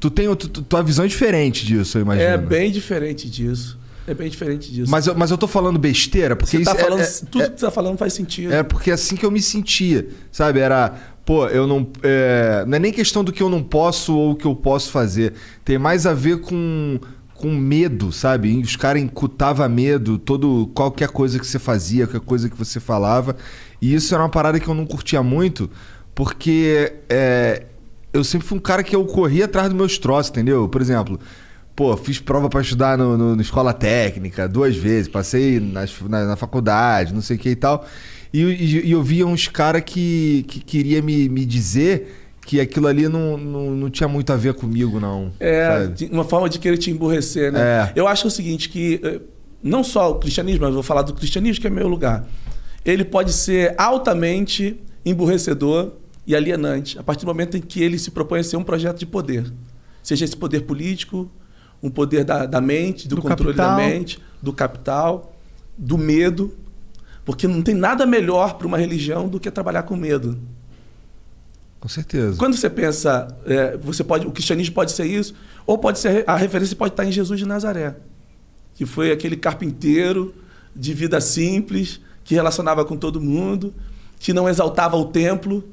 Tu 0.00 0.08
tem 0.10 0.34
tu- 0.34 0.48
tu- 0.48 0.62
tua 0.62 0.82
visão 0.82 1.04
é 1.04 1.08
diferente 1.08 1.66
disso, 1.66 1.98
eu 1.98 2.02
imagino. 2.02 2.26
É 2.26 2.38
bem 2.38 2.72
diferente 2.72 3.28
disso. 3.28 3.78
É 4.06 4.14
bem 4.14 4.28
diferente 4.28 4.72
disso. 4.72 4.90
Mas, 4.90 5.06
eu- 5.06 5.14
mas 5.14 5.30
eu 5.30 5.38
tô 5.38 5.46
falando 5.46 5.78
besteira, 5.78 6.34
porque 6.34 6.58
você 6.58 6.64
tá 6.64 6.72
é- 6.72 6.74
falando, 6.74 7.00
é- 7.02 7.06
tudo 7.30 7.50
que 7.50 7.60
você 7.60 7.66
tá 7.66 7.70
falando 7.70 7.96
faz 7.98 8.12
sentido. 8.12 8.52
É 8.52 8.62
porque 8.62 8.90
é 8.90 8.94
assim 8.94 9.14
que 9.16 9.24
eu 9.24 9.30
me 9.30 9.40
sentia, 9.40 10.08
sabe? 10.30 10.58
Era, 10.58 10.92
pô, 11.24 11.46
eu 11.46 11.66
não. 11.66 11.86
é, 12.02 12.64
não 12.66 12.76
é 12.76 12.78
nem 12.80 12.92
questão 12.92 13.22
do 13.22 13.30
que 13.32 13.42
eu 13.42 13.48
não 13.48 13.62
posso 13.62 14.16
ou 14.16 14.32
o 14.32 14.34
que 14.34 14.44
eu 14.44 14.56
posso 14.56 14.90
fazer. 14.90 15.34
Tem 15.64 15.78
mais 15.78 16.04
a 16.04 16.12
ver 16.14 16.40
com, 16.40 16.98
com 17.34 17.50
medo, 17.54 18.10
sabe? 18.12 18.56
Os 18.60 18.74
caras 18.74 19.00
incutavam 19.02 19.68
medo, 19.68 20.18
todo, 20.18 20.68
qualquer 20.74 21.08
coisa 21.08 21.38
que 21.38 21.46
você 21.46 21.58
fazia, 21.60 22.06
qualquer 22.06 22.26
coisa 22.26 22.48
que 22.50 22.56
você 22.56 22.80
falava. 22.80 23.36
E 23.80 23.94
isso 23.94 24.12
era 24.14 24.22
uma 24.24 24.28
parada 24.28 24.58
que 24.58 24.66
eu 24.68 24.74
não 24.74 24.84
curtia 24.86 25.22
muito, 25.22 25.70
porque 26.14 26.92
é, 27.08 27.66
eu 28.12 28.24
sempre 28.24 28.46
fui 28.46 28.58
um 28.58 28.60
cara 28.60 28.82
que 28.82 28.94
eu 28.94 29.04
corria 29.04 29.44
atrás 29.44 29.68
dos 29.68 29.76
meus 29.76 29.96
troços, 29.98 30.30
entendeu? 30.30 30.68
Por 30.68 30.80
exemplo. 30.80 31.18
Pô, 31.74 31.96
fiz 31.96 32.18
prova 32.20 32.48
pra 32.48 32.60
estudar 32.60 32.98
no, 32.98 33.16
no- 33.16 33.34
na 33.36 33.42
escola 33.42 33.72
técnica 33.72 34.46
duas 34.48 34.76
vezes, 34.76 35.08
passei 35.08 35.58
nas- 35.58 35.94
na, 36.02 36.26
na 36.26 36.36
faculdade, 36.36 37.14
não 37.14 37.22
sei 37.22 37.36
o 37.36 37.38
que 37.38 37.50
e 37.50 37.56
tal. 37.56 37.86
E, 38.32 38.40
e- 38.42 38.86
e 38.88 38.90
eu 38.92 39.02
via 39.02 39.26
uns 39.26 39.48
caras 39.48 39.82
que, 39.84 40.44
que 40.48 40.60
queria 40.60 41.00
me, 41.00 41.28
me 41.28 41.44
dizer 41.46 42.18
que 42.44 42.60
aquilo 42.60 42.88
ali 42.88 43.08
não, 43.08 43.38
não, 43.38 43.70
não 43.70 43.90
tinha 43.90 44.08
muito 44.08 44.32
a 44.32 44.36
ver 44.36 44.52
comigo, 44.54 44.98
não. 45.00 45.32
É, 45.40 45.88
sabe? 45.94 46.08
uma 46.12 46.24
forma 46.24 46.48
de 46.48 46.58
querer 46.58 46.76
te 46.76 46.90
emburrecer, 46.90 47.52
né? 47.52 47.60
É. 47.60 47.92
Eu 47.94 48.06
acho 48.08 48.26
o 48.26 48.30
seguinte, 48.30 48.68
que 48.68 49.00
eh, 49.02 49.20
não 49.62 49.82
só 49.84 50.10
o 50.10 50.16
cristianismo, 50.16 50.64
mas 50.64 50.74
vou 50.74 50.82
falar 50.82 51.02
do 51.02 51.14
cristianismo, 51.14 51.60
que 51.60 51.66
é 51.66 51.70
meu 51.70 51.86
lugar. 51.88 52.26
Ele 52.84 53.04
pode 53.04 53.32
ser 53.32 53.74
altamente 53.78 54.76
emburrecedor 55.06 55.92
e 56.26 56.34
alienante 56.34 56.98
a 56.98 57.02
partir 57.02 57.24
do 57.24 57.28
momento 57.28 57.56
em 57.56 57.60
que 57.60 57.82
ele 57.82 57.98
se 57.98 58.10
propõe 58.10 58.40
a 58.40 58.44
ser 58.44 58.56
um 58.56 58.64
projeto 58.64 58.98
de 58.98 59.06
poder. 59.06 59.44
Seja 60.02 60.24
esse 60.24 60.36
poder 60.36 60.62
político, 60.62 61.30
um 61.82 61.90
poder 61.90 62.24
da, 62.24 62.46
da 62.46 62.60
mente, 62.60 63.08
do, 63.08 63.16
Do 63.16 63.22
controle 63.22 63.56
capital. 63.56 63.76
da 63.76 63.82
mente, 63.82 64.18
do 64.40 64.52
capital, 64.52 65.34
do 65.76 65.98
medo. 65.98 66.54
Porque 67.24 67.46
não 67.48 67.62
tem 67.62 67.74
nada 67.74 68.06
melhor 68.06 68.54
para 68.54 68.66
uma 68.66 68.78
religião 68.78 69.28
do 69.28 69.40
que 69.40 69.50
trabalhar 69.50 69.82
com 69.84 69.96
medo. 69.96 70.38
Com 71.82 71.88
certeza. 71.88 72.36
Quando 72.36 72.56
você 72.56 72.70
pensa, 72.70 73.36
é, 73.44 73.76
você 73.76 74.04
pode, 74.04 74.26
o 74.26 74.30
cristianismo 74.30 74.72
pode 74.72 74.92
ser 74.92 75.04
isso, 75.04 75.34
ou 75.66 75.76
pode 75.76 75.98
ser 75.98 76.22
a 76.28 76.36
referência 76.36 76.76
pode 76.76 76.92
estar 76.92 77.04
em 77.04 77.10
Jesus 77.10 77.40
de 77.40 77.46
Nazaré, 77.46 77.96
que 78.74 78.86
foi 78.86 79.10
aquele 79.10 79.36
carpinteiro 79.36 80.32
de 80.74 80.94
vida 80.94 81.20
simples, 81.20 82.00
que 82.22 82.34
relacionava 82.34 82.84
com 82.84 82.96
todo 82.96 83.20
mundo, 83.20 83.74
que 84.20 84.32
não 84.32 84.48
exaltava 84.48 84.96
o 84.96 85.06
templo. 85.06 85.64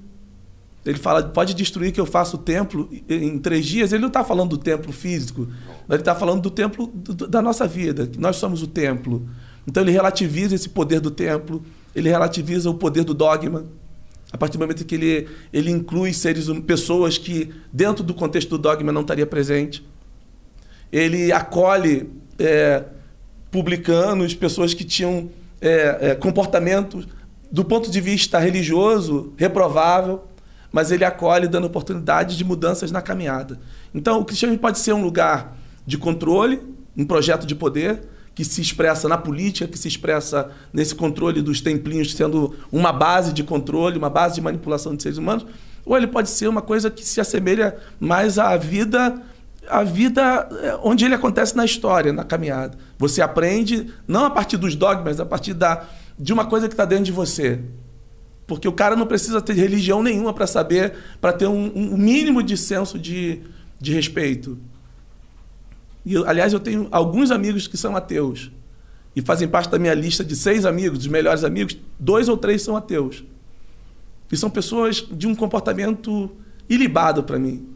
Ele 0.85 0.97
fala, 0.97 1.23
pode 1.23 1.53
destruir 1.53 1.91
que 1.91 1.99
eu 1.99 2.05
faço 2.05 2.37
o 2.37 2.39
templo 2.39 2.89
em 3.09 3.37
três 3.37 3.65
dias. 3.65 3.91
Ele 3.91 4.01
não 4.01 4.07
está 4.07 4.23
falando 4.23 4.51
do 4.51 4.57
templo 4.57 4.91
físico, 4.91 5.47
ele 5.89 5.99
está 5.99 6.15
falando 6.15 6.41
do 6.41 6.49
templo 6.49 6.87
da 7.27 7.41
nossa 7.41 7.67
vida, 7.67 8.09
nós 8.17 8.37
somos 8.37 8.63
o 8.63 8.67
templo. 8.67 9.27
Então 9.67 9.83
ele 9.83 9.91
relativiza 9.91 10.55
esse 10.55 10.69
poder 10.69 10.99
do 10.99 11.11
templo, 11.11 11.61
ele 11.93 12.09
relativiza 12.09 12.69
o 12.69 12.73
poder 12.73 13.03
do 13.03 13.13
dogma. 13.13 13.65
A 14.31 14.37
partir 14.37 14.57
do 14.57 14.61
momento 14.61 14.85
que 14.85 14.95
ele, 14.95 15.27
ele 15.51 15.71
inclui 15.71 16.13
seres, 16.13 16.49
hum- 16.49 16.61
pessoas 16.61 17.17
que, 17.17 17.51
dentro 17.73 18.03
do 18.03 18.13
contexto 18.13 18.49
do 18.49 18.57
dogma, 18.57 18.91
não 18.91 19.01
estaria 19.01 19.25
presente. 19.25 19.85
Ele 20.91 21.31
acolhe 21.31 22.09
é, 22.37 22.83
publicanos, 23.51 24.33
pessoas 24.35 24.73
que 24.73 24.83
tinham 24.83 25.29
é, 25.59 25.97
é, 26.11 26.15
comportamentos, 26.15 27.07
do 27.51 27.65
ponto 27.65 27.89
de 27.89 27.99
vista 27.99 28.37
religioso, 28.37 29.33
reprovável, 29.35 30.23
mas 30.71 30.91
ele 30.91 31.03
acolhe 31.03 31.47
dando 31.47 31.65
oportunidade 31.65 32.37
de 32.37 32.43
mudanças 32.43 32.91
na 32.91 33.01
caminhada. 33.01 33.59
Então, 33.93 34.19
o 34.19 34.25
cristianismo 34.25 34.61
pode 34.61 34.79
ser 34.79 34.93
um 34.93 35.01
lugar 35.01 35.57
de 35.85 35.97
controle, 35.97 36.61
um 36.95 37.05
projeto 37.05 37.45
de 37.45 37.55
poder, 37.55 38.01
que 38.35 38.45
se 38.45 38.61
expressa 38.61 39.09
na 39.09 39.17
política, 39.17 39.67
que 39.67 39.77
se 39.77 39.87
expressa 39.87 40.49
nesse 40.71 40.95
controle 40.95 41.41
dos 41.41 41.59
templinhos 41.59 42.13
sendo 42.13 42.55
uma 42.71 42.93
base 42.93 43.33
de 43.33 43.43
controle, 43.43 43.97
uma 43.97 44.09
base 44.09 44.35
de 44.35 44.41
manipulação 44.41 44.95
de 44.95 45.03
seres 45.03 45.17
humanos, 45.17 45.45
ou 45.85 45.97
ele 45.97 46.07
pode 46.07 46.29
ser 46.29 46.47
uma 46.47 46.61
coisa 46.61 46.89
que 46.89 47.03
se 47.03 47.19
assemelha 47.19 47.77
mais 47.99 48.37
à 48.37 48.55
vida 48.55 49.21
a 49.69 49.83
vida 49.83 50.49
é, 50.63 50.79
onde 50.81 51.05
ele 51.05 51.13
acontece 51.13 51.55
na 51.55 51.63
história, 51.63 52.11
na 52.11 52.23
caminhada. 52.23 52.77
Você 52.97 53.21
aprende 53.21 53.93
não 54.07 54.25
a 54.25 54.29
partir 54.29 54.57
dos 54.57 54.75
dogmas, 54.75 55.19
a 55.19 55.25
partir 55.25 55.53
da, 55.53 55.85
de 56.17 56.33
uma 56.33 56.45
coisa 56.45 56.67
que 56.67 56.73
está 56.73 56.85
dentro 56.85 57.05
de 57.05 57.11
você. 57.11 57.59
Porque 58.49 58.67
o 58.67 58.73
cara 58.73 58.95
não 58.95 59.05
precisa 59.05 59.39
ter 59.39 59.53
religião 59.53 60.01
nenhuma 60.01 60.33
para 60.33 60.47
saber, 60.47 60.95
para 61.21 61.31
ter 61.31 61.45
um, 61.45 61.71
um 61.75 61.95
mínimo 61.95 62.41
de 62.41 62.57
senso 62.57 62.97
de, 62.97 63.41
de 63.79 63.93
respeito. 63.93 64.57
E, 66.03 66.17
aliás, 66.17 66.51
eu 66.51 66.59
tenho 66.59 66.87
alguns 66.89 67.29
amigos 67.29 67.67
que 67.67 67.77
são 67.77 67.95
ateus. 67.95 68.51
E 69.15 69.21
fazem 69.21 69.47
parte 69.47 69.69
da 69.69 69.77
minha 69.77 69.93
lista 69.93 70.25
de 70.25 70.35
seis 70.35 70.65
amigos, 70.65 70.97
dos 70.97 71.07
melhores 71.07 71.43
amigos, 71.43 71.77
dois 71.99 72.27
ou 72.27 72.35
três 72.35 72.63
são 72.63 72.75
ateus. 72.75 73.23
E 74.31 74.35
são 74.35 74.49
pessoas 74.49 75.05
de 75.11 75.27
um 75.27 75.35
comportamento 75.35 76.31
ilibado 76.67 77.21
para 77.21 77.37
mim. 77.37 77.67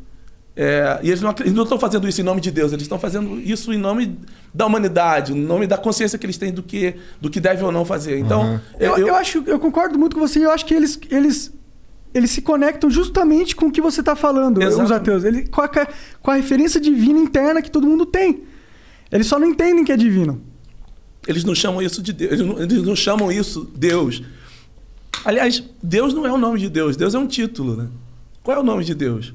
É, 0.55 0.99
e 1.01 1.09
eles 1.09 1.21
não, 1.21 1.31
estão 1.31 1.79
fazendo 1.79 2.07
isso 2.07 2.21
em 2.21 2.23
nome 2.23 2.39
de 2.39 2.51
Deus, 2.51 2.71
eles 2.71 2.83
estão 2.83 2.99
fazendo 2.99 3.39
isso 3.39 3.73
em 3.73 3.77
nome 3.77 4.19
da 4.53 4.67
humanidade, 4.67 5.33
em 5.33 5.35
nome 5.35 5.65
da 5.65 5.77
consciência 5.77 6.17
que 6.19 6.25
eles 6.27 6.37
têm 6.37 6.51
do 6.51 6.61
que, 6.61 6.95
do 7.19 7.27
que 7.29 7.39
devem 7.39 7.65
ou 7.65 7.71
não 7.71 7.83
fazer. 7.83 8.19
Então, 8.19 8.61
Eu, 8.79 8.97
eu 8.97 9.15
acho, 9.15 9.43
eu 9.47 9.57
concordo 9.59 9.97
muito 9.97 10.15
com 10.15 10.19
você. 10.19 10.45
Eu 10.45 10.51
acho 10.51 10.65
que 10.65 10.75
eles, 10.75 10.99
eles, 11.09 11.51
eles 12.13 12.29
se 12.29 12.41
conectam 12.41 12.87
justamente 12.87 13.55
com 13.55 13.65
o 13.65 13.71
que 13.71 13.81
você 13.81 14.01
está 14.01 14.15
falando, 14.15 14.61
Exato. 14.61 14.83
os 14.83 14.91
ateus. 14.91 15.23
Ele, 15.23 15.47
com, 15.47 15.61
a, 15.61 15.67
com 16.21 16.31
a 16.31 16.35
referência 16.35 16.79
divina 16.79 17.19
interna 17.19 17.59
que 17.59 17.71
todo 17.71 17.87
mundo 17.87 18.05
tem. 18.05 18.43
Eles 19.11 19.25
só 19.25 19.39
não 19.39 19.47
entendem 19.47 19.83
que 19.83 19.91
é 19.91 19.97
divino. 19.97 20.39
Eles 21.27 21.43
não 21.43 21.55
chamam 21.55 21.81
isso 21.81 22.01
de 22.01 22.13
Deus. 22.13 22.31
Eles 22.31 22.45
não, 22.45 22.61
eles 22.61 22.83
não 22.83 22.95
chamam 22.95 23.31
isso 23.31 23.71
Deus. 23.75 24.21
Aliás, 25.25 25.63
Deus 25.81 26.13
não 26.13 26.27
é 26.27 26.31
o 26.31 26.37
nome 26.37 26.59
de 26.59 26.69
Deus. 26.69 26.95
Deus 26.95 27.15
é 27.15 27.17
um 27.17 27.27
título, 27.27 27.75
né? 27.75 27.87
Qual 28.43 28.55
é 28.55 28.59
o 28.59 28.63
nome 28.63 28.83
de 28.83 28.93
Deus? 28.93 29.33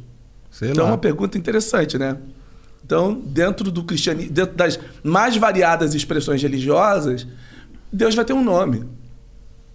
Sei 0.51 0.70
então 0.70 0.84
é 0.84 0.86
lá. 0.86 0.92
uma 0.92 0.99
pergunta 0.99 1.36
interessante, 1.36 1.99
né? 1.99 2.16
Então, 2.84 3.14
dentro 3.14 3.70
do 3.70 3.84
cristianismo, 3.84 4.32
dentro 4.32 4.57
das 4.57 4.78
mais 5.03 5.36
variadas 5.36 5.94
expressões 5.94 6.42
religiosas, 6.42 7.26
Deus 7.92 8.14
vai 8.14 8.24
ter 8.24 8.32
um 8.32 8.42
nome. 8.42 8.84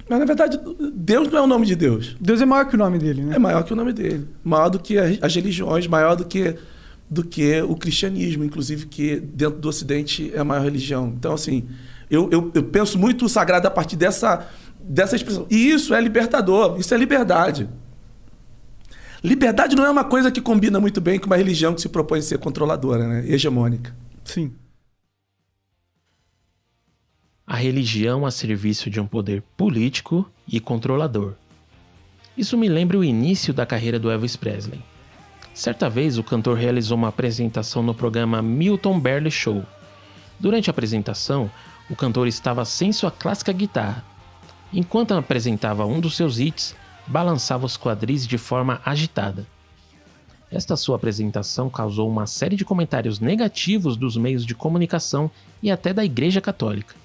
Mas 0.09 0.19
na 0.19 0.25
verdade, 0.25 0.59
Deus 0.93 1.29
não 1.31 1.39
é 1.39 1.41
o 1.41 1.47
nome 1.47 1.65
de 1.65 1.75
Deus. 1.75 2.15
Deus 2.19 2.41
é 2.41 2.45
maior 2.45 2.65
que 2.65 2.75
o 2.75 2.77
nome 2.77 2.99
dele, 2.99 3.21
né? 3.21 3.35
É 3.35 3.39
maior 3.39 3.63
que 3.63 3.71
o 3.71 3.75
nome 3.75 3.93
dele. 3.93 4.27
Maior 4.43 4.69
do 4.69 4.79
que 4.79 4.97
as 4.97 5.35
religiões, 5.35 5.87
maior 5.87 6.15
do 6.15 6.25
que, 6.25 6.55
do 7.09 7.23
que 7.23 7.61
o 7.61 7.75
cristianismo, 7.75 8.43
inclusive, 8.43 8.87
que 8.87 9.19
dentro 9.19 9.59
do 9.59 9.69
Ocidente 9.69 10.31
é 10.33 10.39
a 10.39 10.43
maior 10.43 10.63
religião. 10.63 11.13
Então, 11.15 11.33
assim, 11.33 11.67
eu, 12.09 12.29
eu, 12.31 12.51
eu 12.53 12.63
penso 12.63 12.97
muito 12.97 13.25
o 13.25 13.29
sagrado 13.29 13.67
a 13.67 13.71
partir 13.71 13.95
dessa, 13.95 14.47
dessa 14.81 15.15
expressão. 15.15 15.47
E 15.49 15.69
isso 15.69 15.93
é 15.93 16.01
libertador, 16.01 16.77
isso 16.79 16.93
é 16.93 16.97
liberdade. 16.97 17.69
Liberdade 19.23 19.75
não 19.75 19.85
é 19.85 19.89
uma 19.89 20.03
coisa 20.03 20.31
que 20.31 20.41
combina 20.41 20.79
muito 20.79 20.99
bem 20.99 21.17
com 21.17 21.27
uma 21.27 21.37
religião 21.37 21.73
que 21.73 21.81
se 21.81 21.89
propõe 21.89 22.19
a 22.19 22.21
ser 22.21 22.39
controladora, 22.39 23.07
né? 23.07 23.25
hegemônica. 23.27 23.95
Sim. 24.25 24.53
a 27.45 27.55
religião 27.55 28.25
a 28.25 28.31
serviço 28.31 28.89
de 28.89 28.99
um 28.99 29.05
poder 29.05 29.43
político 29.55 30.29
e 30.47 30.59
controlador. 30.59 31.33
Isso 32.37 32.57
me 32.57 32.67
lembra 32.67 32.97
o 32.97 33.03
início 33.03 33.53
da 33.53 33.65
carreira 33.65 33.99
do 33.99 34.09
Elvis 34.09 34.35
Presley. 34.35 34.81
Certa 35.53 35.87
vez, 35.87 36.17
o 36.17 36.23
cantor 36.23 36.57
realizou 36.57 36.97
uma 36.97 37.09
apresentação 37.09 37.83
no 37.83 37.93
programa 37.93 38.41
Milton 38.41 38.99
Berle 38.99 39.29
Show. 39.29 39.63
Durante 40.39 40.69
a 40.69 40.71
apresentação, 40.71 41.51
o 41.89 41.95
cantor 41.95 42.27
estava 42.27 42.65
sem 42.65 42.91
sua 42.91 43.11
clássica 43.11 43.53
guitarra. 43.53 44.03
Enquanto 44.73 45.13
apresentava 45.13 45.85
um 45.85 45.99
dos 45.99 46.15
seus 46.15 46.39
hits, 46.39 46.75
balançava 47.07 47.65
os 47.65 47.77
quadris 47.77 48.25
de 48.25 48.37
forma 48.37 48.81
agitada. 48.85 49.45
Esta 50.51 50.75
sua 50.75 50.95
apresentação 50.95 51.69
causou 51.69 52.07
uma 52.07 52.27
série 52.27 52.55
de 52.55 52.63
comentários 52.63 53.19
negativos 53.19 53.97
dos 53.97 54.15
meios 54.15 54.45
de 54.45 54.53
comunicação 54.53 55.29
e 55.61 55.71
até 55.71 55.91
da 55.91 56.05
Igreja 56.05 56.39
Católica. 56.39 56.95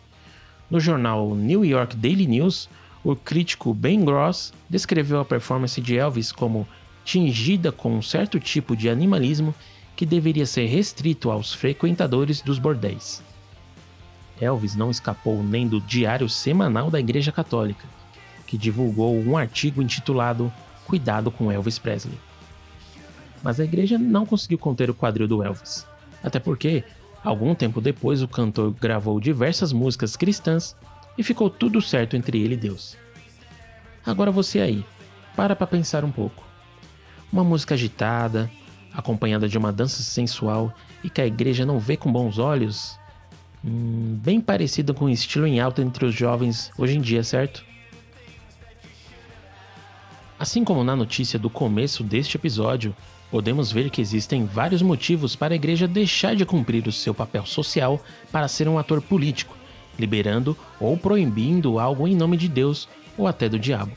No 0.71 0.79
jornal 0.79 1.35
New 1.35 1.65
York 1.65 1.97
Daily 1.97 2.27
News, 2.27 2.69
o 3.03 3.17
crítico 3.17 3.73
Ben 3.73 4.05
Gross 4.05 4.53
descreveu 4.69 5.21
a 5.21 5.25
performance 5.25 5.81
de 5.81 5.97
Elvis 5.97 6.31
como 6.31 6.69
tingida 7.05 7.73
com 7.73 7.97
um 7.97 8.03
certo 8.03 8.39
tipo 8.39 8.77
de 8.77 8.91
animalismo 8.91 9.55
que 9.97 10.05
deveria 10.05 10.45
ser 10.45 10.67
restrito 10.67 11.31
aos 11.31 11.55
frequentadores 11.55 12.43
dos 12.43 12.59
bordéis. 12.59 13.23
Elvis 14.39 14.77
não 14.77 14.91
escapou 14.91 15.43
nem 15.43 15.67
do 15.67 15.81
diário 15.81 16.29
semanal 16.29 16.91
da 16.91 17.01
Igreja 17.01 17.33
Católica, 17.33 17.87
que 18.49 18.57
divulgou 18.57 19.15
um 19.15 19.37
artigo 19.37 19.83
intitulado 19.83 20.53
Cuidado 20.87 21.31
com 21.31 21.53
Elvis 21.53 21.79
Presley. 21.79 22.19
Mas 23.43 23.61
a 23.61 23.65
igreja 23.65 23.99
não 23.99 24.25
conseguiu 24.25 24.59
conter 24.59 24.89
o 24.89 24.95
quadril 24.95 25.29
do 25.29 25.43
Elvis, 25.43 25.87
até 26.25 26.41
porque, 26.41 26.83
algum 27.23 27.55
tempo 27.55 27.79
depois, 27.79 28.23
o 28.23 28.27
cantor 28.27 28.73
gravou 28.73 29.21
diversas 29.21 29.71
músicas 29.71 30.17
cristãs 30.17 30.75
e 31.19 31.23
ficou 31.23 31.51
tudo 31.51 31.83
certo 31.83 32.17
entre 32.17 32.41
ele 32.41 32.55
e 32.55 32.57
Deus. 32.57 32.97
Agora 34.05 34.31
você 34.31 34.61
aí, 34.61 34.83
para 35.37 35.55
pra 35.55 35.67
pensar 35.67 36.03
um 36.03 36.11
pouco. 36.11 36.43
Uma 37.31 37.45
música 37.45 37.75
agitada, 37.75 38.51
acompanhada 38.95 39.47
de 39.47 39.59
uma 39.59 39.71
dança 39.71 40.03
sensual 40.03 40.73
e 41.05 41.11
que 41.11 41.21
a 41.21 41.27
igreja 41.27 41.67
não 41.67 41.79
vê 41.79 41.99
com 41.99 42.11
bons 42.11 42.39
olhos, 42.39 42.99
hum, 43.63 44.19
bem 44.23 44.41
parecida 44.41 44.95
com 44.95 45.05
o 45.05 45.11
estilo 45.11 45.47
em 45.47 45.61
alta 45.61 45.83
entre 45.83 46.07
os 46.07 46.15
jovens 46.15 46.73
hoje 46.79 46.97
em 46.97 47.01
dia, 47.03 47.23
certo? 47.23 47.69
Assim 50.39 50.63
como 50.63 50.85
na 50.85 50.95
notícia 50.95 51.37
do 51.37 51.51
começo 51.51 52.05
deste 52.05 52.37
episódio, 52.37 52.95
podemos 53.29 53.73
ver 53.73 53.91
que 53.91 54.01
existem 54.01 54.47
vários 54.47 54.81
motivos 54.81 55.35
para 55.35 55.53
a 55.53 55.57
igreja 55.57 55.89
deixar 55.89 56.37
de 56.37 56.47
cumprir 56.47 56.87
o 56.87 56.93
seu 56.93 57.13
papel 57.13 57.45
social 57.45 58.01
para 58.31 58.47
ser 58.47 58.69
um 58.69 58.79
ator 58.79 59.03
político, 59.03 59.57
liberando 59.99 60.57
ou 60.79 60.97
proibindo 60.97 61.81
algo 61.81 62.07
em 62.07 62.15
nome 62.15 62.37
de 62.37 62.49
Deus 62.49 62.89
ou 63.17 63.27
até 63.27 63.49
do 63.49 63.59
diabo. 63.59 63.91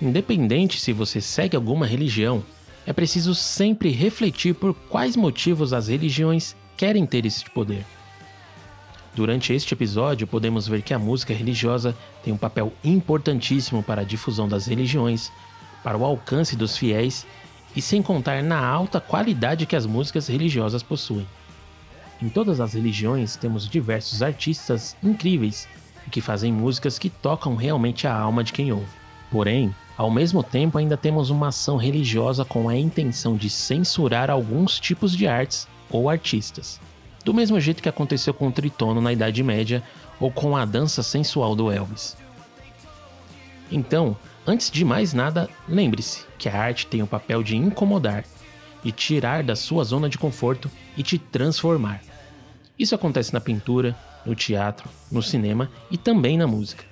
Independente 0.00 0.80
se 0.80 0.92
você 0.92 1.20
segue 1.20 1.56
alguma 1.56 1.84
religião, 1.84 2.44
é 2.86 2.92
preciso 2.92 3.34
sempre 3.34 3.90
refletir 3.90 4.54
por 4.54 4.72
quais 4.72 5.16
motivos 5.16 5.72
as 5.72 5.88
religiões 5.88 6.56
querem 6.76 7.04
ter 7.04 7.26
esse 7.26 7.44
poder. 7.50 7.84
Durante 9.14 9.52
este 9.52 9.74
episódio, 9.74 10.26
podemos 10.26 10.68
ver 10.68 10.82
que 10.82 10.94
a 10.94 10.98
música 10.98 11.34
religiosa 11.34 11.96
tem 12.22 12.32
um 12.32 12.36
papel 12.36 12.72
importantíssimo 12.84 13.82
para 13.82 14.02
a 14.02 14.04
difusão 14.04 14.48
das 14.48 14.66
religiões, 14.66 15.32
para 15.82 15.98
o 15.98 16.04
alcance 16.04 16.54
dos 16.54 16.76
fiéis 16.76 17.26
e 17.74 17.82
sem 17.82 18.02
contar 18.02 18.42
na 18.42 18.64
alta 18.64 19.00
qualidade 19.00 19.66
que 19.66 19.74
as 19.74 19.86
músicas 19.86 20.28
religiosas 20.28 20.82
possuem. 20.82 21.26
Em 22.22 22.28
todas 22.28 22.60
as 22.60 22.74
religiões 22.74 23.34
temos 23.34 23.68
diversos 23.68 24.22
artistas 24.22 24.96
incríveis 25.02 25.66
que 26.10 26.20
fazem 26.20 26.52
músicas 26.52 26.98
que 26.98 27.08
tocam 27.08 27.56
realmente 27.56 28.06
a 28.06 28.14
alma 28.14 28.44
de 28.44 28.52
quem 28.52 28.72
ouve. 28.72 29.00
Porém, 29.30 29.74
ao 29.96 30.10
mesmo 30.10 30.42
tempo 30.42 30.78
ainda 30.78 30.96
temos 30.96 31.30
uma 31.30 31.48
ação 31.48 31.76
religiosa 31.76 32.44
com 32.44 32.68
a 32.68 32.76
intenção 32.76 33.36
de 33.36 33.48
censurar 33.48 34.30
alguns 34.30 34.78
tipos 34.78 35.16
de 35.16 35.26
artes 35.26 35.68
ou 35.90 36.08
artistas. 36.08 36.80
Do 37.24 37.34
mesmo 37.34 37.60
jeito 37.60 37.82
que 37.82 37.88
aconteceu 37.88 38.32
com 38.32 38.48
o 38.48 38.52
tritono 38.52 39.00
na 39.00 39.12
Idade 39.12 39.42
Média 39.42 39.82
ou 40.18 40.30
com 40.30 40.56
a 40.56 40.64
dança 40.64 41.02
sensual 41.02 41.54
do 41.54 41.70
Elvis. 41.70 42.16
Então, 43.70 44.16
antes 44.46 44.70
de 44.70 44.84
mais 44.84 45.12
nada, 45.12 45.48
lembre-se 45.68 46.24
que 46.38 46.48
a 46.48 46.56
arte 46.56 46.86
tem 46.86 47.02
o 47.02 47.06
papel 47.06 47.42
de 47.42 47.56
incomodar, 47.56 48.24
de 48.82 48.90
tirar 48.90 49.42
da 49.42 49.54
sua 49.54 49.84
zona 49.84 50.08
de 50.08 50.18
conforto 50.18 50.70
e 50.96 51.02
te 51.02 51.18
transformar. 51.18 52.00
Isso 52.78 52.94
acontece 52.94 53.32
na 53.32 53.40
pintura, 53.40 53.96
no 54.24 54.34
teatro, 54.34 54.88
no 55.10 55.22
cinema 55.22 55.70
e 55.90 55.98
também 55.98 56.36
na 56.36 56.46
música. 56.46 56.84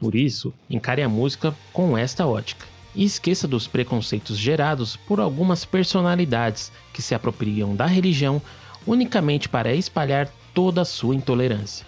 Por 0.00 0.14
isso, 0.14 0.54
encare 0.70 1.02
a 1.02 1.08
música 1.08 1.54
com 1.72 1.96
esta 1.98 2.26
ótica 2.26 2.66
e 2.94 3.04
esqueça 3.04 3.46
dos 3.46 3.66
preconceitos 3.66 4.38
gerados 4.38 4.96
por 4.96 5.20
algumas 5.20 5.64
personalidades 5.64 6.72
que 6.92 7.02
se 7.02 7.14
apropriam 7.14 7.74
da 7.74 7.86
religião 7.86 8.40
unicamente 8.86 9.48
para 9.48 9.74
espalhar 9.74 10.28
toda 10.54 10.82
a 10.82 10.84
sua 10.84 11.14
intolerância. 11.14 11.86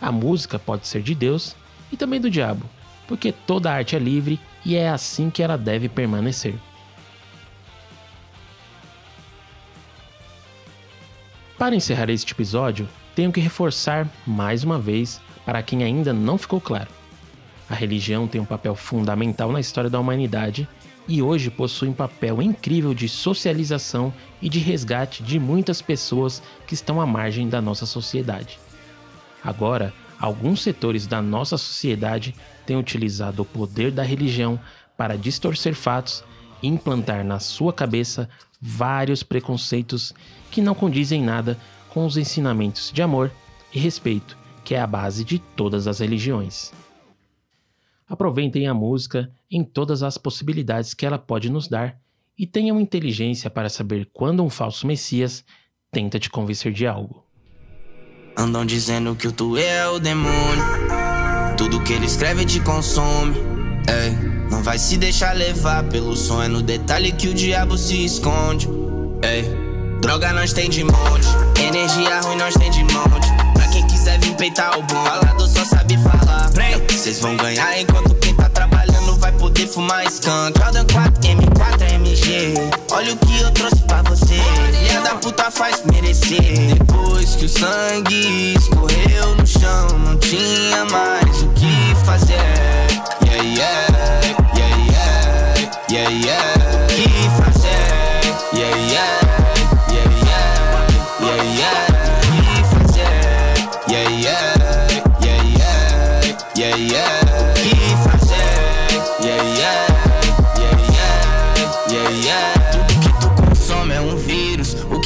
A 0.00 0.10
música 0.10 0.58
pode 0.58 0.86
ser 0.86 1.02
de 1.02 1.14
Deus 1.14 1.56
e 1.90 1.96
também 1.96 2.20
do 2.20 2.30
diabo, 2.30 2.68
porque 3.06 3.32
toda 3.32 3.72
arte 3.72 3.96
é 3.96 3.98
livre 3.98 4.40
e 4.64 4.74
é 4.76 4.88
assim 4.88 5.30
que 5.30 5.42
ela 5.42 5.56
deve 5.56 5.88
permanecer. 5.88 6.54
Para 11.56 11.76
encerrar 11.76 12.10
este 12.10 12.32
episódio, 12.32 12.88
tenho 13.14 13.32
que 13.32 13.40
reforçar 13.40 14.08
mais 14.26 14.64
uma 14.64 14.78
vez 14.78 15.20
para 15.46 15.62
quem 15.62 15.84
ainda 15.84 16.12
não 16.12 16.36
ficou 16.36 16.60
claro. 16.60 16.90
A 17.70 17.74
religião 17.74 18.26
tem 18.26 18.40
um 18.40 18.44
papel 18.44 18.74
fundamental 18.74 19.50
na 19.52 19.60
história 19.60 19.88
da 19.88 19.98
humanidade 19.98 20.68
e 21.06 21.20
hoje 21.22 21.50
possui 21.50 21.88
um 21.88 21.92
papel 21.92 22.40
incrível 22.40 22.94
de 22.94 23.08
socialização 23.08 24.12
e 24.40 24.48
de 24.48 24.58
resgate 24.58 25.22
de 25.22 25.38
muitas 25.38 25.82
pessoas 25.82 26.42
que 26.66 26.74
estão 26.74 27.00
à 27.00 27.06
margem 27.06 27.48
da 27.48 27.60
nossa 27.60 27.86
sociedade. 27.86 28.58
Agora, 29.42 29.92
alguns 30.18 30.62
setores 30.62 31.06
da 31.06 31.20
nossa 31.20 31.58
sociedade 31.58 32.34
têm 32.64 32.76
utilizado 32.76 33.42
o 33.42 33.44
poder 33.44 33.90
da 33.90 34.02
religião 34.02 34.58
para 34.96 35.18
distorcer 35.18 35.74
fatos 35.74 36.24
e 36.62 36.68
implantar 36.68 37.24
na 37.24 37.38
sua 37.38 37.72
cabeça 37.72 38.28
vários 38.60 39.22
preconceitos 39.22 40.14
que 40.50 40.62
não 40.62 40.74
condizem 40.74 41.22
nada 41.22 41.58
com 41.90 42.06
os 42.06 42.16
ensinamentos 42.16 42.90
de 42.92 43.02
amor 43.02 43.30
e 43.72 43.78
respeito, 43.78 44.38
que 44.64 44.74
é 44.74 44.80
a 44.80 44.86
base 44.86 45.24
de 45.24 45.38
todas 45.38 45.86
as 45.86 45.98
religiões. 45.98 46.72
Aproveitem 48.06 48.66
a 48.66 48.74
música 48.74 49.30
em 49.50 49.64
todas 49.64 50.02
as 50.02 50.18
possibilidades 50.18 50.92
que 50.92 51.06
ela 51.06 51.18
pode 51.18 51.50
nos 51.50 51.68
dar 51.68 51.98
e 52.38 52.46
tenham 52.46 52.80
inteligência 52.80 53.48
para 53.48 53.68
saber 53.68 54.10
quando 54.12 54.44
um 54.44 54.50
falso 54.50 54.86
Messias 54.86 55.44
tenta 55.90 56.18
te 56.18 56.28
convencer 56.28 56.72
de 56.72 56.86
algo. 56.86 57.24
Andam 58.36 58.66
dizendo 58.66 59.14
que 59.14 59.28
o 59.28 59.32
tu 59.32 59.56
é 59.56 59.88
o 59.88 60.00
demônio. 60.00 60.64
Tudo 61.56 61.82
que 61.82 61.92
ele 61.92 62.06
escreve 62.06 62.44
te 62.44 62.60
consome. 62.60 63.36
Ei, 63.88 64.10
não 64.50 64.62
vai 64.62 64.76
se 64.76 64.98
deixar 64.98 65.36
levar 65.36 65.84
pelo 65.84 66.16
som. 66.16 66.42
É 66.42 66.48
no 66.48 66.60
detalhe 66.60 67.12
que 67.12 67.28
o 67.28 67.34
diabo 67.34 67.78
se 67.78 68.04
esconde. 68.04 68.68
Ei, 69.22 69.44
droga 70.00 70.32
nós 70.32 70.52
tem 70.52 70.68
de 70.68 70.82
monte. 70.82 71.28
Energia 71.62 72.20
ruim 72.22 72.36
nós 72.36 72.54
tem 72.54 72.70
de 72.70 72.82
monte. 72.82 73.43
Quem 73.74 73.84
quiser 73.88 74.20
vir 74.20 74.36
peitar 74.36 74.78
o 74.78 74.82
bom, 74.82 75.04
falador 75.04 75.48
só 75.48 75.64
sabe 75.64 75.98
falar. 75.98 76.48
Vocês 76.88 77.18
vão 77.18 77.36
ganhar 77.36 77.80
enquanto 77.80 78.14
quem 78.14 78.32
tá 78.36 78.48
trabalhando 78.48 79.16
vai 79.16 79.32
poder 79.32 79.66
fumar 79.66 80.06
skunk. 80.06 80.56
Jordan 80.56 80.86
4, 80.92 81.12
M4, 81.22 81.92
MG. 81.94 82.54
Olha 82.92 83.12
o 83.12 83.16
que 83.16 83.40
eu 83.40 83.50
trouxe 83.50 83.82
pra 83.82 84.02
você. 84.02 84.36
Filha 84.36 85.00
da 85.00 85.16
puta 85.16 85.50
faz 85.50 85.82
merecer. 85.90 86.76
Depois 86.78 87.34
que 87.34 87.46
o 87.46 87.48
sangue 87.48 88.54
escorreu 88.54 89.34
no 89.34 89.44
chão, 89.44 89.98
não 89.98 90.16
tinha 90.18 90.84
mais 90.84 91.42
o 91.42 91.48
que 91.48 91.96
fazer. 92.06 92.38
Yeah, 93.26 93.42
yeah, 93.42 93.88
yeah, 94.56 94.76
yeah, 94.86 95.70
yeah, 95.90 96.10
yeah. 96.10 96.84
O 96.84 96.86
que 96.94 97.42
fazer? 97.42 98.56
Yeah, 98.56 98.76
yeah, 98.92 99.23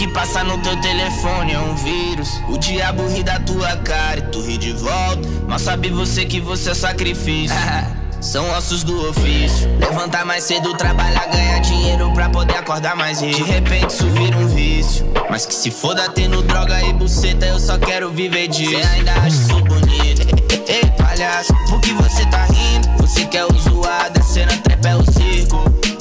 que 0.08 0.14
passa 0.14 0.42
no 0.42 0.58
teu 0.58 0.80
telefone 0.80 1.52
é 1.52 1.58
um 1.58 1.74
vírus. 1.74 2.40
O 2.48 2.56
diabo 2.56 3.06
ri 3.08 3.22
da 3.22 3.38
tua 3.40 3.76
cara 3.76 4.20
e 4.20 4.22
tu 4.22 4.40
ri 4.40 4.56
de 4.56 4.72
volta. 4.72 5.28
Mas 5.46 5.62
sabe 5.62 5.90
você 5.90 6.24
que 6.24 6.40
você 6.40 6.70
é 6.70 6.74
sacrifício. 6.74 7.56
São 8.20 8.48
ossos 8.50 8.82
do 8.82 9.08
ofício. 9.08 9.68
Levantar 9.78 10.24
mais 10.24 10.42
cedo, 10.42 10.76
trabalhar, 10.76 11.26
ganhar 11.28 11.60
dinheiro 11.60 12.12
pra 12.14 12.28
poder 12.28 12.56
acordar 12.56 12.96
mais 12.96 13.20
rico. 13.20 13.36
De 13.36 13.42
repente 13.44 13.90
isso 13.90 14.08
vira 14.10 14.36
um 14.36 14.48
vício. 14.48 15.06
Mas 15.30 15.46
que 15.46 15.54
se 15.54 15.70
foda 15.70 16.08
tendo 16.08 16.42
droga 16.42 16.82
e 16.82 16.92
buceta, 16.92 17.46
eu 17.46 17.60
só 17.60 17.78
quero 17.78 18.10
viver 18.10 18.48
disso. 18.48 18.70
Cê 18.70 18.88
ainda 18.88 19.12
acha 19.12 19.28
isso 19.28 19.60
bonito? 19.64 20.26
Ei, 20.66 20.84
palhaço, 20.96 21.52
por 21.68 21.80
que 21.80 21.92
você 21.92 22.26
tá 22.26 22.44
rindo? 22.46 22.88
Você 22.98 23.24
quer 23.26 23.44
o 23.44 23.56
zoado, 23.56 24.18
a 24.18 24.22
cena 24.22 24.56
trap 24.56 24.84
é 24.84 24.96
o. 24.96 25.07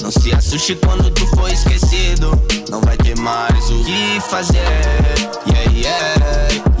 Não 0.08 0.22
se 0.22 0.32
assuste 0.32 0.74
quando 0.76 1.10
tu 1.10 1.26
for 1.36 1.52
esquecido. 1.52 2.30
Não 2.70 2.80
vai 2.80 2.96
ter 2.96 3.14
mais 3.18 3.68
o 3.68 3.84
que 3.84 4.18
fazer. 4.30 4.56
Yeah, 5.46 5.70
yeah, 5.70 6.77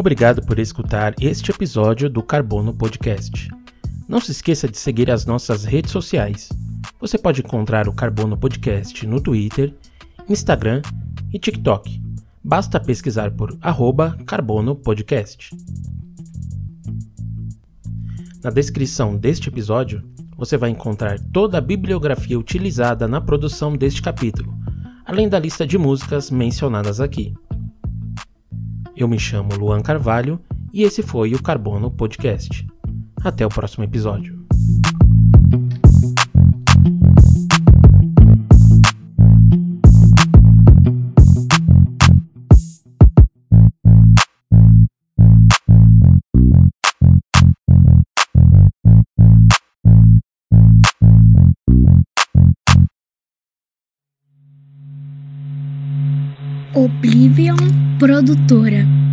Obrigado 0.00 0.40
por 0.40 0.58
escutar 0.58 1.14
este 1.20 1.50
episódio 1.50 2.08
do 2.08 2.22
Carbono 2.22 2.72
Podcast. 2.72 3.50
Não 4.08 4.18
se 4.18 4.30
esqueça 4.30 4.66
de 4.66 4.78
seguir 4.78 5.10
as 5.10 5.26
nossas 5.26 5.62
redes 5.62 5.90
sociais. 5.90 6.48
Você 6.98 7.18
pode 7.18 7.42
encontrar 7.42 7.86
o 7.86 7.92
Carbono 7.92 8.34
Podcast 8.34 9.06
no 9.06 9.20
Twitter, 9.20 9.74
Instagram 10.26 10.80
e 11.30 11.38
TikTok. 11.38 12.00
Basta 12.42 12.80
pesquisar 12.80 13.30
por 13.32 13.54
arroba 13.60 14.16
Carbono 14.24 14.74
Podcast. 14.74 15.54
Na 18.42 18.48
descrição 18.48 19.18
deste 19.18 19.50
episódio, 19.50 20.02
você 20.34 20.56
vai 20.56 20.70
encontrar 20.70 21.20
toda 21.30 21.58
a 21.58 21.60
bibliografia 21.60 22.38
utilizada 22.38 23.06
na 23.06 23.20
produção 23.20 23.76
deste 23.76 24.00
capítulo, 24.00 24.50
além 25.04 25.28
da 25.28 25.38
lista 25.38 25.66
de 25.66 25.76
músicas 25.76 26.30
mencionadas 26.30 27.02
aqui. 27.02 27.34
Eu 29.00 29.08
me 29.08 29.18
chamo 29.18 29.56
Luan 29.56 29.80
Carvalho 29.80 30.38
e 30.74 30.82
esse 30.82 31.02
foi 31.02 31.34
o 31.34 31.42
Carbono 31.42 31.90
Podcast. 31.90 32.66
Até 33.24 33.46
o 33.46 33.48
próximo 33.48 33.82
episódio. 33.82 34.38
Oblivion 56.74 57.56
Produtora. 58.00 59.09